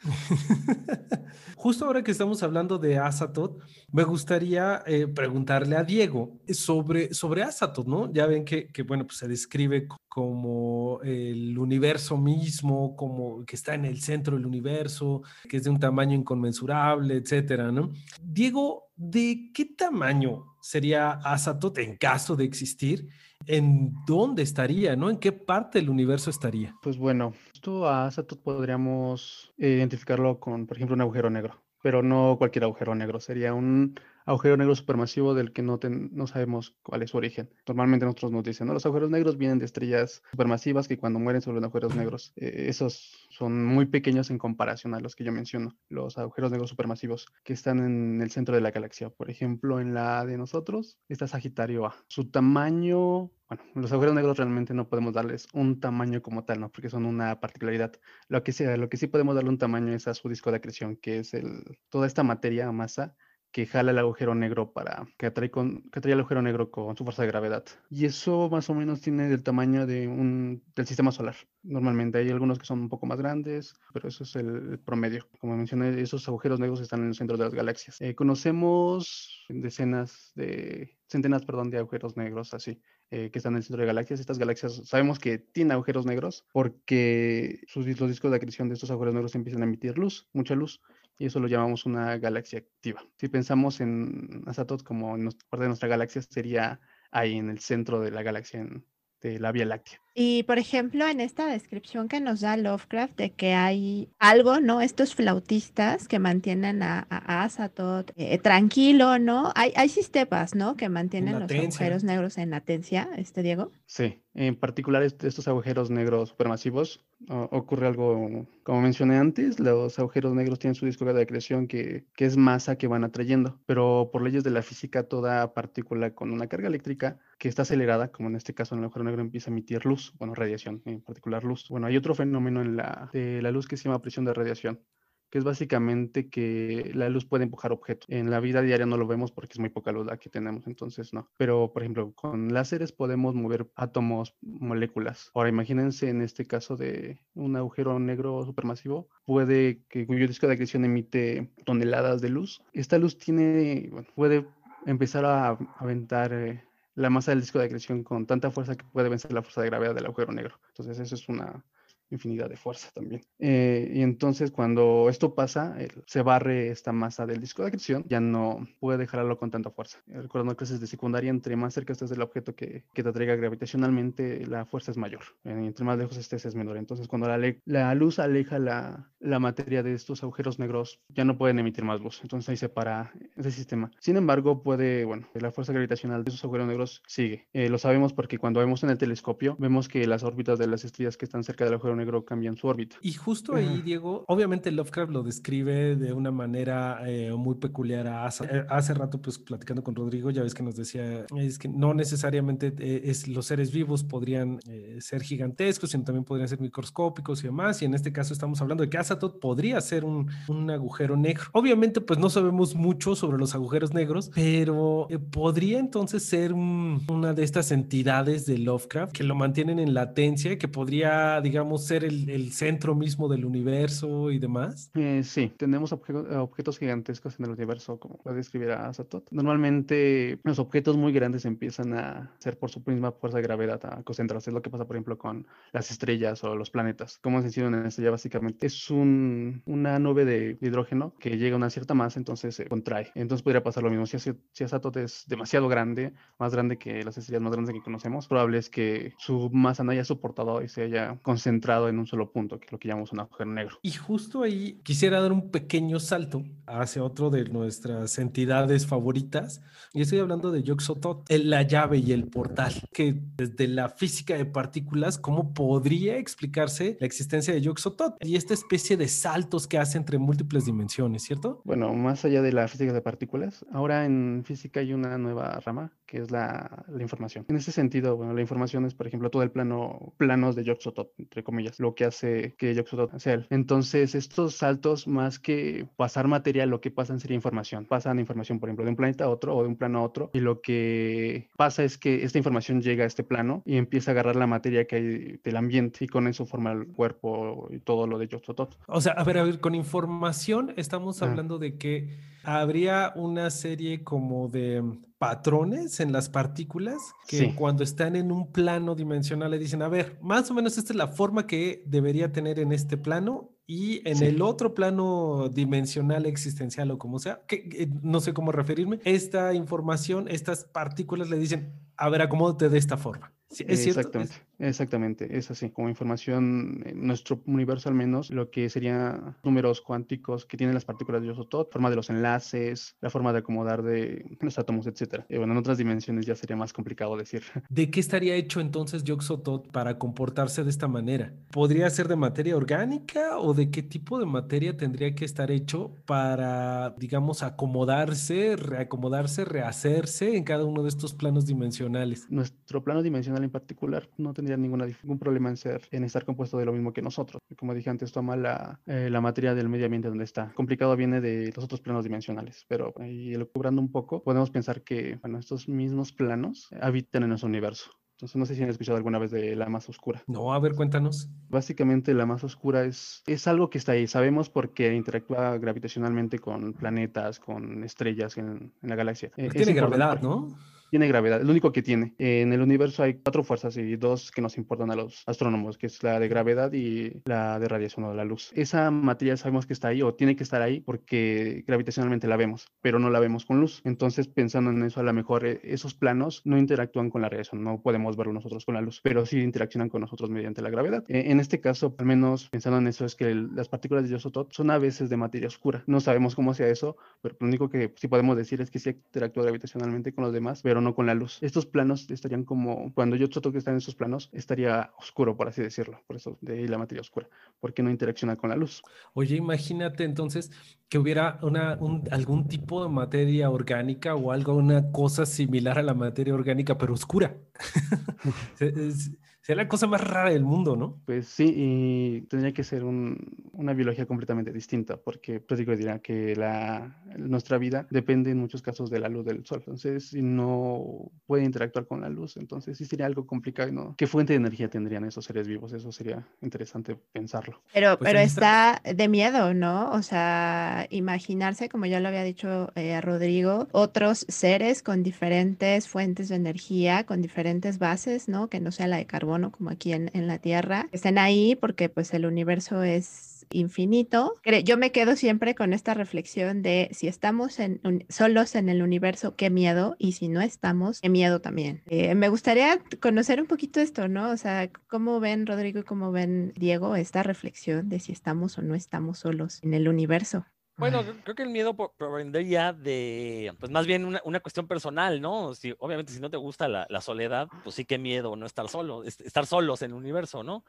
Justo 1.56 1.86
ahora 1.86 2.04
que 2.04 2.12
estamos 2.12 2.40
hablando 2.44 2.78
de 2.78 2.98
Azatoth, 2.98 3.60
me 3.90 4.04
gustaría 4.04 4.84
eh, 4.86 5.08
preguntarle 5.08 5.74
a 5.76 5.82
Diego 5.82 6.38
sobre, 6.50 7.12
sobre 7.12 7.42
Azatoth, 7.42 7.88
¿no? 7.88 8.12
Ya 8.12 8.26
ven 8.26 8.44
que, 8.44 8.68
que, 8.68 8.82
bueno, 8.84 9.04
pues 9.06 9.18
se 9.18 9.26
describe 9.26 9.88
co- 9.88 9.96
como 10.08 11.00
el 11.02 11.58
universo 11.58 12.16
mismo, 12.16 12.94
como 12.94 13.44
que 13.44 13.56
está 13.56 13.74
en 13.74 13.86
el 13.86 14.00
centro 14.00 14.36
del 14.36 14.46
universo, 14.46 15.22
que 15.48 15.56
es 15.56 15.64
de 15.64 15.70
un 15.70 15.80
tamaño 15.80 16.14
inconmensurable, 16.14 17.16
etcétera, 17.16 17.72
¿no? 17.72 17.90
Diego, 18.22 18.84
¿de 18.96 19.50
qué 19.52 19.64
tamaño 19.64 20.44
sería 20.62 21.10
Azatoth 21.10 21.78
en 21.78 21.96
caso 21.96 22.36
de 22.36 22.44
existir? 22.44 23.08
¿En 23.46 23.94
dónde 24.06 24.42
estaría, 24.42 24.94
no? 24.96 25.08
¿En 25.08 25.16
qué 25.16 25.30
parte 25.32 25.78
del 25.78 25.88
universo 25.88 26.28
estaría? 26.28 26.74
Pues 26.82 26.98
bueno, 26.98 27.32
esto 27.58 27.88
a 27.88 28.08
Saturn 28.12 28.40
podríamos 28.40 29.52
identificarlo 29.56 30.38
con, 30.38 30.66
por 30.68 30.76
ejemplo, 30.76 30.94
un 30.94 31.00
agujero 31.00 31.28
negro, 31.28 31.60
pero 31.82 32.04
no 32.04 32.36
cualquier 32.38 32.62
agujero 32.62 32.94
negro, 32.94 33.18
sería 33.18 33.52
un 33.52 33.98
agujero 34.28 34.58
negro 34.58 34.74
supermasivo 34.74 35.34
del 35.34 35.52
que 35.52 35.62
no, 35.62 35.80
no 35.82 36.26
sabemos 36.26 36.76
cuál 36.82 37.02
es 37.02 37.10
su 37.10 37.16
origen. 37.16 37.48
Normalmente 37.66 38.04
nosotros 38.04 38.30
nos 38.30 38.44
dicen, 38.44 38.66
¿no? 38.66 38.74
Los 38.74 38.84
agujeros 38.84 39.08
negros 39.10 39.38
vienen 39.38 39.58
de 39.58 39.64
estrellas 39.64 40.22
supermasivas 40.30 40.86
que 40.86 40.98
cuando 40.98 41.18
mueren 41.18 41.40
se 41.40 41.48
vuelven 41.48 41.64
agujeros 41.64 41.96
negros. 41.96 42.32
Eh, 42.36 42.66
esos 42.68 43.26
son 43.30 43.64
muy 43.64 43.86
pequeños 43.86 44.30
en 44.30 44.36
comparación 44.36 44.94
a 44.94 45.00
los 45.00 45.16
que 45.16 45.24
yo 45.24 45.32
menciono, 45.32 45.78
los 45.88 46.18
agujeros 46.18 46.50
negros 46.50 46.68
supermasivos 46.68 47.26
que 47.42 47.54
están 47.54 47.78
en 47.78 48.20
el 48.20 48.30
centro 48.30 48.54
de 48.54 48.60
la 48.60 48.70
galaxia. 48.70 49.08
Por 49.08 49.30
ejemplo, 49.30 49.80
en 49.80 49.94
la 49.94 50.26
de 50.26 50.36
nosotros 50.36 50.98
está 51.08 51.26
Sagitario 51.26 51.86
A. 51.86 51.96
Su 52.08 52.30
tamaño, 52.30 53.30
bueno, 53.48 53.62
los 53.74 53.90
agujeros 53.92 54.14
negros 54.14 54.36
realmente 54.36 54.74
no 54.74 54.90
podemos 54.90 55.14
darles 55.14 55.48
un 55.54 55.80
tamaño 55.80 56.20
como 56.20 56.44
tal, 56.44 56.60
¿no? 56.60 56.70
Porque 56.70 56.90
son 56.90 57.06
una 57.06 57.40
particularidad. 57.40 57.92
Lo 58.28 58.44
que 58.44 58.52
sea, 58.52 58.76
lo 58.76 58.90
que 58.90 58.98
sí 58.98 59.06
podemos 59.06 59.34
darle 59.34 59.48
un 59.48 59.58
tamaño 59.58 59.94
es 59.94 60.06
a 60.06 60.12
su 60.12 60.28
disco 60.28 60.50
de 60.50 60.58
acreción, 60.58 60.96
que 60.96 61.20
es 61.20 61.32
el, 61.32 61.78
toda 61.88 62.06
esta 62.06 62.22
materia, 62.22 62.70
masa, 62.72 63.16
que 63.50 63.66
jala 63.66 63.92
el 63.92 63.98
agujero 63.98 64.34
negro 64.34 64.72
para 64.72 65.06
que 65.16 65.26
atrae, 65.26 65.50
que 65.50 65.98
atrae 65.98 66.12
el 66.12 66.20
agujero 66.20 66.42
negro 66.42 66.70
con 66.70 66.96
su 66.96 67.04
fuerza 67.04 67.22
de 67.22 67.28
gravedad. 67.28 67.64
Y 67.90 68.04
eso 68.04 68.48
más 68.50 68.68
o 68.70 68.74
menos 68.74 69.00
tiene 69.00 69.32
el 69.32 69.42
tamaño 69.42 69.86
de 69.86 70.06
un, 70.06 70.62
del 70.76 70.86
sistema 70.86 71.12
solar. 71.12 71.36
Normalmente 71.62 72.18
hay 72.18 72.30
algunos 72.30 72.58
que 72.58 72.66
son 72.66 72.80
un 72.80 72.88
poco 72.88 73.06
más 73.06 73.18
grandes, 73.18 73.74
pero 73.92 74.08
eso 74.08 74.24
es 74.24 74.36
el, 74.36 74.78
promedio. 74.80 75.28
Como 75.38 75.56
mencioné, 75.56 76.00
esos 76.00 76.28
agujeros 76.28 76.60
negros 76.60 76.80
están 76.80 77.00
en 77.00 77.08
el 77.08 77.14
centro 77.14 77.36
de 77.36 77.44
las 77.44 77.54
galaxias. 77.54 78.00
Eh, 78.00 78.14
conocemos 78.14 79.44
decenas 79.48 80.32
de, 80.34 80.98
centenas, 81.08 81.44
perdón, 81.44 81.70
de 81.70 81.78
agujeros 81.78 82.16
negros 82.16 82.54
así 82.54 82.80
eh, 83.10 83.30
que 83.30 83.38
están 83.38 83.54
en 83.54 83.58
el 83.58 83.62
centro 83.62 83.80
de 83.80 83.86
galaxias. 83.86 84.20
Estas 84.20 84.38
galaxias 84.38 84.82
sabemos 84.84 85.18
que 85.18 85.38
tienen 85.38 85.72
agujeros 85.72 86.04
negros 86.04 86.44
porque 86.52 87.60
sus, 87.66 87.86
los 87.98 88.08
discos 88.10 88.30
de 88.30 88.36
acreción 88.36 88.68
de 88.68 88.74
estos 88.74 88.90
agujeros 88.90 89.14
negros 89.14 89.34
empiezan 89.34 89.62
a 89.62 89.64
emitir 89.64 89.96
luz, 89.96 90.28
mucha 90.34 90.54
luz, 90.54 90.82
y 91.18 91.26
eso 91.26 91.40
lo 91.40 91.48
llamamos 91.48 91.84
una 91.86 92.16
galaxia 92.18 92.60
activa. 92.60 93.02
Si 93.16 93.28
pensamos 93.28 93.80
en 93.80 94.42
Azatoth 94.46 94.82
como 94.82 95.16
en 95.16 95.24
nuestra- 95.24 95.46
parte 95.50 95.64
de 95.64 95.68
nuestra 95.68 95.88
galaxia, 95.88 96.22
sería 96.22 96.80
ahí 97.10 97.36
en 97.36 97.50
el 97.50 97.58
centro 97.58 98.00
de 98.00 98.10
la 98.10 98.22
galaxia, 98.22 98.60
en- 98.60 98.84
de 99.20 99.40
la 99.40 99.50
Vía 99.50 99.64
Láctea. 99.64 99.98
Y 100.14 100.44
por 100.44 100.58
ejemplo, 100.58 101.08
en 101.08 101.20
esta 101.20 101.46
descripción 101.46 102.06
que 102.06 102.20
nos 102.20 102.40
da 102.40 102.56
Lovecraft 102.56 103.16
de 103.16 103.30
que 103.32 103.52
hay 103.52 104.10
algo, 104.20 104.60
¿no? 104.60 104.80
Estos 104.80 105.16
flautistas 105.16 106.06
que 106.06 106.20
mantienen 106.20 106.84
a, 106.84 107.04
a 107.10 107.42
Azatoth 107.42 108.12
eh, 108.14 108.38
tranquilo, 108.38 109.18
¿no? 109.18 109.50
Hay, 109.56 109.72
hay 109.74 109.88
sistemas, 109.88 110.54
¿no? 110.54 110.76
Que 110.76 110.88
mantienen 110.88 111.34
los 111.40 111.50
agujeros 111.80 112.04
negros 112.04 112.38
en 112.38 112.50
latencia, 112.50 113.08
este 113.16 113.42
Diego. 113.42 113.72
Sí, 113.86 114.22
en 114.46 114.54
particular 114.54 115.02
est- 115.02 115.24
estos 115.24 115.48
agujeros 115.48 115.90
negros 115.90 116.28
supermasivos 116.28 117.04
ocurre 117.28 117.88
algo, 117.88 118.46
como 118.62 118.80
mencioné 118.80 119.16
antes, 119.16 119.58
los 119.58 119.98
agujeros 119.98 120.32
negros 120.32 120.60
tienen 120.60 120.76
su 120.76 120.86
disco 120.86 121.04
de 121.04 121.20
acreción 121.22 121.66
que, 121.66 122.06
que 122.14 122.24
es 122.24 122.36
masa 122.36 122.78
que 122.78 122.86
van 122.86 123.02
atrayendo, 123.02 123.60
pero 123.66 124.10
por 124.12 124.22
leyes 124.22 124.44
de 124.44 124.50
la 124.50 124.62
física 124.62 125.08
toda 125.08 125.52
partícula 125.54 126.14
con 126.14 126.30
una 126.30 126.46
carga 126.46 126.68
eléctrica 126.68 127.18
que 127.38 127.48
está 127.48 127.62
acelerada, 127.62 128.12
como 128.12 128.28
en 128.28 128.36
este 128.36 128.54
caso 128.54 128.74
en 128.74 128.78
el 128.78 128.84
agujero 128.84 129.04
negro 129.04 129.22
empieza 129.22 129.50
a 129.50 129.52
emitir 129.52 129.84
luz, 129.84 130.14
bueno, 130.18 130.34
radiación, 130.34 130.82
en 130.84 131.00
particular 131.00 131.42
luz. 131.42 131.66
Bueno, 131.68 131.88
hay 131.88 131.96
otro 131.96 132.14
fenómeno 132.14 132.60
en 132.60 132.76
la, 132.76 133.10
de 133.12 133.42
la 133.42 133.50
luz 133.50 133.66
que 133.66 133.76
se 133.76 133.84
llama 133.84 134.00
presión 134.02 134.24
de 134.24 134.34
radiación 134.34 134.80
que 135.30 135.38
es 135.38 135.44
básicamente 135.44 136.28
que 136.28 136.90
la 136.94 137.08
luz 137.08 137.24
puede 137.24 137.44
empujar 137.44 137.72
objetos. 137.72 138.06
En 138.08 138.30
la 138.30 138.40
vida 138.40 138.62
diaria 138.62 138.86
no 138.86 138.96
lo 138.96 139.06
vemos 139.06 139.32
porque 139.32 139.52
es 139.52 139.58
muy 139.58 139.68
poca 139.68 139.92
luz 139.92 140.06
la 140.06 140.16
que 140.16 140.30
tenemos, 140.30 140.66
entonces 140.66 141.12
no. 141.12 141.28
Pero, 141.36 141.72
por 141.72 141.82
ejemplo, 141.82 142.12
con 142.14 142.52
láseres 142.52 142.92
podemos 142.92 143.34
mover 143.34 143.70
átomos, 143.74 144.34
moléculas. 144.40 145.30
Ahora, 145.34 145.48
imagínense 145.48 146.08
en 146.08 146.22
este 146.22 146.46
caso 146.46 146.76
de 146.76 147.18
un 147.34 147.56
agujero 147.56 147.98
negro 147.98 148.44
supermasivo, 148.44 149.08
puede 149.24 149.82
que 149.88 150.06
cuyo 150.06 150.26
disco 150.26 150.46
de 150.46 150.54
acreción 150.54 150.84
emite 150.84 151.50
toneladas 151.64 152.20
de 152.20 152.30
luz. 152.30 152.62
Esta 152.72 152.98
luz 152.98 153.18
tiene, 153.18 153.90
puede 154.14 154.46
empezar 154.86 155.24
a 155.24 155.58
aventar 155.78 156.32
eh, 156.32 156.64
la 156.94 157.10
masa 157.10 157.32
del 157.32 157.40
disco 157.40 157.58
de 157.58 157.66
acreción 157.66 158.02
con 158.02 158.26
tanta 158.26 158.50
fuerza 158.50 158.76
que 158.76 158.84
puede 158.92 159.08
vencer 159.08 159.32
la 159.32 159.42
fuerza 159.42 159.60
de 159.60 159.68
gravedad 159.68 159.94
del 159.94 160.06
agujero 160.06 160.32
negro. 160.32 160.58
Entonces, 160.68 160.98
eso 160.98 161.14
es 161.14 161.28
una 161.28 161.64
infinidad 162.10 162.48
de 162.48 162.56
fuerza 162.56 162.90
también. 162.94 163.22
Eh, 163.38 163.92
y 163.94 164.02
entonces 164.02 164.50
cuando 164.50 165.08
esto 165.08 165.34
pasa, 165.34 165.76
se 166.06 166.22
barre 166.22 166.68
esta 166.70 166.92
masa 166.92 167.26
del 167.26 167.40
disco 167.40 167.62
de 167.62 167.68
acreción, 167.68 168.04
ya 168.08 168.20
no 168.20 168.66
puede 168.80 169.06
jalarlo 169.06 169.38
con 169.38 169.50
tanta 169.50 169.70
fuerza. 169.70 169.98
Eh, 170.08 170.22
Recordando 170.22 170.56
clases 170.56 170.80
de 170.80 170.86
secundaria, 170.86 171.30
entre 171.30 171.56
más 171.56 171.74
cerca 171.74 171.92
estés 171.92 172.10
del 172.10 172.22
objeto 172.22 172.54
que, 172.54 172.84
que 172.92 173.02
te 173.02 173.08
atraiga 173.08 173.36
gravitacionalmente, 173.36 174.46
la 174.46 174.64
fuerza 174.64 174.90
es 174.90 174.96
mayor. 174.96 175.22
Eh, 175.44 175.50
entre 175.52 175.84
más 175.84 175.98
lejos 175.98 176.16
estés 176.16 176.44
es 176.44 176.54
menor. 176.54 176.76
Entonces 176.76 177.08
cuando 177.08 177.28
la, 177.28 177.54
la 177.64 177.94
luz 177.94 178.18
aleja 178.18 178.58
la, 178.58 179.10
la 179.20 179.38
materia 179.38 179.82
de 179.82 179.94
estos 179.94 180.22
agujeros 180.22 180.58
negros, 180.58 181.00
ya 181.08 181.24
no 181.24 181.36
pueden 181.36 181.58
emitir 181.58 181.84
más 181.84 182.00
luz. 182.00 182.20
Entonces 182.22 182.48
ahí 182.48 182.56
se 182.56 182.68
para 182.68 183.12
ese 183.36 183.50
sistema. 183.50 183.90
Sin 183.98 184.16
embargo, 184.16 184.62
puede, 184.62 185.04
bueno, 185.04 185.28
la 185.34 185.50
fuerza 185.50 185.72
gravitacional 185.72 186.24
de 186.24 186.30
esos 186.30 186.44
agujeros 186.44 186.68
negros 186.68 187.02
sigue. 187.06 187.46
Eh, 187.52 187.68
lo 187.68 187.78
sabemos 187.78 188.12
porque 188.12 188.38
cuando 188.38 188.60
vemos 188.60 188.82
en 188.82 188.90
el 188.90 188.98
telescopio, 188.98 189.56
vemos 189.58 189.88
que 189.88 190.06
las 190.06 190.22
órbitas 190.22 190.58
de 190.58 190.66
las 190.66 190.84
estrellas 190.84 191.16
que 191.16 191.24
están 191.24 191.44
cerca 191.44 191.64
del 191.64 191.74
agujero 191.74 191.96
negro 191.98 192.24
cambian 192.24 192.56
su 192.56 192.66
órbita. 192.66 192.96
Y 193.02 193.12
justo 193.12 193.54
ahí. 193.54 193.82
Diego, 193.84 194.24
obviamente 194.28 194.70
Lovecraft 194.72 195.12
lo 195.12 195.22
describe 195.22 195.96
de 195.96 196.12
una 196.12 196.30
manera 196.30 197.00
eh, 197.06 197.32
muy 197.36 197.56
peculiar 197.56 198.06
a 198.06 198.24
Asa. 198.26 198.44
Eh, 198.50 198.64
hace 198.70 198.94
rato, 198.94 199.20
pues 199.20 199.38
platicando 199.38 199.82
con 199.82 199.94
Rodrigo, 199.94 200.30
ya 200.30 200.42
ves 200.42 200.54
que 200.54 200.62
nos 200.62 200.76
decía, 200.76 201.26
es 201.36 201.58
que 201.58 201.68
no 201.68 201.92
necesariamente 201.94 202.72
eh, 202.78 203.02
es, 203.04 203.28
los 203.28 203.46
seres 203.46 203.72
vivos 203.72 204.04
podrían 204.04 204.58
eh, 204.68 204.96
ser 205.00 205.22
gigantescos, 205.22 205.90
sino 205.90 206.04
también 206.04 206.24
podrían 206.24 206.48
ser 206.48 206.60
microscópicos 206.60 207.40
y 207.40 207.48
demás. 207.48 207.82
Y 207.82 207.84
en 207.84 207.94
este 207.94 208.12
caso 208.12 208.32
estamos 208.32 208.60
hablando 208.60 208.82
de 208.84 208.90
que 208.90 208.98
Azatoth 208.98 209.38
podría 209.40 209.80
ser 209.80 210.04
un, 210.04 210.28
un 210.48 210.70
agujero 210.70 211.16
negro. 211.16 211.44
Obviamente, 211.52 212.00
pues 212.00 212.18
no 212.18 212.30
sabemos 212.30 212.74
mucho 212.74 213.14
sobre 213.14 213.38
los 213.38 213.54
agujeros 213.54 213.92
negros, 213.92 214.30
pero 214.34 215.06
eh, 215.10 215.18
podría 215.18 215.78
entonces 215.78 216.22
ser 216.24 216.52
un- 216.52 217.02
una 217.10 217.32
de 217.34 217.42
estas 217.44 217.70
entidades 217.72 218.46
de 218.46 218.58
Lovecraft 218.58 219.12
que 219.12 219.24
lo 219.24 219.34
mantienen 219.34 219.78
en 219.78 219.94
latencia 219.94 220.52
y 220.52 220.58
que 220.58 220.68
podría, 220.68 221.40
digamos, 221.40 221.87
ser 221.88 222.04
el, 222.04 222.52
centro 222.52 222.94
mismo 222.94 223.28
del 223.28 223.44
universo 223.44 224.30
y 224.30 224.38
demás? 224.38 224.90
Eh, 224.94 225.22
sí, 225.24 225.52
tenemos 225.56 225.92
obje- 225.92 226.36
objetos 226.36 226.78
gigantescos 226.78 227.38
en 227.38 227.46
el 227.46 227.52
universo, 227.52 227.98
como 227.98 228.18
puede 228.18 228.36
describir 228.36 228.70
a 228.72 228.92
Satot. 228.92 229.26
Normalmente 229.30 230.38
los 230.44 230.58
objetos 230.58 230.96
muy 230.96 231.12
grandes 231.12 231.44
empiezan 231.44 231.94
a 231.94 232.34
ser 232.38 232.58
por 232.58 232.70
su 232.70 232.82
misma 232.86 233.12
fuerza 233.12 233.38
de 233.38 233.42
gravedad 233.42 233.80
a 233.84 234.02
concentrarse. 234.02 234.50
Es 234.50 234.54
lo 234.54 234.62
que 234.62 234.70
pasa, 234.70 234.86
por 234.86 234.96
ejemplo, 234.96 235.18
con 235.18 235.46
las 235.72 235.90
estrellas 235.90 236.44
o 236.44 236.54
los 236.54 236.70
planetas. 236.70 237.18
¿Cómo 237.22 237.42
se 237.42 237.60
en 237.60 237.66
una 237.66 237.88
estrella? 237.88 238.10
Básicamente 238.10 238.66
es 238.66 238.90
un, 238.90 239.62
una 239.66 239.98
nube 239.98 240.24
de 240.24 240.58
hidrógeno 240.60 241.14
que 241.18 241.38
llega 241.38 241.54
a 241.54 241.56
una 241.56 241.70
cierta 241.70 241.94
masa, 241.94 242.18
entonces 242.18 242.54
se 242.54 242.66
contrae. 242.66 243.10
Entonces 243.14 243.42
podría 243.42 243.62
pasar 243.62 243.82
lo 243.82 243.90
mismo. 243.90 244.06
Si, 244.06 244.18
si 244.18 244.68
Satot 244.68 244.96
es 244.96 245.24
demasiado 245.26 245.68
grande, 245.68 246.12
más 246.38 246.52
grande 246.52 246.78
que 246.78 247.02
las 247.02 247.16
estrellas 247.18 247.42
más 247.42 247.52
grandes 247.52 247.74
que 247.74 247.82
conocemos, 247.82 248.28
probable 248.28 248.58
es 248.58 248.68
que 248.70 249.14
su 249.18 249.50
masa 249.50 249.84
no 249.84 249.92
haya 249.92 250.04
soportado 250.04 250.62
y 250.62 250.68
se 250.68 250.82
haya 250.82 251.18
concentrado 251.22 251.77
en 251.86 251.98
un 251.98 252.06
solo 252.06 252.32
punto, 252.32 252.58
que 252.58 252.66
es 252.66 252.72
lo 252.72 252.78
que 252.78 252.88
llamamos 252.88 253.12
un 253.12 253.20
agujero 253.20 253.50
negro. 253.50 253.78
Y 253.82 253.92
justo 253.92 254.42
ahí 254.42 254.80
quisiera 254.82 255.20
dar 255.20 255.32
un 255.32 255.50
pequeño 255.50 256.00
salto 256.00 256.42
hacia 256.66 257.04
otro 257.04 257.30
de 257.30 257.44
nuestras 257.44 258.18
entidades 258.18 258.86
favoritas. 258.86 259.62
Y 259.92 260.00
estoy 260.00 260.18
hablando 260.18 260.50
de 260.50 260.62
Yoxotot, 260.62 261.30
la 261.30 261.62
llave 261.62 261.98
y 261.98 262.12
el 262.12 262.26
portal, 262.26 262.72
que 262.92 263.20
desde 263.36 263.68
la 263.68 263.88
física 263.88 264.36
de 264.36 264.46
partículas, 264.46 265.18
¿cómo 265.18 265.54
podría 265.54 266.16
explicarse 266.16 266.96
la 267.00 267.06
existencia 267.06 267.54
de 267.54 267.60
Yoxotot 267.60 268.16
y 268.20 268.36
esta 268.36 268.54
especie 268.54 268.96
de 268.96 269.08
saltos 269.08 269.66
que 269.66 269.78
hace 269.78 269.98
entre 269.98 270.18
múltiples 270.18 270.64
dimensiones, 270.64 271.22
¿cierto? 271.22 271.60
Bueno, 271.64 271.92
más 271.94 272.24
allá 272.24 272.42
de 272.42 272.52
la 272.52 272.68
física 272.68 272.92
de 272.92 273.00
partículas, 273.02 273.64
ahora 273.72 274.04
en 274.04 274.42
física 274.44 274.80
hay 274.80 274.92
una 274.92 275.18
nueva 275.18 275.60
rama 275.60 275.92
que 276.06 276.18
es 276.18 276.30
la, 276.30 276.86
la 276.88 277.02
información. 277.02 277.44
En 277.48 277.56
ese 277.56 277.70
sentido, 277.70 278.16
bueno, 278.16 278.32
la 278.32 278.40
información 278.40 278.86
es, 278.86 278.94
por 278.94 279.06
ejemplo, 279.06 279.30
todo 279.30 279.42
el 279.42 279.50
plano, 279.50 280.14
planos 280.16 280.56
de 280.56 280.64
Yoxotot, 280.64 281.12
entre 281.18 281.44
comillas, 281.44 281.67
lo 281.78 281.94
que 281.94 282.04
hace 282.04 282.54
que 282.56 282.74
Yoxotot 282.74 283.18
sea 283.18 283.34
él. 283.34 283.46
Entonces, 283.50 284.14
estos 284.14 284.54
saltos, 284.56 285.06
más 285.06 285.38
que 285.38 285.86
pasar 285.96 286.28
material, 286.28 286.70
lo 286.70 286.80
que 286.80 286.90
pasan 286.90 287.20
sería 287.20 287.34
información. 287.34 287.84
Pasan 287.84 288.18
información, 288.18 288.58
por 288.58 288.68
ejemplo, 288.68 288.84
de 288.84 288.90
un 288.90 288.96
planeta 288.96 289.24
a 289.24 289.28
otro 289.28 289.56
o 289.56 289.62
de 289.62 289.68
un 289.68 289.76
plano 289.76 289.98
a 289.98 290.02
otro, 290.02 290.30
y 290.32 290.40
lo 290.40 290.60
que 290.60 291.48
pasa 291.56 291.84
es 291.84 291.98
que 291.98 292.24
esta 292.24 292.38
información 292.38 292.80
llega 292.82 293.04
a 293.04 293.06
este 293.06 293.22
plano 293.22 293.62
y 293.66 293.76
empieza 293.76 294.10
a 294.10 294.12
agarrar 294.12 294.36
la 294.36 294.46
materia 294.46 294.86
que 294.86 294.96
hay 294.96 295.40
del 295.44 295.56
ambiente, 295.56 296.04
y 296.04 296.08
con 296.08 296.26
eso 296.28 296.46
forma 296.46 296.72
el 296.72 296.86
cuerpo 296.88 297.68
y 297.70 297.78
todo 297.78 298.06
lo 298.06 298.18
de 298.18 298.28
Yoxotot. 298.28 298.78
O 298.86 299.00
sea, 299.00 299.12
a 299.12 299.24
ver, 299.24 299.38
a 299.38 299.42
ver, 299.44 299.60
con 299.60 299.74
información 299.74 300.72
estamos 300.76 301.22
Ah. 301.22 301.26
hablando 301.26 301.58
de 301.58 301.76
que 301.76 302.08
habría 302.44 303.12
una 303.16 303.50
serie 303.50 304.04
como 304.04 304.48
de 304.48 304.82
mm, 304.82 305.02
patrones 305.18 306.00
en 306.00 306.12
las 306.12 306.28
partículas 306.28 306.96
que 307.26 307.38
Sí. 307.38 307.52
cuando 307.54 307.82
están 307.82 308.14
en 308.16 308.30
un 308.32 308.52
plano 308.52 308.94
dimensional 308.94 309.50
le 309.50 309.58
dicen, 309.58 309.82
a 309.82 309.88
ver, 309.88 310.18
más 310.22 310.50
o 310.50 310.54
menos 310.54 310.78
esta 310.78 310.92
es 310.92 310.96
la 310.96 311.08
forma 311.08 311.46
que 311.46 311.82
debería 311.86 312.30
tener 312.32 312.58
en 312.60 312.72
este 312.72 312.96
plano 312.96 313.50
y 313.66 314.00
en 314.08 314.16
Sí. 314.16 314.24
el 314.26 314.40
otro 314.42 314.74
plano 314.74 315.48
dimensional 315.52 316.24
existencial 316.24 316.90
o 316.90 316.98
como 316.98 317.18
sea, 317.18 317.42
que, 317.48 317.68
que 317.68 317.88
no 318.02 318.20
sé 318.20 318.32
cómo 318.32 318.52
referirme, 318.52 319.00
esta 319.04 319.52
información, 319.54 320.26
estas 320.28 320.64
partículas 320.64 321.28
le 321.30 321.38
dicen, 321.38 321.72
a 321.96 322.08
ver, 322.08 322.22
acomódate 322.22 322.68
de 322.68 322.78
esta 322.78 322.96
forma. 322.96 323.32
Sí, 323.50 323.64
¿Es 323.66 323.82
cierto? 323.82 324.00
Exactamente, 324.00 324.34
exactamente, 324.58 325.36
es 325.36 325.50
así, 325.50 325.70
como 325.70 325.88
información, 325.88 326.82
en 326.84 327.06
nuestro 327.06 327.40
universo 327.46 327.88
al 327.88 327.94
menos, 327.94 328.30
lo 328.30 328.50
que 328.50 328.68
serían 328.68 329.36
números 329.42 329.80
cuánticos 329.80 330.44
que 330.46 330.56
tienen 330.56 330.74
las 330.74 330.84
partículas 330.84 331.22
de 331.22 331.28
Yoxotot, 331.28 331.72
forma 331.72 331.90
de 331.90 331.96
los 331.96 332.10
enlaces, 332.10 332.96
la 333.00 333.10
forma 333.10 333.32
de 333.32 333.38
acomodar 333.40 333.82
de 333.82 334.36
los 334.40 334.58
átomos, 334.58 334.86
etcétera. 334.86 335.26
Y 335.28 335.36
bueno, 335.36 335.52
en 335.52 335.58
otras 335.58 335.78
dimensiones 335.78 336.26
ya 336.26 336.34
sería 336.34 336.56
más 336.56 336.72
complicado 336.72 337.16
decir. 337.16 337.42
¿De 337.68 337.90
qué 337.90 338.00
estaría 338.00 338.34
hecho 338.34 338.60
entonces 338.60 339.04
Yoxotot 339.04 339.70
para 339.70 339.98
comportarse 339.98 340.64
de 340.64 340.70
esta 340.70 340.88
manera? 340.88 341.32
¿Podría 341.50 341.88
ser 341.90 342.08
de 342.08 342.16
materia 342.16 342.56
orgánica 342.56 343.38
o 343.38 343.54
de 343.54 343.70
qué 343.70 343.82
tipo 343.82 344.18
de 344.18 344.26
materia 344.26 344.76
tendría 344.76 345.14
que 345.14 345.24
estar 345.24 345.50
hecho 345.50 345.94
para, 346.06 346.94
digamos, 346.98 347.42
acomodarse, 347.42 348.56
reacomodarse, 348.56 349.44
rehacerse 349.44 350.36
en 350.36 350.44
cada 350.44 350.64
uno 350.64 350.82
de 350.82 350.88
estos 350.88 351.14
planos 351.14 351.46
dimensionales? 351.46 352.26
Nuestro 352.30 352.82
plano 352.82 353.02
dimensional 353.02 353.44
en 353.44 353.50
particular 353.50 354.08
no 354.16 354.32
tendría 354.32 354.47
ninguna, 354.56 354.86
dif- 354.86 355.02
ningún 355.02 355.18
problema 355.18 355.48
en 355.50 355.56
ser, 355.56 355.82
en 355.90 356.04
estar 356.04 356.24
compuesto 356.24 356.56
de 356.58 356.64
lo 356.64 356.72
mismo 356.72 356.92
que 356.92 357.02
nosotros. 357.02 357.40
Como 357.56 357.74
dije 357.74 357.90
antes, 357.90 358.12
toma 358.12 358.36
la, 358.36 358.80
eh, 358.86 359.08
la 359.10 359.20
materia 359.20 359.54
del 359.54 359.68
medio 359.68 359.86
ambiente 359.86 360.08
donde 360.08 360.24
está. 360.24 360.52
Complicado 360.54 360.96
viene 360.96 361.20
de 361.20 361.52
los 361.54 361.64
otros 361.64 361.80
planos 361.80 362.04
dimensionales, 362.04 362.64
pero 362.68 362.94
ahí 362.98 363.34
elucubrando 363.34 363.80
un 363.82 363.90
poco, 363.92 364.22
podemos 364.22 364.50
pensar 364.50 364.82
que, 364.82 365.16
bueno, 365.22 365.38
estos 365.38 365.68
mismos 365.68 366.12
planos 366.12 366.68
habitan 366.80 367.22
en 367.24 367.30
nuestro 367.30 367.48
universo. 367.48 367.90
Entonces, 368.12 368.36
no 368.36 368.46
sé 368.46 368.56
si 368.56 368.62
han 368.64 368.68
escuchado 368.68 368.96
alguna 368.96 369.20
vez 369.20 369.30
de 369.30 369.54
la 369.54 369.68
masa 369.68 369.92
oscura. 369.92 370.24
No, 370.26 370.52
a 370.52 370.58
ver, 370.58 370.74
cuéntanos. 370.74 371.30
Básicamente 371.48 372.12
la 372.14 372.26
masa 372.26 372.46
oscura 372.46 372.84
es, 372.84 373.22
es 373.26 373.46
algo 373.46 373.70
que 373.70 373.78
está 373.78 373.92
ahí. 373.92 374.08
Sabemos 374.08 374.50
porque 374.50 374.92
interactúa 374.92 375.56
gravitacionalmente 375.58 376.40
con 376.40 376.72
planetas, 376.72 377.38
con 377.38 377.84
estrellas 377.84 378.36
en, 378.36 378.72
en 378.82 378.88
la 378.88 378.96
galaxia. 378.96 379.30
Eh, 379.36 379.46
es 379.46 379.54
Tiene 379.54 379.72
gravedad, 379.72 380.20
¿no? 380.20 380.58
Tiene 380.90 381.06
gravedad, 381.06 381.40
es 381.40 381.44
lo 381.44 381.50
único 381.50 381.70
que 381.70 381.82
tiene. 381.82 382.14
En 382.16 382.50
el 382.52 382.62
universo 382.62 383.02
hay 383.02 383.14
cuatro 383.14 383.44
fuerzas 383.44 383.76
y 383.76 383.96
dos 383.96 384.30
que 384.30 384.40
nos 384.40 384.56
importan 384.56 384.90
a 384.90 384.96
los 384.96 385.22
astrónomos, 385.26 385.76
que 385.76 385.86
es 385.86 386.02
la 386.02 386.18
de 386.18 386.28
gravedad 386.28 386.72
y 386.72 387.20
la 387.26 387.58
de 387.58 387.68
radiación 387.68 388.06
o 388.06 388.14
la 388.14 388.24
luz. 388.24 388.50
Esa 388.54 388.90
materia 388.90 389.36
sabemos 389.36 389.66
que 389.66 389.74
está 389.74 389.88
ahí 389.88 390.00
o 390.00 390.14
tiene 390.14 390.34
que 390.34 390.44
estar 390.44 390.62
ahí 390.62 390.80
porque 390.80 391.62
gravitacionalmente 391.66 392.26
la 392.26 392.38
vemos, 392.38 392.68
pero 392.80 392.98
no 392.98 393.10
la 393.10 393.20
vemos 393.20 393.44
con 393.44 393.60
luz. 393.60 393.82
Entonces, 393.84 394.28
pensando 394.28 394.70
en 394.70 394.82
eso, 394.82 395.00
a 395.00 395.02
lo 395.02 395.12
mejor 395.12 395.44
eh, 395.44 395.60
esos 395.62 395.92
planos 395.94 396.40
no 396.46 396.56
interactúan 396.56 397.10
con 397.10 397.20
la 397.20 397.28
radiación, 397.28 397.62
no 397.62 397.82
podemos 397.82 398.16
verlo 398.16 398.32
nosotros 398.32 398.64
con 398.64 398.74
la 398.74 398.80
luz, 398.80 399.00
pero 399.02 399.26
sí 399.26 399.40
interaccionan 399.40 399.90
con 399.90 400.00
nosotros 400.00 400.30
mediante 400.30 400.62
la 400.62 400.70
gravedad. 400.70 401.04
Eh, 401.08 401.24
en 401.26 401.38
este 401.38 401.60
caso, 401.60 401.94
al 401.98 402.06
menos 402.06 402.48
pensando 402.48 402.78
en 402.78 402.86
eso, 402.86 403.04
es 403.04 403.14
que 403.14 403.26
el- 403.30 403.54
las 403.54 403.68
partículas 403.68 404.04
de 404.04 404.10
Yoxotot 404.10 404.52
son 404.54 404.70
a 404.70 404.78
veces 404.78 405.10
de 405.10 405.18
materia 405.18 405.48
oscura. 405.48 405.84
No 405.86 406.00
sabemos 406.00 406.34
cómo 406.34 406.54
sea 406.54 406.68
eso, 406.68 406.96
pero 407.20 407.36
lo 407.40 407.46
único 407.46 407.68
que 407.68 407.92
sí 407.96 408.08
podemos 408.08 408.38
decir 408.38 408.62
es 408.62 408.70
que 408.70 408.78
sí 408.78 408.88
interactúa 408.88 409.42
gravitacionalmente 409.42 410.14
con 410.14 410.24
los 410.24 410.32
demás, 410.32 410.62
pero 410.62 410.77
no 410.80 410.94
con 410.94 411.06
la 411.06 411.14
luz. 411.14 411.38
Estos 411.42 411.66
planos 411.66 412.10
estarían 412.10 412.44
como, 412.44 412.92
cuando 412.94 413.16
Yoxotot 413.16 413.54
está 413.56 413.70
en 413.70 413.78
esos 413.78 413.94
planos, 413.94 414.30
estaría 414.32 414.92
oscuro, 414.98 415.36
por 415.36 415.48
así 415.48 415.62
decirlo. 415.62 416.00
Por 416.06 416.16
eso 416.16 416.38
de 416.40 416.54
ahí 416.54 416.68
la 416.68 416.78
materia 416.78 417.00
oscura, 417.00 417.28
porque 417.60 417.82
no 417.82 417.90
interacciona 417.90 418.36
con 418.36 418.50
la 418.50 418.56
luz. 418.56 418.82
Oye, 419.14 419.36
imagínate 419.36 420.04
entonces 420.04 420.50
que 420.88 420.98
hubiera 420.98 421.38
un- 421.42 422.04
algún 422.10 422.48
tipo 422.48 422.82
de 422.82 422.88
materia 422.90 423.50
orgánica 423.50 424.14
o 424.14 424.32
algo, 424.32 424.54
una 424.54 424.90
cosa 424.90 425.26
similar 425.26 425.78
a 425.78 425.82
la 425.82 425.94
materia 425.94 426.34
orgánica, 426.34 426.78
pero 426.78 426.94
oscura. 426.94 427.36
Sería 429.48 429.62
la 429.62 429.68
cosa 429.70 429.86
más 429.86 430.02
rara 430.06 430.28
del 430.28 430.44
mundo, 430.44 430.76
¿no? 430.76 431.00
Pues 431.06 431.26
sí, 431.26 431.50
y 431.56 432.20
tendría 432.28 432.52
que 432.52 432.62
ser 432.62 432.84
un- 432.84 433.16
una 433.54 433.72
biología 433.72 434.04
completamente 434.04 434.52
distinta, 434.52 434.98
porque 434.98 435.40
pues 435.40 435.56
digo, 435.58 435.74
dirá 435.74 436.00
que 436.00 436.36
la, 436.36 437.00
nuestra 437.16 437.56
vida 437.56 437.86
depende 437.90 438.30
en 438.30 438.36
muchos 438.40 438.60
casos 438.60 438.90
de 438.90 439.00
la 439.00 439.08
luz 439.08 439.24
del 439.24 439.46
sol. 439.46 439.60
Entonces, 439.60 440.10
si 440.10 440.20
no 440.20 441.10
puede 441.24 441.44
interactuar 441.44 441.86
con 441.86 442.02
la 442.02 442.10
luz, 442.10 442.36
entonces 442.36 442.76
sí 442.76 442.84
sería 442.84 443.06
algo 443.06 443.26
complicado, 443.26 443.72
¿no? 443.72 443.94
¿Qué 443.96 444.06
fuente 444.06 444.34
de 444.34 444.36
energía 444.36 444.68
tendrían 444.68 445.04
esos 445.04 445.24
seres 445.24 445.48
vivos? 445.48 445.72
Eso 445.72 445.92
sería 445.92 446.28
interesante 446.42 446.94
pensarlo. 447.12 447.62
Pero, 447.72 447.96
Pues 447.96 448.10
pero 448.10 448.18
está 448.20 448.82
de 448.84 449.08
miedo, 449.08 449.54
¿no? 449.54 449.90
O 449.92 450.02
sea, 450.02 450.86
imaginarse, 450.90 451.70
como 451.70 451.86
ya 451.86 452.00
lo 452.00 452.08
había 452.08 452.22
dicho 452.22 452.70
eh, 452.74 452.92
a 452.94 453.00
Rodrigo, 453.00 453.66
otros 453.72 454.26
seres 454.28 454.82
con 454.82 455.02
diferentes 455.02 455.88
fuentes 455.88 456.28
de 456.28 456.36
energía, 456.36 457.04
con 457.04 457.22
diferentes 457.22 457.78
bases, 457.78 458.28
¿no? 458.28 458.48
Que 458.48 458.60
no 458.60 458.72
sea 458.72 458.86
la 458.88 458.98
de 458.98 459.06
carbono 459.06 459.37
como 459.50 459.70
aquí 459.70 459.92
en, 459.92 460.10
la 460.26 460.38
Tierra, 460.38 460.88
estén 460.92 461.18
ahí 461.18 461.56
porque 461.56 461.88
pues 461.88 462.12
el 462.12 462.26
universo 462.26 462.82
es 462.82 463.46
infinito. 463.50 464.34
Yo 464.64 464.76
me 464.76 464.92
quedo 464.92 465.16
siempre 465.16 465.54
con 465.54 465.72
esta 465.72 465.94
reflexión 465.94 466.62
de 466.62 466.90
si 466.92 467.08
estamos 467.08 467.60
en 467.60 467.80
solos 468.08 468.54
en 468.54 468.68
el 468.68 468.82
universo, 468.82 469.36
qué 469.36 469.48
miedo, 469.48 469.96
y 469.98 470.12
si 470.12 470.28
no 470.28 470.40
estamos, 470.40 471.00
qué 471.00 471.08
miedo 471.08 471.40
también. 471.40 471.82
Eh, 471.86 472.14
me 472.14 472.28
gustaría 472.28 472.78
conocer 473.00 473.40
un 473.40 473.46
poquito 473.46 473.80
esto, 473.80 474.08
¿no? 474.08 474.30
O 474.30 474.36
sea, 474.36 474.70
¿cómo 474.88 475.20
ven 475.20 475.46
Rodrigo 475.46 475.80
y 475.80 475.84
cómo 475.84 476.12
ven 476.12 476.52
Diego 476.56 476.96
esta 476.96 477.22
reflexión 477.22 477.88
de 477.88 478.00
si 478.00 478.12
estamos 478.12 478.58
o 478.58 478.62
no 478.62 478.74
estamos 478.74 479.20
solos 479.20 479.60
en 479.62 479.74
el 479.74 479.88
universo? 479.88 480.44
Bueno, 480.78 481.02
creo- 481.24 481.34
que 481.34 481.42
el 481.42 481.48
miedo 481.48 481.74
provendría 481.96 482.72
de, 482.72 483.52
pues 483.58 483.70
más 483.72 483.86
bien 483.86 484.04
una, 484.04 484.20
una 484.24 484.38
cuestión 484.40 484.68
personal, 484.68 485.20
¿no? 485.20 485.54
Si, 485.54 485.74
obviamente 485.80 486.12
si 486.12 486.20
no 486.20 486.30
te 486.30 486.36
gusta 486.36 486.68
la, 486.68 486.86
la 486.88 487.00
soledad, 487.00 487.50
pues 487.62 487.74
sí 487.74 487.84
que 487.84 487.98
miedo 487.98 488.36
no 488.36 488.46
estar 488.46 488.68
solo, 488.68 489.02
est- 489.02 489.20
estar 489.22 489.44
solos 489.46 489.82
en 489.82 489.90
el 489.90 489.96
universo, 489.96 490.44
¿no? 490.44 490.64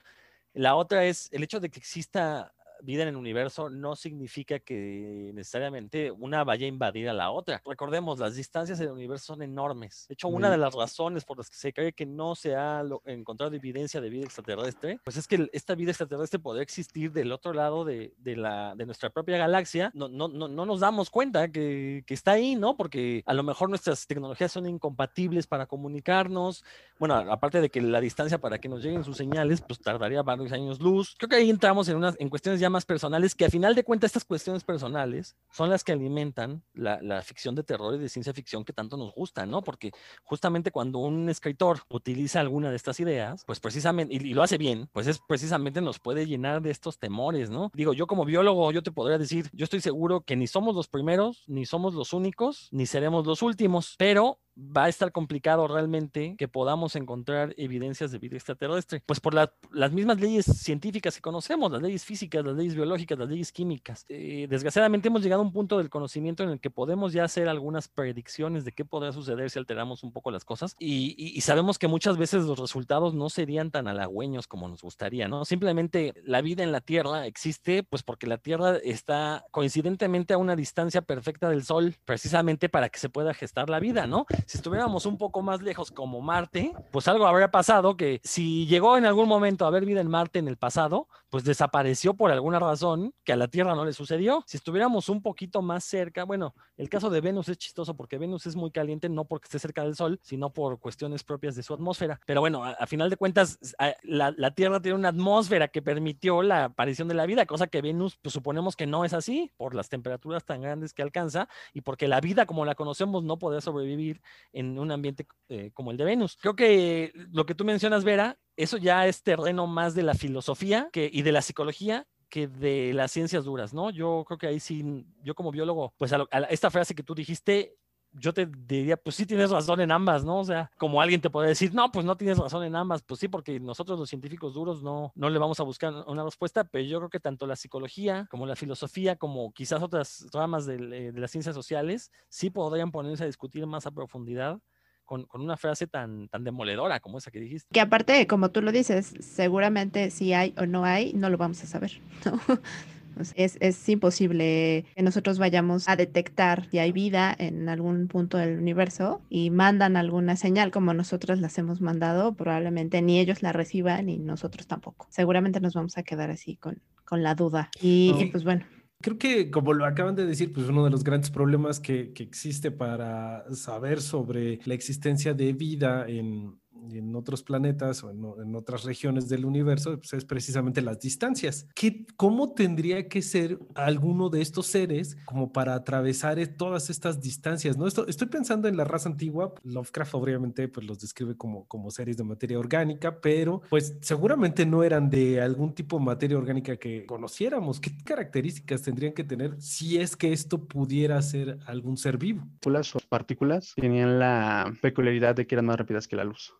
La 0.54 0.76
otra 0.76 1.06
es 1.06 1.30
el 1.34 1.44
hecho 1.44 1.60
de 1.60 1.70
que 1.70 1.80
exista 1.80 2.54
vida 2.82 3.04
en 3.04 3.10
el 3.10 3.16
universo 3.16 3.70
no 3.70 3.96
significa 3.96 4.60
que 4.60 5.32
necesariamente 5.34 6.12
una 6.12 6.44
vaya 6.44 6.66
a 6.66 6.70
invadir 6.70 7.10
a 7.10 7.14
la 7.14 7.32
otra. 7.32 7.62
Recordemos, 7.66 8.20
las 8.20 8.36
distancias 8.36 8.80
en 8.80 8.88
el 8.88 8.94
universo 8.94 9.34
son 9.34 9.42
enormes. 9.42 10.06
De 10.08 10.14
hecho, 10.14 10.28
una 10.28 10.50
de 10.50 10.58
las 10.58 10.74
razones 10.74 11.26
por 11.26 11.38
las 11.38 11.50
que 11.50 11.58
se 11.58 11.74
cree 11.74 11.94
que 11.94 12.06
no 12.06 12.36
se 12.36 12.56
ha 12.56 12.84
encontrado 13.06 13.54
evidencia 13.54 14.02
de 14.02 14.10
vida 14.10 14.26
extraterrestre, 14.26 15.00
pues 15.04 15.18
es 15.18 15.28
que 15.28 15.50
esta 15.54 15.76
vida 15.76 15.92
extraterrestre 15.92 16.40
podría 16.40 16.64
existir 16.64 17.12
del 17.12 17.32
otro 17.32 17.54
lado 17.54 17.86
de, 17.86 18.14
la, 18.24 18.76
de 18.76 18.86
nuestra 18.86 19.10
propia 19.10 19.38
galaxia. 19.38 19.92
No, 19.94 20.08
no, 20.08 20.28
no, 20.28 20.48
no 20.48 20.66
nos 20.66 20.80
damos 20.80 21.10
cuenta 21.10 21.52
que, 21.52 22.04
que 22.06 22.14
está 22.14 22.32
ahí, 22.34 22.56
¿no? 22.56 22.78
Porque 22.78 23.24
a 23.26 23.34
lo 23.34 23.44
mejor 23.44 23.70
nuestras 23.70 24.08
tecnologías 24.08 24.52
son 24.52 24.68
incompatibles 24.68 25.48
para 25.48 25.66
comunicarnos. 25.66 26.64
Bueno, 26.98 27.16
aparte 27.16 27.62
de 27.62 27.70
que 27.70 27.82
la 27.82 28.02
distancia 28.02 28.38
para 28.40 28.60
que 28.60 28.70
nos 28.70 28.84
lleguen 28.84 29.04
sus 29.04 29.18
señales, 29.18 29.62
pues 29.62 29.80
tardaría 29.80 30.22
varios 30.22 30.52
años 30.52 30.80
luz. 30.80 31.16
Creo 31.18 31.30
que 31.30 31.36
ahí 31.36 31.50
entramos 31.50 31.88
en, 31.90 31.98
unas, 31.98 32.16
en 32.20 32.30
cuestiones 32.30 32.60
ya 32.60 32.69
más 32.70 32.86
personales, 32.86 33.36
que 33.36 33.46
a 33.46 33.50
final 33.50 33.76
de 33.76 33.84
cuentas 33.84 34.10
estas 34.10 34.26
cuestiones 34.26 34.64
personales 34.64 35.36
son 35.52 35.70
las 35.70 35.84
que 35.84 35.92
alimentan 35.92 36.64
la, 36.74 37.22
ficción 37.22 37.56
de 37.56 37.64
terror 37.64 37.96
y 37.96 37.98
de 37.98 38.10
ciencia 38.10 38.34
ficción 38.34 38.64
que 38.64 38.74
tanto 38.74 38.98
nos 38.98 39.14
gusta, 39.14 39.46
¿no? 39.46 39.62
Porque 39.62 39.92
justamente 40.24 40.72
cuando 40.72 41.00
un 41.00 41.30
escritor 41.30 41.80
utiliza 41.90 42.40
alguna 42.40 42.70
de 42.70 42.76
estas 42.76 43.00
ideas, 43.00 43.44
pues 43.46 43.60
precisamente, 43.60 44.14
y, 44.14 44.20
lo 44.34 44.44
hace 44.44 44.58
bien, 44.58 44.90
pues 44.94 45.08
es 45.08 45.20
precisamente 45.20 45.82
nos 45.82 46.00
puede 46.00 46.26
llenar 46.26 46.62
de 46.62 46.72
estos 46.72 46.98
temores, 46.98 47.50
¿no? 47.50 47.72
Digo, 47.74 47.94
yo 47.94 48.08
como 48.08 48.26
biólogo, 48.26 48.72
yo 48.72 48.84
te 48.84 48.92
podría 48.92 49.18
decir, 49.18 49.50
yo 49.54 49.64
estoy 49.64 49.82
seguro 49.82 50.22
que 50.22 50.36
ni 50.36 50.48
somos 50.48 50.76
los 50.76 50.88
primeros, 50.88 51.44
ni 51.48 51.66
somos 51.66 51.94
los 51.94 52.14
únicos, 52.14 52.70
ni 52.72 52.86
seremos 52.86 53.26
los 53.26 53.42
últimos, 53.42 53.96
pero 53.98 54.40
va 54.60 54.86
a 54.86 54.90
estar 54.90 55.12
complicado 55.12 55.68
realmente 55.68 56.36
que 56.38 56.48
podamos 56.48 56.96
encontrar 56.96 57.54
evidencias 57.58 58.12
de 58.12 58.20
vida 58.20 58.36
extraterrestre, 58.36 59.02
pues 59.06 59.20
por 59.20 59.34
las 59.34 59.92
mismas 59.92 60.20
leyes 60.20 60.46
científicas 60.46 61.16
que 61.16 61.22
conocemos, 61.22 61.72
las 61.72 61.82
leyes 61.82 62.04
físicas, 62.04 62.44
las 62.46 62.56
leyes 62.56 62.76
biológicas, 62.76 63.18
las 63.18 63.30
leyes 63.30 63.52
químicas. 63.52 64.06
Eh, 64.10 64.48
desgraciadamente 64.50 65.08
hemos 65.08 65.24
llegado 65.24 65.42
a 65.42 65.46
un 65.46 65.54
punto 65.54 65.78
del 65.78 65.90
conocimiento 65.90 66.44
en 66.44 66.50
el 66.50 66.60
que 66.60 66.70
podemos 66.70 67.14
ya 67.14 67.24
hacer 67.24 67.48
algunas 67.48 67.88
predicciones 67.88 68.66
de 68.66 68.72
qué 68.72 68.86
podría 68.86 69.12
suceder 69.12 69.50
si 69.50 69.60
alteramos 69.60 70.04
un 70.04 70.12
poco 70.12 70.32
las 70.32 70.46
cosas 70.46 70.76
y, 70.80 71.40
sabemos 71.42 71.80
que 71.80 71.88
muchas 71.88 72.18
veces 72.18 72.44
los 72.44 72.60
resultados 72.60 73.16
no 73.16 73.30
serían 73.30 73.72
tan 73.72 73.88
halagüeños 73.88 74.46
como 74.46 74.68
nos 74.68 74.84
gustaría, 74.84 75.28
¿no? 75.28 75.46
Simplemente 75.46 76.14
la 76.24 76.42
vida 76.42 76.64
en 76.64 76.72
la 76.72 76.82
Tierra 76.82 77.26
existe 77.26 77.82
pues 77.82 78.04
porque 78.04 78.28
la 78.28 78.38
Tierra 78.38 78.78
está 78.84 79.46
coincidentemente 79.50 80.34
a 80.34 80.38
una 80.38 80.56
distancia 80.56 81.02
perfecta 81.02 81.50
del 81.50 81.64
Sol 81.64 81.96
precisamente 82.06 82.70
para 82.70 82.90
que 82.90 83.00
se 83.00 83.10
pueda 83.10 83.34
gestar 83.34 83.70
la 83.70 83.80
vida, 83.80 84.06
¿no? 84.06 84.28
Si 84.50 84.58
estuviéramos 84.58 85.06
un 85.06 85.16
poco 85.20 85.44
más 85.44 85.62
lejos 85.62 85.92
como 85.92 86.22
Marte, 86.22 86.74
pues 86.90 87.08
algo 87.08 87.28
habría 87.28 87.52
pasado 87.52 87.96
que 87.96 88.20
si 88.24 88.66
llegó 88.66 88.98
en 88.98 89.06
algún 89.06 89.30
momento 89.30 89.64
a 89.64 89.68
haber 89.68 89.86
vida 89.86 90.02
en 90.02 90.10
Marte 90.10 90.40
en 90.40 90.48
el 90.48 90.58
pasado, 90.58 91.08
pues 91.30 91.44
desapareció 91.44 92.16
por 92.16 92.32
alguna 92.32 92.58
razón 92.58 93.14
que 93.24 93.32
a 93.32 93.36
la 93.36 93.48
Tierra 93.48 93.76
no 93.76 93.86
le 93.86 93.94
sucedió. 93.94 94.44
Si 94.48 94.58
estuviéramos 94.58 95.08
un 95.08 95.22
poquito 95.22 95.62
más 95.62 95.84
cerca, 95.84 96.24
bueno, 96.24 96.56
el 96.78 96.90
caso 96.90 97.12
de 97.12 97.22
Venus 97.22 97.48
es 97.50 97.60
chistoso 97.60 97.96
porque 97.96 98.18
Venus 98.18 98.48
es 98.48 98.56
muy 98.56 98.72
caliente 98.72 99.08
no 99.08 99.26
porque 99.26 99.46
esté 99.46 99.60
cerca 99.60 99.84
del 99.84 99.96
Sol, 99.96 100.20
sino 100.24 100.52
por 100.52 100.80
cuestiones 100.80 101.24
propias 101.24 101.56
de 101.56 101.62
su 101.62 101.76
atmósfera. 101.76 102.20
Pero 102.26 102.42
bueno, 102.42 102.64
a, 102.64 102.88
final 102.88 103.12
de 103.12 103.18
cuentas, 103.18 103.60
la, 104.02 104.52
Tierra 104.56 104.82
tiene 104.82 104.98
una 104.98 105.10
atmósfera 105.10 105.68
que 105.68 105.84
permitió 105.84 106.42
la 106.42 106.66
aparición 106.66 107.08
de 107.08 107.14
la 107.14 107.28
vida, 107.28 107.46
cosa 107.46 107.68
que 107.68 107.84
Venus, 107.84 108.18
pues 108.20 108.34
suponemos 108.34 108.76
que 108.76 108.88
no 108.88 109.06
es 109.06 109.14
así 109.14 109.52
por 109.58 109.76
las 109.76 109.90
temperaturas 109.90 110.44
tan 110.44 110.62
grandes 110.62 110.96
que 110.96 111.04
alcanza 111.04 111.48
y 111.72 111.82
porque 111.82 112.08
la 112.08 112.20
vida 112.20 112.48
como 112.48 112.66
la 112.66 112.74
conocemos 112.74 113.24
no 113.24 113.38
puede 113.38 113.62
sobrevivir 113.62 114.22
en 114.52 114.78
un 114.80 114.92
ambiente 114.92 115.28
eh, 115.50 115.72
como 115.74 115.92
el 115.92 115.98
de 115.98 116.06
Venus. 116.06 116.38
Creo 116.42 116.56
que 116.56 117.12
lo 117.32 117.46
que 117.46 117.56
tú 117.56 117.66
mencionas, 117.66 118.04
Vera, 118.04 118.38
eso 118.56 118.78
ya 118.78 119.08
es 119.08 119.24
terreno 119.24 119.68
más 119.68 119.96
de 119.96 120.04
la 120.04 120.14
filosofía 120.14 120.90
que, 120.92 121.10
y 121.12 121.22
de 121.22 121.32
la 121.32 121.42
psicología 121.42 122.06
que 122.30 122.48
de 122.48 122.94
las 122.94 123.12
ciencias 123.12 123.44
duras, 123.44 123.74
¿no? 123.74 123.90
Yo 123.90 124.24
creo 124.28 124.38
que 124.38 124.48
ahí 124.48 124.60
sí, 124.60 125.06
yo 125.24 125.34
como 125.34 125.52
biólogo, 125.52 125.94
pues 125.98 126.14
a 126.14 126.28
esta 126.50 126.70
frase 126.70 126.94
que 126.94 127.04
tú 127.04 127.16
dijiste, 127.16 127.76
yo 128.14 128.34
te 128.34 128.46
diría, 128.46 128.98
pues 128.98 129.16
sí 129.16 129.26
tienes 129.26 129.52
razón 129.52 129.80
en 129.82 129.92
ambas, 129.92 130.24
¿no? 130.24 130.40
O 130.40 130.44
sea, 130.44 130.72
como 130.78 131.02
alguien 131.02 131.22
te 131.22 131.30
puede 131.30 131.50
decir, 131.50 131.74
no, 131.74 131.92
pues 131.92 132.06
no 132.06 132.18
tienes 132.18 132.38
razón 132.38 132.64
en 132.64 132.76
ambas, 132.76 133.02
pues 133.04 133.20
sí, 133.20 133.28
porque 133.28 133.60
nosotros 133.60 134.00
los 134.00 134.10
científicos 134.10 134.54
duros 134.54 134.82
no, 134.82 135.12
no 135.16 135.30
le 135.30 135.40
vamos 135.40 135.60
a 135.60 135.64
buscar 135.64 135.94
una 136.08 136.24
respuesta, 136.24 136.64
pero 136.64 136.86
yo 136.86 136.98
creo 137.00 137.10
que 137.10 137.20
tanto 137.20 137.46
la 137.46 137.56
psicología 137.56 138.28
como 138.30 138.46
la 138.46 138.56
filosofía, 138.56 139.16
como 139.16 139.52
quizás 139.54 139.82
otras 139.82 140.26
ramas 140.34 140.66
de, 140.66 140.76
eh, 140.76 141.12
de 141.12 141.20
las 141.20 141.32
ciencias 141.32 141.56
sociales, 141.56 142.12
sí 142.30 142.50
podrían 142.50 142.92
ponerse 142.92 143.24
a 143.24 143.28
discutir 143.28 143.66
más 143.68 143.86
a 143.86 143.92
profundidad 143.92 144.60
con, 145.06 145.26
con, 145.26 145.42
una 145.42 145.58
frase 145.58 145.88
tan, 145.88 146.28
tan 146.30 146.44
demoledora 146.44 147.00
como 147.00 147.18
esa 147.18 147.32
que 147.32 147.40
dijiste. 147.40 147.68
Que 147.74 147.82
aparte, 147.82 148.28
como 148.28 148.52
tú 148.52 148.62
lo 148.62 148.72
dices, 148.72 149.14
seguramente 149.20 150.12
si 150.12 150.34
hay 150.34 150.54
o 150.58 150.68
no 150.68 150.86
hay, 150.86 151.14
no 151.14 151.30
lo 151.30 151.38
vamos 151.38 151.64
a 151.64 151.68
saber, 151.68 152.00
¿no? 152.26 152.40
Es, 153.36 153.58
es, 153.60 153.90
imposible 153.90 154.86
que 154.96 155.04
nosotros 155.04 155.40
vayamos 155.40 155.88
a 155.88 155.96
detectar 155.96 156.68
si 156.70 156.80
hay 156.80 156.92
vida 156.92 157.36
en 157.38 157.70
algún 157.70 158.08
punto 158.08 158.38
del 158.38 158.58
universo 158.58 159.22
y 159.30 159.50
mandan 159.50 159.98
alguna 159.98 160.36
señal 160.36 160.72
como 160.72 160.94
nosotros 160.94 161.40
las 161.40 161.58
hemos 161.58 161.82
mandado, 161.82 162.34
probablemente 162.34 163.02
ni 163.02 163.20
ellos 163.20 163.42
la 163.42 163.52
reciban 163.52 164.06
ni 164.06 164.18
nosotros 164.18 164.68
tampoco. 164.68 165.08
Seguramente 165.10 165.60
nos 165.60 165.74
vamos 165.74 165.98
a 165.98 166.04
quedar 166.04 166.30
así 166.30 166.56
con, 166.56 166.82
con 167.06 167.24
la 167.24 167.36
duda. 167.36 167.70
Y, 167.82 168.30
pues 168.32 168.44
bueno. 168.44 168.66
Creo 169.02 169.18
que, 169.18 169.50
como 169.50 169.74
lo 169.74 169.86
acaban 169.86 170.16
de 170.16 170.26
decir, 170.26 170.52
pues 170.52 170.68
uno 170.68 170.84
de 170.84 170.90
los 170.90 171.06
grandes 171.06 171.32
problemas 171.32 171.80
que, 171.80 172.12
que 172.12 172.24
existe 172.24 172.70
para 172.70 173.46
saber 173.56 174.02
sobre 174.02 174.60
la 174.66 174.74
existencia 174.74 175.34
de 175.34 175.54
vida 175.54 176.06
en, 176.08 176.59
en 176.92 177.16
otros 177.16 177.44
planetas 177.44 178.04
o 178.04 178.12
en, 178.12 178.56
otras 178.56 178.84
regiones 178.84 179.30
del 179.30 179.46
universo, 179.46 179.98
pues 179.98 180.14
es 180.14 180.26
precisamente 180.26 180.82
las 180.82 181.00
distancias. 181.00 181.68
¿Qué, 181.76 182.06
¿Cómo 182.18 182.54
tendría 182.54 183.08
que 183.08 183.22
ser 183.22 183.60
alguno 183.76 184.30
de 184.30 184.42
estos 184.42 184.68
seres 184.68 185.18
como 185.26 185.52
para 185.52 185.76
atravesar 185.76 186.40
todas 186.48 186.90
estas 186.90 187.22
distancias? 187.22 187.78
¿no? 187.78 187.88
Esto, 187.88 188.08
estoy 188.08 188.28
pensando 188.28 188.68
en 188.68 188.78
la 188.78 188.84
raza 188.84 189.10
antigua, 189.10 189.54
Lovecraft 189.64 190.16
obviamente 190.16 190.68
pues 190.68 190.86
los 190.86 191.00
describe 191.00 191.36
como, 191.36 191.66
como 191.68 191.92
seres 191.92 192.18
de 192.18 192.24
materia 192.24 192.60
orgánica, 192.60 193.20
pero 193.20 193.62
pues 193.70 193.98
seguramente 194.02 194.66
no 194.66 194.84
eran 194.84 195.10
de 195.10 195.42
algún 195.42 195.74
tipo 195.74 195.98
de 195.98 196.06
materia 196.06 196.38
orgánica 196.38 196.78
que 196.78 197.06
conociéramos. 197.06 197.80
¿Qué 197.80 197.92
características 198.04 198.82
tendrían 198.82 199.14
que 199.14 199.24
tener 199.24 199.62
si 199.62 199.98
es 199.98 200.16
que 200.16 200.34
esto 200.34 200.68
pudiera 200.68 201.22
ser 201.22 201.60
algún 201.66 201.98
ser 201.98 202.18
vivo? 202.18 202.48
Las 202.66 202.94
partículas 203.10 203.74
tenían 203.76 204.20
la 204.20 204.74
peculiaridad 204.82 205.36
de 205.36 205.48
que 205.48 205.56
eran 205.56 205.66
más 205.66 205.78
rápidas 205.78 206.08
que 206.08 206.16
la 206.16 206.24
luz 206.24 206.54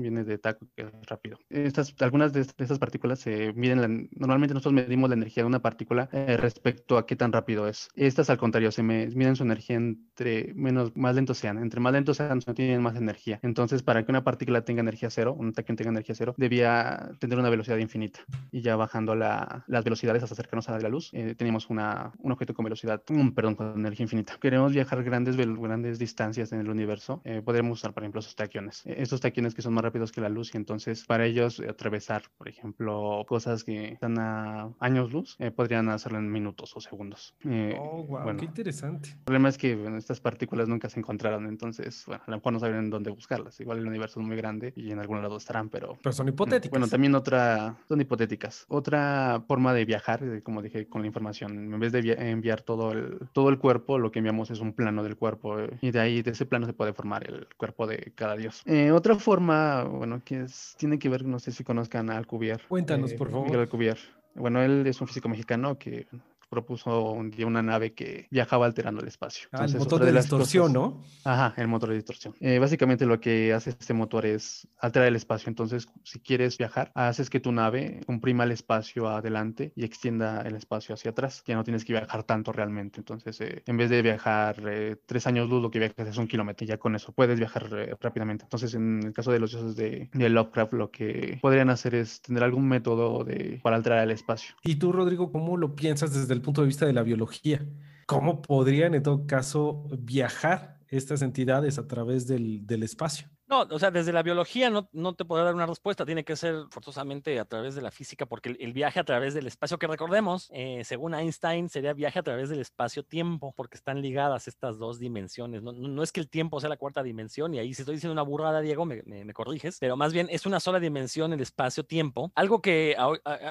viene 0.00 0.24
de 0.24 0.38
taco, 0.38 0.66
que 0.74 0.82
es 0.82 1.06
rápido. 1.06 1.38
Estas, 1.50 1.94
algunas 2.00 2.32
de, 2.32 2.40
estas 2.40 2.78
partículas 2.78 3.18
se 3.18 3.52
miden, 3.52 4.08
normalmente 4.12 4.54
nosotros 4.54 4.74
medimos 4.74 5.10
la 5.10 5.16
energía 5.16 5.42
de 5.42 5.48
una 5.48 5.60
partícula 5.60 6.08
eh, 6.12 6.36
respecto 6.36 6.96
a 6.96 7.06
qué 7.06 7.16
tan 7.16 7.32
rápido 7.32 7.68
es. 7.68 7.88
Estas 7.94 8.30
al 8.30 8.38
contrario, 8.38 8.70
se 8.72 8.82
miden 8.82 9.36
su 9.36 9.42
energía 9.42 9.76
entre 9.76 10.52
menos, 10.54 10.96
más 10.96 11.14
lentos 11.14 11.38
sean. 11.38 11.58
Entre 11.58 11.80
más 11.80 11.92
lentos 11.92 12.16
sean, 12.16 12.40
no 12.46 12.54
tienen 12.54 12.82
más 12.82 12.96
energía. 12.96 13.38
Entonces, 13.42 13.82
para 13.82 14.04
que 14.04 14.12
una 14.12 14.24
partícula 14.24 14.64
tenga 14.64 14.80
energía 14.80 15.10
cero, 15.10 15.34
un 15.38 15.52
taquión 15.52 15.76
tenga 15.76 15.90
energía 15.90 16.14
cero, 16.14 16.34
debía 16.36 17.10
tener 17.18 17.38
una 17.38 17.50
velocidad 17.50 17.76
infinita. 17.78 18.20
Y 18.50 18.62
ya 18.62 18.76
bajando 18.76 19.14
la, 19.14 19.64
las 19.66 19.84
velocidades 19.84 20.22
hasta 20.22 20.34
acercarnos 20.34 20.68
a 20.68 20.78
la 20.78 20.88
luz, 20.88 21.10
eh, 21.12 21.34
teníamos 21.36 21.68
una, 21.70 22.12
un 22.18 22.32
objeto 22.32 22.54
con 22.54 22.64
velocidad, 22.64 23.02
perdón, 23.34 23.54
con 23.56 23.78
energía 23.78 24.04
infinita. 24.04 24.38
Queremos 24.40 24.72
viajar 24.72 25.02
grandes, 25.02 25.36
grandes 25.36 25.98
distancias 25.98 26.52
en 26.52 26.60
el 26.60 26.70
universo, 26.70 27.20
eh, 27.24 27.42
podremos 27.44 27.78
usar, 27.78 27.92
por 27.92 28.02
ejemplo, 28.02 28.20
esos 28.20 28.36
taquiones. 28.36 28.82
estos 28.86 29.20
taquiones 29.20 29.33
que 29.34 29.62
son 29.62 29.74
más 29.74 29.84
rápidos 29.84 30.12
que 30.12 30.20
la 30.20 30.28
luz 30.28 30.54
y 30.54 30.56
entonces 30.56 31.04
para 31.04 31.26
ellos 31.26 31.60
atravesar, 31.60 32.22
por 32.38 32.48
ejemplo, 32.48 33.24
cosas 33.28 33.64
que 33.64 33.92
están 33.92 34.18
a 34.18 34.70
años 34.80 35.12
luz, 35.12 35.36
eh, 35.38 35.50
podrían 35.50 35.88
hacerlo 35.88 36.18
en 36.18 36.30
minutos 36.30 36.76
o 36.76 36.80
segundos. 36.80 37.34
Eh, 37.44 37.76
oh, 37.78 38.04
wow, 38.04 38.36
qué 38.36 38.44
interesante. 38.44 39.10
El 39.10 39.24
problema 39.24 39.48
es 39.48 39.58
que 39.58 39.72
estas 39.96 40.20
partículas 40.20 40.68
nunca 40.68 40.88
se 40.88 41.00
encontraron, 41.00 41.46
entonces, 41.46 42.04
bueno, 42.06 42.22
a 42.26 42.30
lo 42.30 42.36
mejor 42.36 42.52
no 42.52 42.60
saben 42.60 42.90
dónde 42.90 43.10
buscarlas. 43.10 43.60
Igual 43.60 43.78
el 43.78 43.86
universo 43.86 44.20
es 44.20 44.26
muy 44.26 44.36
grande 44.36 44.72
y 44.76 44.90
en 44.90 44.98
algún 44.98 45.20
lado 45.20 45.36
estarán, 45.36 45.68
pero... 45.68 45.98
Pero 46.02 46.12
son 46.12 46.28
hipotéticas. 46.28 46.70
Bueno, 46.70 46.88
también 46.88 47.14
otra, 47.14 47.76
son 47.88 48.00
hipotéticas. 48.00 48.66
Otra 48.68 49.42
forma 49.46 49.74
de 49.74 49.84
viajar, 49.84 50.42
como 50.42 50.62
dije, 50.62 50.88
con 50.88 51.02
la 51.02 51.08
información, 51.08 51.72
en 51.72 51.80
vez 51.80 51.92
de 51.92 52.14
enviar 52.30 52.62
todo 52.62 52.92
el, 52.92 53.18
todo 53.32 53.48
el 53.48 53.58
cuerpo, 53.58 53.98
lo 53.98 54.12
que 54.12 54.20
enviamos 54.20 54.50
es 54.50 54.60
un 54.60 54.72
plano 54.72 55.02
del 55.02 55.16
cuerpo 55.16 55.58
eh, 55.58 55.78
y 55.80 55.90
de 55.90 56.00
ahí, 56.00 56.22
de 56.22 56.30
ese 56.30 56.46
plano 56.46 56.66
se 56.66 56.72
puede 56.72 56.92
formar 56.92 57.28
el 57.28 57.48
cuerpo 57.56 57.86
de 57.86 58.12
cada 58.14 58.36
dios. 58.36 58.62
otra 58.92 59.16
forma, 59.24 59.84
bueno, 59.84 60.22
que 60.22 60.42
es, 60.42 60.74
tiene 60.78 60.98
que 60.98 61.08
ver, 61.08 61.24
no 61.24 61.38
sé 61.38 61.50
si 61.50 61.64
conozcan 61.64 62.10
a 62.10 62.16
Alcubierre. 62.16 62.62
Cuéntanos, 62.68 63.14
por 63.14 63.30
favor. 63.30 63.56
Alcubierre. 63.56 64.00
Bueno, 64.34 64.62
él 64.62 64.86
es 64.86 65.00
un 65.00 65.06
físico 65.06 65.28
mexicano 65.28 65.78
que 65.78 66.06
propuso 66.54 67.10
un 67.10 67.30
día 67.30 67.46
una 67.46 67.62
nave 67.62 67.92
que 67.92 68.28
viajaba 68.30 68.66
alterando 68.66 69.00
el 69.00 69.08
espacio. 69.08 69.48
Ah, 69.52 69.64
el 69.64 69.76
motor 69.76 70.04
de, 70.04 70.12
distorsión, 70.12 70.72
¿no? 70.72 71.02
Ajá, 71.24 71.52
el 71.56 71.66
motor 71.66 71.88
de 71.88 71.96
distorsión. 71.96 72.34
Eh, 72.40 72.58
básicamente 72.60 73.06
lo 73.06 73.18
que 73.20 73.52
hace 73.52 73.70
este 73.70 73.92
motor 73.92 74.24
es 74.24 74.68
alterar 74.78 75.08
el 75.08 75.16
espacio. 75.16 75.48
Entonces, 75.48 75.88
si 76.04 76.20
quieres 76.20 76.56
viajar, 76.56 76.92
haces 76.94 77.28
que 77.28 77.40
tu 77.40 77.50
nave 77.50 78.00
comprima 78.06 78.44
el 78.44 78.52
espacio 78.52 79.08
adelante 79.08 79.72
y 79.74 79.84
extienda 79.84 80.42
el 80.42 80.54
espacio 80.54 80.94
hacia 80.94 81.10
atrás. 81.10 81.42
Ya 81.46 81.56
no 81.56 81.64
tienes 81.64 81.84
que 81.84 81.92
viajar 81.92 82.22
tanto 82.22 82.52
realmente. 82.52 83.00
Entonces, 83.00 83.40
eh, 83.40 83.62
en 83.66 83.76
vez 83.76 83.90
de 83.90 84.00
viajar 84.02 84.62
eh, 84.68 84.96
tres 85.06 85.26
años 85.26 85.48
luz, 85.50 85.60
lo 85.60 85.70
que 85.70 85.80
viajas 85.80 86.08
es 86.08 86.16
un 86.16 86.28
kilómetro 86.28 86.64
y 86.64 86.68
ya 86.68 86.78
con 86.78 86.94
eso 86.94 87.12
puedes 87.12 87.38
viajar 87.38 87.68
rápidamente. 88.00 88.44
Entonces, 88.44 88.74
en 88.74 89.02
el 89.02 89.12
caso 89.12 89.32
de 89.32 89.40
los 89.40 89.50
dioses 89.50 89.74
de, 89.74 90.08
de 90.12 90.28
Lovecraft, 90.28 90.72
lo 90.72 90.90
que 90.90 91.38
podrían 91.42 91.70
hacer 91.70 91.94
es 91.96 92.22
tener 92.22 92.44
algún 92.44 92.68
método 92.68 93.24
de, 93.24 93.58
para 93.62 93.76
alterar 93.76 94.04
el 94.04 94.12
espacio. 94.12 94.54
¿Y 94.62 94.76
tú, 94.76 94.92
Rodrigo, 94.92 95.32
cómo 95.32 95.56
lo 95.56 95.74
piensas 95.74 96.14
desde 96.14 96.34
el 96.34 96.42
punto 96.44 96.60
de 96.60 96.68
vista 96.68 96.86
de 96.86 96.92
la 96.92 97.02
biología? 97.02 97.66
¿Cómo 98.06 98.42
podrían 98.42 98.94
en 98.94 99.02
todo 99.02 99.26
caso 99.26 99.88
viajar 99.98 100.78
estas 100.88 101.22
entidades 101.22 101.78
a 101.78 101.88
través 101.88 102.26
del, 102.26 102.66
del 102.66 102.82
espacio? 102.82 103.28
No, 103.54 103.60
o 103.70 103.78
sea, 103.78 103.92
desde 103.92 104.12
la 104.12 104.24
biología 104.24 104.68
no, 104.68 104.88
no 104.90 105.14
te 105.14 105.24
podrá 105.24 105.44
dar 105.44 105.54
una 105.54 105.64
respuesta, 105.64 106.04
tiene 106.04 106.24
que 106.24 106.34
ser 106.34 106.64
forzosamente 106.70 107.38
a 107.38 107.44
través 107.44 107.76
de 107.76 107.82
la 107.82 107.92
física, 107.92 108.26
porque 108.26 108.56
el, 108.58 108.72
viaje 108.72 108.98
a 108.98 109.04
través 109.04 109.32
del 109.32 109.46
espacio, 109.46 109.78
que 109.78 109.86
recordemos, 109.86 110.50
eh, 110.52 110.82
según 110.84 111.14
Einstein, 111.14 111.68
sería 111.68 111.92
viaje 111.92 112.18
a 112.18 112.24
través 112.24 112.48
del 112.48 112.58
espacio-tiempo, 112.58 113.54
porque 113.56 113.76
están 113.76 114.02
ligadas 114.02 114.48
estas 114.48 114.76
dos 114.78 114.98
dimensiones. 114.98 115.62
No, 115.62 115.70
no, 115.70 116.02
es 116.02 116.10
que 116.10 116.18
el 116.18 116.28
tiempo 116.28 116.58
sea 116.58 116.68
la 116.68 116.76
cuarta 116.76 117.04
dimensión, 117.04 117.54
y 117.54 117.60
ahí 117.60 117.72
si 117.74 117.82
estoy 117.82 117.94
diciendo 117.94 118.12
una 118.12 118.22
burrada, 118.22 118.60
Diego, 118.60 118.86
me, 118.86 119.04
me, 119.04 119.32
corriges, 119.32 119.78
pero 119.78 119.96
más 119.96 120.12
bien 120.12 120.26
es 120.32 120.46
una 120.46 120.58
sola 120.58 120.80
dimensión 120.80 121.32
el 121.32 121.40
espacio-tiempo. 121.40 122.32
Algo 122.34 122.60
que 122.60 122.96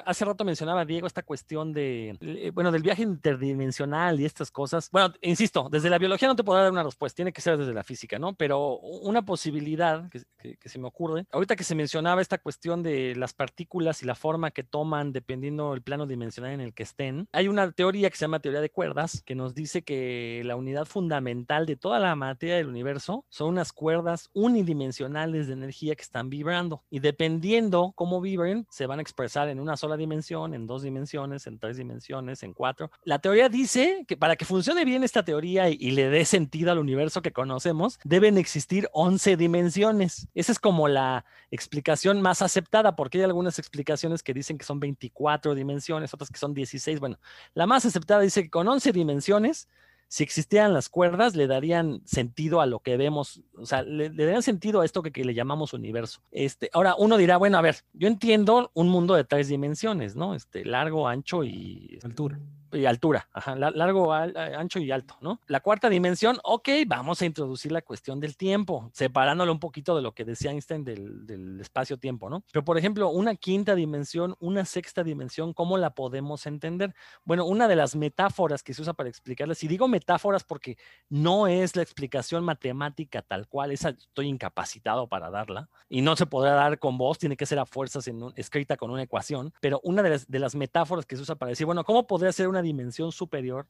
hace 0.06 0.26
rato 0.26 0.44
mencionaba 0.44 0.84
Diego, 0.84 1.08
esta 1.08 1.24
cuestión 1.24 1.72
de, 1.72 2.18
eh, 2.20 2.52
bueno, 2.54 2.74
del 2.74 2.82
viaje 2.82 3.04
interdimensional 3.04 4.20
y 4.20 4.26
estas 4.26 4.52
cosas. 4.52 4.90
Bueno, 4.92 5.14
insisto, 5.22 5.70
desde 5.72 5.90
la 5.90 5.98
biología 5.98 6.28
no 6.28 6.36
te 6.36 6.44
podrá 6.44 6.64
dar 6.64 6.74
una 6.74 6.84
respuesta, 6.84 7.16
tiene 7.16 7.32
que 7.32 7.40
ser 7.40 7.58
desde 7.58 7.74
la 7.74 7.84
física, 7.84 8.20
¿no? 8.20 8.34
Pero 8.34 8.80
una 8.80 9.22
posibilidad 9.22 9.93
que, 10.10 10.70
se 10.70 10.80
me 10.80 10.88
ocurre. 10.88 11.26
Ahorita 11.32 11.56
que 11.56 11.64
se 11.64 11.76
mencionaba 11.76 12.22
esta 12.22 12.38
cuestión 12.38 12.84
de 12.84 13.16
las 13.16 13.34
partículas 13.34 14.02
y 14.04 14.06
la 14.06 14.16
forma 14.16 14.52
que 14.52 14.64
toman 14.64 15.12
dependiendo 15.12 15.72
del 15.72 15.82
plano 15.82 16.06
dimensional 16.06 16.52
en 16.52 16.62
el 16.62 16.74
que 16.74 16.84
estén, 16.84 17.28
hay 17.32 17.48
una 17.48 17.72
teoría 17.72 18.10
que 18.10 18.18
se 18.18 18.26
llama 18.26 18.40
teoría 18.40 18.62
de 18.62 18.70
cuerdas 18.70 19.22
que 19.26 19.36
nos 19.36 19.54
dice 19.54 19.84
que 19.84 20.42
la 20.46 20.56
unidad 20.56 20.86
fundamental 20.86 21.66
de 21.66 21.76
toda 21.76 22.00
la 22.00 22.16
materia 22.16 22.56
del 22.56 22.68
universo 22.68 23.26
son 23.30 23.50
unas 23.50 23.72
cuerdas 23.72 24.30
unidimensionales 24.34 25.48
de 25.48 25.54
energía 25.54 25.96
que 25.96 26.04
están 26.04 26.30
vibrando 26.30 26.84
y 26.90 27.00
dependiendo 27.00 27.94
cómo 27.96 28.22
vibren 28.22 28.66
se 28.70 28.86
van 28.86 29.00
a 29.00 29.02
expresar 29.02 29.50
en 29.50 29.60
una 29.60 29.78
sola 29.78 29.98
dimensión, 29.98 30.54
en 30.54 30.68
dos 30.68 30.84
dimensiones, 30.84 31.48
en 31.48 31.60
tres 31.60 31.78
dimensiones, 31.78 32.44
en 32.44 32.54
cuatro. 32.54 32.92
La 33.04 33.20
teoría 33.20 33.50
dice 33.50 34.06
que 34.08 34.18
para 34.18 34.36
que 34.36 34.46
funcione 34.46 34.86
bien 34.86 35.04
esta 35.04 35.24
teoría 35.24 35.70
y, 35.70 35.78
y 35.80 35.92
le 35.92 36.10
dé 36.10 36.26
sentido 36.26 36.72
al 36.72 36.80
universo 36.80 37.22
que 37.22 37.32
conocemos, 37.32 38.00
deben 38.04 38.38
existir 38.38 38.88
11 38.94 39.38
dimensiones 39.38 39.73
esa 39.78 40.52
es 40.52 40.60
como 40.60 40.88
la 40.88 41.26
explicación 41.52 42.22
más 42.22 42.42
aceptada, 42.42 42.96
porque 42.96 43.20
hay 43.20 43.24
algunas 43.26 43.60
explicaciones 43.60 44.24
que 44.24 44.34
dicen 44.34 44.58
que 44.58 44.66
son 44.66 44.80
24 44.80 45.56
dimensiones, 45.56 46.14
otras 46.14 46.30
que 46.30 46.40
son 46.40 46.54
16. 46.54 47.00
Bueno, 47.00 47.20
la 47.54 47.66
más 47.66 47.86
aceptada 47.86 48.22
dice 48.22 48.44
que 48.44 48.50
con 48.50 48.68
11 48.68 48.92
dimensiones, 48.92 49.68
si 50.08 50.24
existieran 50.24 50.74
las 50.74 50.90
cuerdas, 50.90 51.36
le 51.36 51.48
darían 51.48 52.02
sentido 52.06 52.62
a 52.62 52.66
lo 52.66 52.80
que 52.80 52.98
vemos, 52.98 53.42
o 53.58 53.66
sea, 53.66 53.82
le, 53.82 54.10
darían 54.10 54.44
sentido 54.44 54.82
a 54.82 54.86
esto 54.86 55.02
que, 55.02 55.12
que, 55.12 55.26
le 55.26 55.34
llamamos 55.34 55.74
universo. 55.74 56.22
Este, 56.32 56.70
ahora, 56.74 56.96
uno 56.96 57.18
dirá, 57.18 57.38
bueno, 57.38 57.58
a 57.58 57.62
ver, 57.62 57.78
yo 57.94 58.08
entiendo 58.08 58.70
un 58.76 58.90
mundo 58.90 59.16
de 59.16 59.24
tres 59.24 59.48
dimensiones, 59.48 60.16
¿no? 60.16 60.36
Este, 60.36 60.66
largo, 60.66 61.08
ancho 61.08 61.44
y... 61.44 62.00
Altura 62.04 62.40
y 62.74 62.86
altura, 62.86 63.28
ajá, 63.34 63.56
largo, 63.56 64.14
ancho 64.14 64.80
y 64.80 64.92
alto, 64.92 65.16
¿no? 65.22 65.40
La 65.48 65.60
cuarta 65.60 65.90
dimensión, 65.90 66.38
ok, 66.44 66.70
vamos 66.88 67.22
a 67.22 67.26
introducir 67.26 67.72
la 67.72 67.82
cuestión 67.82 68.20
del 68.20 68.38
tiempo, 68.38 68.90
separándolo 68.94 69.52
un 69.52 69.60
poquito 69.60 69.96
de 69.96 70.02
lo 70.02 70.14
que 70.14 70.26
decía 70.26 70.52
Einstein 70.52 70.84
del, 70.84 71.26
del 71.26 71.60
espacio-tiempo, 71.60 72.30
¿no? 72.30 72.44
Pero, 72.52 72.64
por 72.64 72.78
ejemplo, 72.78 73.10
una 73.10 73.36
quinta 73.36 73.76
dimensión, 73.76 74.36
una 74.40 74.66
sexta 74.66 75.04
dimensión, 75.04 75.54
¿cómo 75.54 75.78
la 75.78 75.92
podemos 75.92 76.46
entender? 76.46 76.94
Bueno, 77.24 77.46
una 77.46 77.68
de 77.68 77.76
las 77.76 77.96
metáforas 77.96 78.64
que 78.64 78.74
se 78.74 78.82
usa 78.82 78.94
para 78.94 79.10
explicarlas, 79.10 79.64
y 79.64 79.68
digo 79.68 79.88
metáforas 79.88 80.44
porque 80.44 80.78
no 81.10 81.48
es 81.48 81.76
la 81.76 81.84
explicación 81.84 82.44
matemática 82.44 83.22
tal 83.22 83.48
cual, 83.48 83.72
esa 83.72 83.90
estoy 83.90 84.28
incapacitado 84.28 85.08
para 85.08 85.30
darla, 85.30 85.70
y 85.90 86.02
no 86.02 86.16
se 86.16 86.26
podrá 86.26 86.54
dar 86.54 86.80
con 86.80 86.98
voz, 86.98 87.20
tiene 87.20 87.38
que 87.38 87.46
ser 87.46 87.60
a 87.60 87.66
fuerzas 87.66 88.08
en 88.08 88.34
escrita 88.36 88.78
con 88.78 88.90
una 88.90 89.04
ecuación, 89.04 89.54
pero 89.62 89.80
una 89.84 90.02
de 90.02 90.10
las, 90.10 90.28
de 90.28 90.40
las 90.40 90.56
metáforas 90.56 91.06
que 91.06 91.16
se 91.16 91.22
usa 91.22 91.36
para 91.36 91.50
decir, 91.50 91.66
bueno, 91.66 91.84
¿cómo 91.84 92.08
podría 92.08 92.32
ser 92.32 92.48
una 92.48 92.62
dimensión 92.64 93.12
superior, 93.12 93.68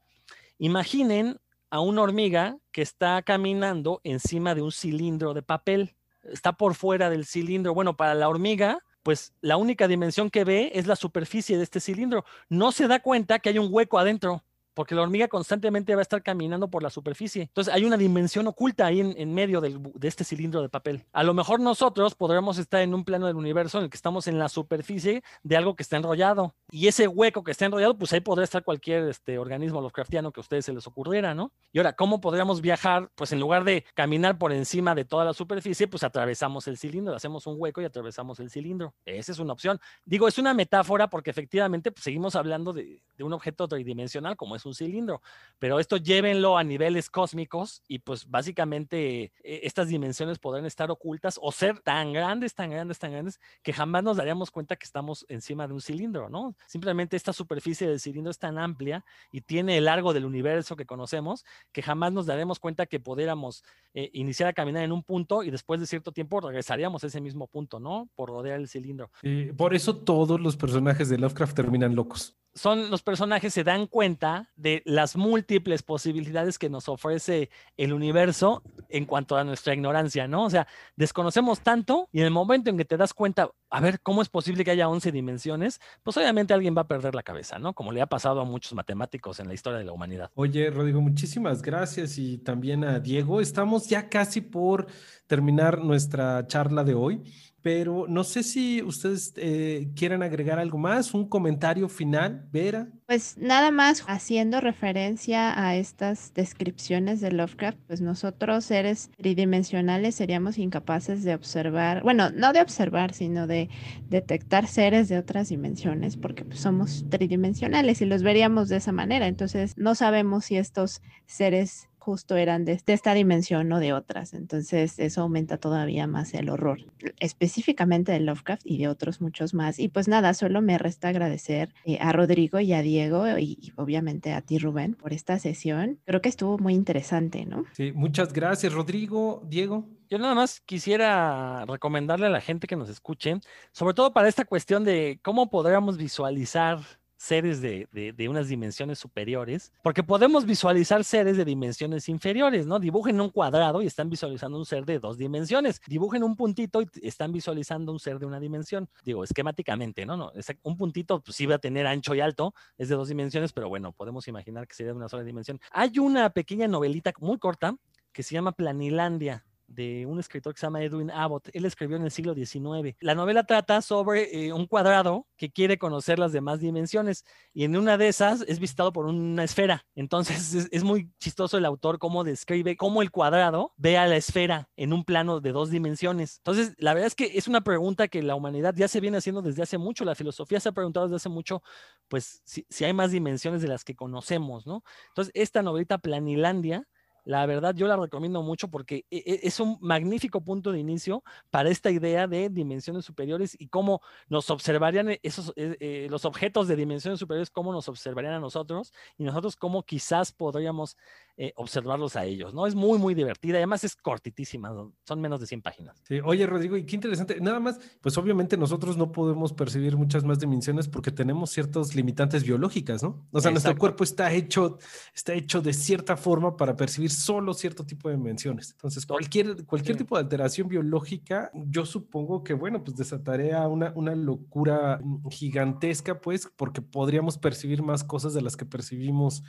imaginen 0.58 1.40
a 1.70 1.80
una 1.80 2.04
hormiga 2.04 2.58
que 2.72 2.82
está 2.82 3.22
caminando 3.24 4.00
encima 4.04 4.56
de 4.56 4.62
un 4.62 4.72
cilindro 4.72 5.34
de 5.34 5.42
papel. 5.42 5.96
Está 6.22 6.54
por 6.54 6.76
fuera 6.76 7.10
del 7.10 7.26
cilindro. 7.26 7.74
Bueno, 7.74 7.98
para 7.98 8.14
la 8.14 8.30
hormiga, 8.30 8.80
pues 9.02 9.34
la 9.42 9.58
única 9.58 9.88
dimensión 9.88 10.30
que 10.30 10.44
ve 10.46 10.72
es 10.76 10.88
la 10.88 10.96
superficie 10.96 11.58
de 11.58 11.64
este 11.64 11.80
cilindro. 11.80 12.26
No 12.48 12.72
se 12.72 12.88
da 12.88 13.02
cuenta 13.02 13.40
que 13.40 13.50
hay 13.50 13.60
un 13.60 13.68
hueco 13.72 14.00
adentro 14.00 14.44
porque 14.74 14.96
la 14.96 15.02
hormiga 15.02 15.28
constantemente 15.28 15.96
va 15.96 16.02
a 16.02 16.04
estar 16.04 16.22
caminando 16.24 16.70
por 16.70 16.84
la 16.84 16.90
superficie. 16.90 17.44
Entonces 17.44 17.74
hay 17.74 17.86
una 17.86 17.98
dimensión 17.98 18.48
oculta 18.48 18.86
ahí 18.86 19.00
en, 19.00 19.34
medio 19.34 19.62
de 19.62 20.08
este 20.08 20.24
cilindro 20.24 20.62
de 20.62 20.70
papel. 20.70 21.06
A 21.12 21.24
lo 21.24 21.34
mejor 21.34 21.60
nosotros 21.60 22.16
podremos 22.16 22.58
estar 22.58 22.82
en 22.82 22.94
un 22.94 23.04
plano 23.04 23.28
del 23.28 23.36
universo 23.36 23.78
en 23.78 23.86
el 23.86 23.90
que 23.90 23.96
estamos 23.96 24.28
en 24.28 24.40
la 24.40 24.50
superficie 24.50 25.24
de 25.44 25.58
algo 25.58 25.76
que 25.76 25.84
está 25.84 25.98
enrollado. 25.98 26.56
Y 26.72 26.88
ese 26.88 27.08
hueco 27.08 27.44
que 27.44 27.52
está 27.52 27.66
enrollado, 27.66 27.98
pues 27.98 28.14
ahí 28.14 28.22
podría 28.22 28.44
estar 28.44 28.64
cualquier 28.64 29.08
este, 29.10 29.38
organismo 29.38 29.82
Lovecraftiano 29.82 30.32
que 30.32 30.40
a 30.40 30.42
ustedes 30.42 30.66
se 30.66 30.74
les 30.74 30.86
ocurriera, 30.88 31.34
¿no? 31.34 31.52
Y 31.72 31.80
ahora, 31.80 31.94
¿cómo 31.94 32.22
podríamos 32.22 32.62
viajar? 32.62 33.10
Pues 33.16 33.32
en 33.32 33.40
lugar 33.40 33.64
de 33.64 33.86
caminar 33.94 34.38
por 34.38 34.52
encima 34.52 34.96
de 34.96 35.06
toda 35.06 35.26
la 35.26 35.34
superficie, 35.34 35.88
pues 35.88 36.04
atravesamos 36.04 36.68
el 36.68 36.78
cilindro, 36.78 37.16
hacemos 37.16 37.48
un 37.48 37.56
hueco 37.58 37.82
y 37.82 37.86
atravesamos 37.86 38.40
el 38.40 38.50
cilindro. 38.50 38.94
Esa 39.06 39.32
es 39.32 39.40
una 39.40 39.54
opción. 39.54 39.80
Digo, 40.06 40.28
es 40.28 40.38
una 40.38 40.54
metáfora 40.54 41.10
porque 41.10 41.30
efectivamente 41.30 41.92
pues, 41.92 42.04
seguimos 42.04 42.36
hablando 42.36 42.74
de, 42.74 43.02
de 43.18 43.24
un 43.24 43.34
objeto 43.34 43.68
tridimensional 43.68 44.36
como 44.36 44.56
es 44.56 44.63
un 44.66 44.76
cilindro. 44.76 45.22
Pero 45.64 45.80
esto 45.80 45.96
llévenlo 45.96 46.58
a 46.58 46.64
niveles 46.66 47.10
cósmicos 47.10 47.84
y 47.88 48.00
pues 48.00 48.30
básicamente 48.30 49.32
eh, 49.44 49.62
estas 49.64 49.88
dimensiones 49.88 50.38
podrán 50.38 50.66
estar 50.66 50.92
ocultas 50.92 51.40
o 51.42 51.54
ser 51.54 51.80
tan 51.80 52.12
grandes, 52.12 52.54
tan 52.54 52.70
grandes, 52.70 53.00
tan 53.00 53.14
grandes 53.14 53.40
que 53.62 53.72
jamás 53.72 54.04
nos 54.04 54.18
daríamos 54.18 54.52
cuenta 54.52 54.76
que 54.76 54.84
estamos 54.84 55.26
encima 55.30 55.66
de 55.66 55.74
un 55.74 55.80
cilindro, 55.80 56.30
¿no? 56.30 56.54
Simplemente 56.68 57.16
esta 57.16 57.32
superficie 57.32 57.88
del 57.88 58.02
cilindro 58.02 58.32
es 58.32 58.40
tan 58.40 58.58
amplia 58.58 59.06
y 59.32 59.40
tiene 59.40 59.78
el 59.78 59.86
largo 59.86 60.12
del 60.14 60.26
universo 60.26 60.76
que 60.76 60.86
conocemos 60.86 61.46
que 61.72 61.82
jamás 61.82 62.12
nos 62.12 62.26
daremos 62.26 62.60
cuenta 62.60 62.86
que 62.86 63.00
pudiéramos 63.00 63.64
eh, 63.94 64.10
iniciar 64.12 64.50
a 64.50 64.54
caminar 64.54 64.84
en 64.84 64.92
un 64.92 65.04
punto 65.04 65.44
y 65.44 65.52
después 65.52 65.80
de 65.80 65.88
cierto 65.88 66.12
tiempo 66.12 66.42
regresaríamos 66.42 67.06
a 67.06 67.08
ese 67.08 67.22
mismo 67.22 67.48
punto, 67.48 67.80
¿no? 67.80 68.10
Por 68.16 68.30
rodear 68.30 68.60
el 68.60 68.68
cilindro. 68.68 69.10
por 69.56 69.74
eso 69.74 69.96
todos 69.96 70.42
los 70.42 70.58
personajes 70.58 71.08
de 71.08 71.18
Lovecraft 71.18 71.56
terminan 71.56 71.96
locos 71.96 72.36
son 72.56 72.92
los 72.92 73.02
personajes 73.02 73.54
se 73.54 73.64
dan 73.64 73.88
cuenta 73.88 74.52
de 74.56 74.82
las 74.86 75.16
múltiples 75.16 75.82
posibilidades 75.82 76.60
que 76.60 76.70
nos 76.70 76.88
ofrece 76.88 77.50
el 77.78 77.94
universo 77.94 78.64
en 78.90 79.06
cuanto 79.06 79.36
a 79.36 79.44
nuestra 79.44 79.74
ignorancia, 79.74 80.28
¿no? 80.28 80.46
O 80.46 80.50
sea, 80.50 80.68
desconocemos 80.96 81.62
tanto 81.62 82.10
y 82.12 82.20
en 82.20 82.26
el 82.26 82.32
momento 82.32 82.70
en 82.70 82.78
que 82.78 82.86
te 82.86 82.98
das 82.98 83.14
cuenta, 83.14 83.50
a 83.70 83.80
ver, 83.80 84.00
¿cómo 84.02 84.22
es 84.22 84.30
posible 84.30 84.64
que 84.64 84.72
haya 84.72 84.88
11 84.88 85.12
dimensiones? 85.12 85.80
Pues 86.04 86.16
obviamente 86.18 86.54
alguien 86.54 86.76
va 86.78 86.82
a 86.82 86.88
perder 86.88 87.16
la 87.16 87.24
cabeza, 87.24 87.58
¿no? 87.58 87.74
Como 87.74 87.92
le 87.92 88.02
ha 88.02 88.08
pasado 88.08 88.42
a 88.42 88.46
muchos 88.46 88.74
matemáticos 88.74 89.40
en 89.40 89.48
la 89.48 89.56
historia 89.56 89.80
de 89.80 89.86
la 89.86 89.92
humanidad. 89.92 90.30
Oye, 90.36 90.70
Rodrigo, 90.70 91.02
muchísimas 91.02 91.62
gracias 91.62 92.18
y 92.18 92.38
también 92.38 92.84
a 92.84 93.00
Diego. 93.00 93.42
Estamos 93.42 93.90
ya 93.90 94.10
casi 94.10 94.42
por 94.42 94.88
terminar 95.28 95.84
nuestra 95.84 96.46
charla 96.48 96.84
de 96.84 96.94
hoy 96.94 97.24
pero 97.64 98.06
no 98.10 98.26
sé 98.26 98.44
si 98.44 98.84
ustedes 98.84 99.34
eh, 99.38 99.90
quieren 99.96 100.22
agregar 100.22 100.60
algo 100.60 100.78
más, 100.78 101.14
un 101.14 101.28
comentario 101.28 101.88
final, 101.88 102.46
Vera. 102.52 102.90
Pues 103.08 103.38
nada 103.38 103.72
más 103.72 104.04
haciendo 104.08 104.60
referencia 104.60 105.58
a 105.58 105.78
estas 105.78 106.34
descripciones 106.34 107.22
de 107.22 107.32
Lovecraft, 107.32 107.80
pues 107.88 108.02
nosotros 108.02 108.66
seres 108.66 109.10
tridimensionales 109.18 110.16
seríamos 110.16 110.58
incapaces 110.58 111.24
de 111.24 111.34
observar, 111.34 112.04
bueno, 112.04 112.32
no 112.32 112.52
de 112.52 112.62
observar, 112.62 113.14
sino 113.14 113.48
de 113.48 113.70
detectar 114.10 114.68
seres 114.68 115.08
de 115.08 115.18
otras 115.18 115.48
dimensiones, 115.48 116.18
porque 116.18 116.44
pues, 116.44 116.60
somos 116.60 117.06
tridimensionales 117.10 118.02
y 118.02 118.06
los 118.06 118.24
veríamos 118.24 118.68
de 118.68 118.78
esa 118.78 118.92
manera. 118.92 119.28
Entonces 119.28 119.74
no 119.78 119.96
sabemos 119.96 120.46
si 120.46 120.58
estos 120.58 121.02
seres 121.26 121.88
justo 122.04 122.36
eran 122.36 122.66
de, 122.66 122.82
esta 122.86 123.14
dimensión 123.14 123.72
o 123.72 123.80
de 123.80 123.94
otras. 123.94 124.34
Entonces 124.34 125.00
eso 125.00 125.22
aumenta 125.22 125.58
todavía 125.58 126.06
más 126.06 126.34
el 126.34 126.50
horror, 126.50 126.80
específicamente 127.20 128.12
de 128.12 128.20
Lovecraft 128.20 128.62
y 128.66 128.78
de 128.78 128.90
otros 128.90 129.22
muchos 129.22 129.54
más. 129.54 129.80
Y 129.80 129.88
pues 129.88 130.10
nada, 130.10 130.34
solo 130.34 130.62
me 130.62 130.78
resta 130.78 131.08
agradecer 131.08 131.74
eh, 131.86 131.98
a 132.02 132.12
Rodrigo 132.12 132.60
y 132.60 132.74
a 132.74 132.82
Diego 132.82 133.26
y, 133.40 133.72
obviamente 133.78 134.34
a 134.34 134.42
ti 134.42 134.60
Rubén 134.60 134.96
por 134.96 135.14
esta 135.14 135.40
sesión. 135.40 136.00
Creo 136.06 136.22
que 136.22 136.30
estuvo 136.30 136.58
muy 136.58 136.74
interesante, 136.74 137.46
¿no? 137.46 137.64
Sí, 137.72 137.94
muchas 137.94 138.34
gracias 138.34 138.74
Rodrigo, 138.74 139.42
Diego. 139.48 139.88
Yo 140.10 140.20
nada 140.20 140.36
más 140.36 140.60
quisiera 140.60 141.66
recomendarle 141.66 142.28
a 142.28 142.30
la 142.30 142.42
gente 142.42 142.68
que 142.68 142.76
nos 142.76 142.90
escuche, 142.90 143.40
sobre 143.72 143.94
todo 143.94 144.14
para 144.14 144.28
esta 144.28 144.46
cuestión 144.46 144.84
de 144.84 145.20
cómo 145.24 145.50
podríamos 145.50 145.98
visualizar 145.98 146.80
seres 147.18 147.62
de, 147.62 147.88
unas 148.30 148.48
dimensiones 148.48 149.00
superiores, 149.00 149.72
porque 149.82 150.04
podemos 150.04 150.46
visualizar 150.46 151.04
seres 151.04 151.38
de 151.38 151.46
dimensiones 151.46 152.10
inferiores, 152.10 152.66
¿no? 152.66 152.80
Dibujen 152.80 153.20
un 153.22 153.30
cuadrado 153.30 153.82
y 153.82 153.88
están 153.88 154.10
visualizando 154.10 154.58
un 154.58 154.66
ser 154.66 154.86
de 154.86 155.00
dos 155.00 155.18
dimensiones. 155.18 155.82
Dibujen 155.88 156.24
un 156.24 156.36
puntito 156.36 156.82
y 156.82 156.88
están 157.02 157.32
visualizando 157.32 157.92
un 157.92 158.00
ser 158.00 158.20
de 158.20 158.26
una 158.26 158.40
dimensión. 158.40 158.90
Digo, 159.04 159.24
esquemáticamente, 159.24 160.06
¿no? 160.06 160.18
no 160.18 160.32
un 160.64 160.78
puntito 160.78 161.22
pues 161.22 161.36
sí 161.38 161.46
va 161.46 161.56
a 161.56 161.60
tener 161.60 161.88
ancho 161.88 162.16
y 162.16 162.20
alto, 162.20 162.54
es 162.78 162.90
de 162.90 162.96
dos 162.96 163.08
dimensiones, 163.08 163.54
pero 163.54 163.70
bueno, 163.70 163.92
podemos 163.92 164.28
imaginar 164.28 164.68
que 164.68 164.76
sería 164.76 164.92
de 164.92 164.98
una 164.98 165.10
sola 165.10 165.24
dimensión. 165.24 165.60
Hay 165.72 166.00
una 166.00 166.30
pequeña 166.30 166.68
novelita 166.68 167.14
muy 167.20 167.38
corta 167.38 167.76
que 168.12 168.24
se 168.24 168.34
llama 168.34 168.52
Planilandia 168.52 169.46
de 169.68 170.06
un 170.06 170.20
escritor 170.20 170.54
que 170.54 170.60
se 170.60 170.66
llama 170.66 170.84
Edwin 170.84 171.12
Abbott. 171.12 171.50
Él 171.54 171.66
escribió 171.66 171.98
en 171.98 172.04
el 172.04 172.12
siglo 172.12 172.34
XIX. 172.34 172.96
La 173.00 173.16
novela 173.16 173.44
trata 173.44 173.82
sobre 173.82 174.46
eh, 174.46 174.54
un 174.54 174.68
cuadrado 174.68 175.28
que 175.38 175.52
quiere 175.52 175.78
conocer 175.78 176.20
las 176.20 176.32
demás 176.32 176.60
dimensiones 176.60 177.26
y 177.54 177.64
en 177.64 177.76
una 177.76 177.98
de 177.98 178.08
esas 178.08 178.42
es 178.48 178.60
visitado 178.60 178.94
por 178.94 179.06
una 179.06 179.44
esfera. 179.44 179.86
Entonces 179.96 180.54
es, 180.72 180.84
muy 180.84 181.12
chistoso 181.20 181.58
el 181.58 181.66
autor 181.66 182.00
cómo 182.00 182.24
describe 182.24 182.76
cómo 182.76 183.02
el 183.02 183.12
cuadrado 183.12 183.74
ve 183.78 183.98
a 183.98 184.08
la 184.08 184.16
esfera 184.16 184.70
en 184.76 184.94
un 184.94 185.04
plano 185.04 185.40
de 185.40 185.52
dos 185.52 185.70
dimensiones. 185.70 186.38
Entonces, 186.38 186.74
la 186.78 186.94
verdad 186.94 187.08
es 187.08 187.16
que 187.16 187.38
es 187.38 187.48
una 187.48 187.62
pregunta 187.62 188.08
que 188.08 188.22
la 188.22 188.36
humanidad 188.36 188.74
ya 188.76 188.88
se 188.88 189.00
viene 189.00 189.18
haciendo 189.18 189.42
desde 189.42 189.64
hace 189.64 189.78
mucho. 189.78 190.06
La 190.06 190.16
filosofía 190.16 190.60
se 190.60 190.70
ha 190.70 190.72
preguntado 190.74 191.08
desde 191.08 191.18
hace 191.18 191.30
mucho, 191.30 191.64
pues, 192.08 192.42
si, 192.44 192.66
si 192.70 192.86
hay 192.86 192.94
más 192.94 193.12
dimensiones 193.12 193.62
de 193.62 193.68
las 193.68 193.84
que 193.84 193.96
conocemos, 193.96 194.68
¿no? 194.68 194.84
Entonces, 195.10 195.32
esta 195.36 195.62
novelita 195.62 195.98
Planilandia 195.98 196.88
la 197.26 197.46
verdad, 197.46 197.76
yo 197.76 197.88
la 197.88 197.96
recomiendo 197.96 198.42
mucho 198.42 198.70
porque 198.70 199.06
e, 199.10 199.18
e, 199.18 199.40
es 199.44 199.60
un 199.60 199.78
magnífico 199.82 200.42
punto 200.42 200.72
de 200.72 200.80
inicio 200.80 201.24
para 201.50 201.70
esta 201.70 201.90
idea 201.90 202.28
de 202.28 202.50
dimensiones 202.50 203.06
superiores 203.06 203.56
y 203.60 203.68
cómo 203.68 204.02
nos 204.30 204.50
observarían 204.50 205.12
e, 205.12 205.20
esos, 205.24 205.54
eh, 205.56 206.08
los 206.10 206.26
objetos 206.26 206.68
de 206.68 206.76
dimensiones 206.76 207.20
superiores, 207.20 207.50
cómo 207.50 207.72
nos 207.72 207.88
observarían 207.88 208.34
a 208.34 208.40
nosotros 208.40 208.94
y 209.18 209.24
nosotros 209.24 209.56
cómo 209.56 209.84
quizás 209.84 210.32
podríamos 210.32 210.98
eh, 211.36 211.52
observarlos 211.56 212.16
a 212.16 212.26
ellos, 212.26 212.54
¿no? 212.54 212.68
Es 212.68 212.76
muy, 212.76 213.00
muy 213.00 213.16
divertida. 213.16 213.58
Además 213.58 213.84
es 213.84 213.96
cortitísima, 213.96 214.72
son 215.04 215.22
menos 215.22 215.40
de 215.40 215.48
100 215.48 215.62
páginas. 215.64 216.00
Sí, 216.08 216.20
oye, 216.24 216.46
Rodrigo, 216.46 216.78
y 216.78 216.86
qué 216.86 216.96
interesante. 216.96 217.42
Nada 217.42 217.60
más, 217.60 217.80
pues 218.02 218.16
obviamente 218.20 218.56
nosotros 218.56 218.98
no 218.98 219.12
podemos 219.12 219.52
percibir 219.52 219.98
muchas 219.98 220.24
más 220.24 220.40
dimensiones 220.40 220.88
porque 220.88 221.12
tenemos 221.12 221.50
ciertas 221.50 221.96
limitantes 221.96 222.44
biológicas, 222.44 223.02
¿no? 223.02 223.26
O 223.32 223.42
sea, 223.42 223.50
nuestro 223.50 223.76
cuerpo 223.76 224.04
está 224.04 224.32
hecho, 224.32 224.78
está 225.16 225.34
hecho 225.34 225.62
de 225.62 225.74
cierta 225.74 226.18
forma 226.18 226.56
para 226.56 226.76
percibir 226.76 227.10
solo 227.16 227.54
cierto 227.54 227.86
tipo 227.86 228.10
de 228.10 228.16
dimensiones. 228.16 228.72
Entonces, 228.72 229.06
cualquier, 229.06 229.66
cualquier 229.66 229.98
tipo 229.98 230.16
de 230.16 230.24
alteración 230.24 230.68
biológica, 230.68 231.52
yo 231.54 231.86
supongo 231.86 232.44
que, 232.44 232.54
bueno, 232.54 232.84
pues 232.84 232.98
desataría 232.98 233.68
una, 233.68 233.92
una 233.96 234.16
locura 234.16 235.02
gigantesca, 235.30 236.20
pues, 236.20 236.50
porque 236.56 236.82
podríamos 236.82 237.38
percibir 237.38 237.84
más 237.84 238.04
cosas 238.04 238.34
de 238.34 238.42
las 238.42 238.58
que 238.58 238.66
percibimos 238.66 239.44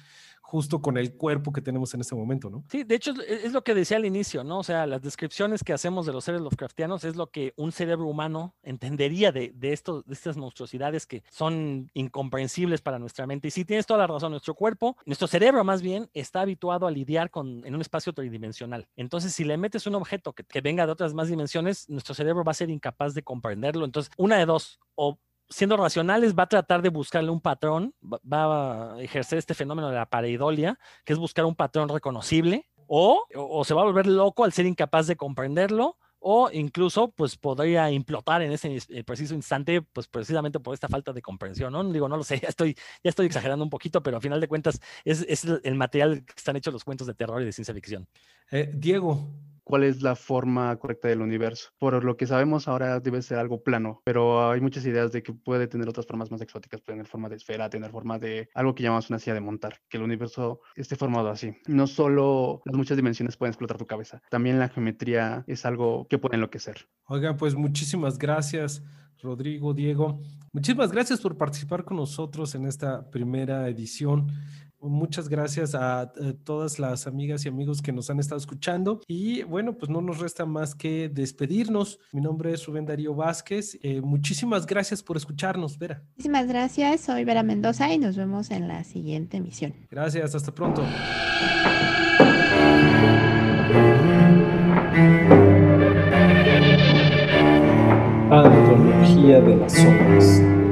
justo 0.54 0.80
con 0.80 0.96
el 0.96 1.16
cuerpo 1.16 1.52
que 1.52 1.60
tenemos 1.60 1.92
en 1.94 2.00
este 2.00 2.14
momento, 2.14 2.48
¿no? 2.48 2.62
Sí, 2.70 2.84
de 2.84 2.94
hecho 2.94 3.12
es, 3.26 3.52
lo 3.52 3.64
que 3.64 3.74
decía 3.74 3.96
al 3.96 4.04
inicio, 4.04 4.44
¿no? 4.44 4.60
O 4.60 4.62
sea, 4.62 4.86
las 4.86 5.02
descripciones 5.02 5.64
que 5.64 5.72
hacemos 5.72 6.06
de 6.06 6.12
los 6.12 6.22
seres 6.22 6.40
Lovecraftianos 6.40 7.02
es 7.02 7.16
lo 7.16 7.26
que 7.26 7.54
un 7.56 7.72
cerebro 7.72 8.06
humano 8.06 8.54
entendería 8.62 9.32
de, 9.32 9.50
de, 9.52 9.72
esto, 9.72 10.02
de 10.02 10.14
estas 10.14 10.36
monstruosidades 10.36 11.08
que 11.08 11.24
son 11.28 11.90
incomprensibles 11.92 12.82
para 12.82 13.00
nuestra 13.00 13.26
mente. 13.26 13.48
Y 13.48 13.50
sí, 13.50 13.64
tienes 13.64 13.84
toda 13.84 13.98
la 13.98 14.06
razón, 14.06 14.30
nuestro 14.30 14.54
cuerpo, 14.54 14.96
nuestro 15.06 15.26
cerebro 15.26 15.64
más 15.64 15.82
bien, 15.82 16.08
está 16.14 16.42
habituado 16.42 16.86
a 16.86 16.92
lidiar 16.92 17.32
con, 17.32 17.66
en 17.66 17.74
un 17.74 17.80
espacio 17.80 18.12
tridimensional. 18.12 18.86
Entonces, 18.94 19.34
si 19.34 19.42
le 19.42 19.56
metes 19.56 19.88
un 19.88 19.96
objeto 19.96 20.34
que, 20.34 20.44
que 20.44 20.60
venga 20.60 20.86
de 20.86 20.92
otras 20.92 21.14
más 21.14 21.26
dimensiones, 21.26 21.88
nuestro 21.88 22.14
cerebro 22.14 22.44
va 22.44 22.52
a 22.52 22.54
ser 22.54 22.70
incapaz 22.70 23.12
de 23.12 23.24
comprenderlo. 23.24 23.84
Entonces, 23.84 24.12
una 24.16 24.38
de 24.38 24.46
dos, 24.46 24.78
o 24.94 25.18
siendo 25.48 25.76
racionales, 25.76 26.34
va 26.34 26.44
a 26.44 26.48
tratar 26.48 26.82
de 26.82 26.88
buscarle 26.88 27.30
un 27.30 27.40
patrón, 27.40 27.94
va 28.02 28.94
a 28.94 29.02
ejercer 29.02 29.38
este 29.38 29.54
fenómeno 29.54 29.88
de 29.88 29.96
la 29.96 30.06
pareidolia, 30.06 30.78
que 31.04 31.12
es 31.12 31.18
buscar 31.18 31.44
un 31.44 31.54
patrón 31.54 31.88
reconocible, 31.88 32.68
o, 32.86 33.24
o, 33.34 33.64
se 33.64 33.74
va 33.74 33.82
a 33.82 33.84
volver 33.84 34.06
loco 34.06 34.44
al 34.44 34.52
ser 34.52 34.66
incapaz 34.66 35.06
de 35.06 35.16
comprenderlo, 35.16 35.98
o 36.26 36.50
incluso 36.50 37.10
pues 37.12 37.36
podría 37.36 37.90
implotar 37.90 38.40
en 38.40 38.50
ese 38.50 38.78
eh, 38.88 39.04
preciso 39.04 39.34
instante, 39.34 39.82
pues 39.82 40.08
precisamente 40.08 40.58
por 40.58 40.72
esta 40.72 40.88
falta 40.88 41.12
de 41.12 41.20
comprensión, 41.20 41.72
¿no? 41.72 41.84
Digo, 41.84 42.08
no 42.08 42.16
lo 42.16 42.24
sé, 42.24 42.38
ya 42.42 42.48
estoy, 42.48 42.74
ya 43.02 43.10
estoy 43.10 43.26
exagerando 43.26 43.62
un 43.62 43.70
poquito, 43.70 44.02
pero 44.02 44.16
a 44.16 44.20
final 44.20 44.40
de 44.40 44.48
cuentas 44.48 44.80
es, 45.04 45.24
es 45.28 45.44
el 45.44 45.74
material 45.74 46.24
que 46.24 46.34
están 46.36 46.56
hechos 46.56 46.72
los 46.72 46.84
cuentos 46.84 47.06
de 47.06 47.14
terror 47.14 47.42
y 47.42 47.44
de 47.44 47.52
ciencia 47.52 47.74
ficción. 47.74 48.08
Eh, 48.50 48.72
Diego, 48.74 49.28
cuál 49.64 49.84
es 49.84 50.02
la 50.02 50.14
forma 50.14 50.76
correcta 50.76 51.08
del 51.08 51.22
universo. 51.22 51.70
Por 51.78 52.04
lo 52.04 52.16
que 52.16 52.26
sabemos 52.26 52.68
ahora 52.68 53.00
debe 53.00 53.22
ser 53.22 53.38
algo 53.38 53.62
plano, 53.62 54.02
pero 54.04 54.50
hay 54.50 54.60
muchas 54.60 54.86
ideas 54.86 55.12
de 55.12 55.22
que 55.22 55.32
puede 55.32 55.66
tener 55.66 55.88
otras 55.88 56.06
formas 56.06 56.30
más 56.30 56.40
exóticas, 56.40 56.80
puede 56.80 56.98
tener 56.98 57.06
forma 57.06 57.28
de 57.28 57.36
esfera, 57.36 57.70
tener 57.70 57.90
forma 57.90 58.18
de 58.18 58.48
algo 58.54 58.74
que 58.74 58.82
llamamos 58.82 59.10
una 59.10 59.18
silla 59.18 59.34
de 59.34 59.40
montar, 59.40 59.80
que 59.88 59.96
el 59.96 60.02
universo 60.02 60.60
esté 60.76 60.96
formado 60.96 61.30
así. 61.30 61.56
No 61.66 61.86
solo 61.86 62.62
las 62.64 62.76
muchas 62.76 62.96
dimensiones 62.96 63.36
pueden 63.36 63.50
explotar 63.50 63.78
tu 63.78 63.86
cabeza, 63.86 64.22
también 64.30 64.58
la 64.58 64.68
geometría 64.68 65.44
es 65.46 65.64
algo 65.64 66.06
que 66.08 66.18
puede 66.18 66.36
enloquecer. 66.36 66.88
Oigan, 67.06 67.36
pues 67.36 67.54
muchísimas 67.54 68.18
gracias. 68.18 68.82
Rodrigo, 69.24 69.74
Diego, 69.74 70.20
muchísimas 70.52 70.92
gracias 70.92 71.20
por 71.20 71.36
participar 71.36 71.84
con 71.84 71.96
nosotros 71.96 72.54
en 72.54 72.66
esta 72.66 73.10
primera 73.10 73.68
edición 73.68 74.30
Muchas 74.88 75.30
gracias 75.30 75.74
a, 75.74 76.12
eh, 76.20 76.34
todas 76.44 76.78
las 76.78 77.06
amigas 77.06 77.44
y 77.44 77.48
amigos 77.48 77.80
que 77.80 77.90
nos 77.90 78.10
han 78.10 78.20
estado 78.20 78.38
escuchando. 78.38 79.00
Y 79.06 79.42
bueno, 79.44 79.78
pues 79.78 79.90
no 79.90 80.02
nos 80.02 80.18
resta 80.18 80.44
más 80.44 80.74
que 80.74 81.08
despedirnos. 81.08 81.98
Mi 82.12 82.20
nombre 82.20 82.52
es 82.52 82.66
Rubén 82.66 82.84
Darío 82.84 83.14
Vázquez. 83.14 83.78
Eh, 83.82 84.02
muchísimas 84.02 84.66
gracias 84.66 85.02
por 85.02 85.16
escucharnos, 85.16 85.78
Vera. 85.78 86.02
Muchísimas 86.16 86.46
gracias. 86.46 87.00
Soy 87.00 87.24
Vera 87.24 87.42
Mendoza 87.42 87.90
y 87.92 87.98
nos 87.98 88.16
vemos 88.16 88.50
en 88.50 88.68
la 88.68 88.84
siguiente 88.84 89.38
emisión. 89.38 89.74
Gracias. 89.90 90.34
Hasta 90.34 90.54
pronto. 90.54 90.82
De 99.24 99.56
las 99.56 99.72
sombras. 99.72 100.63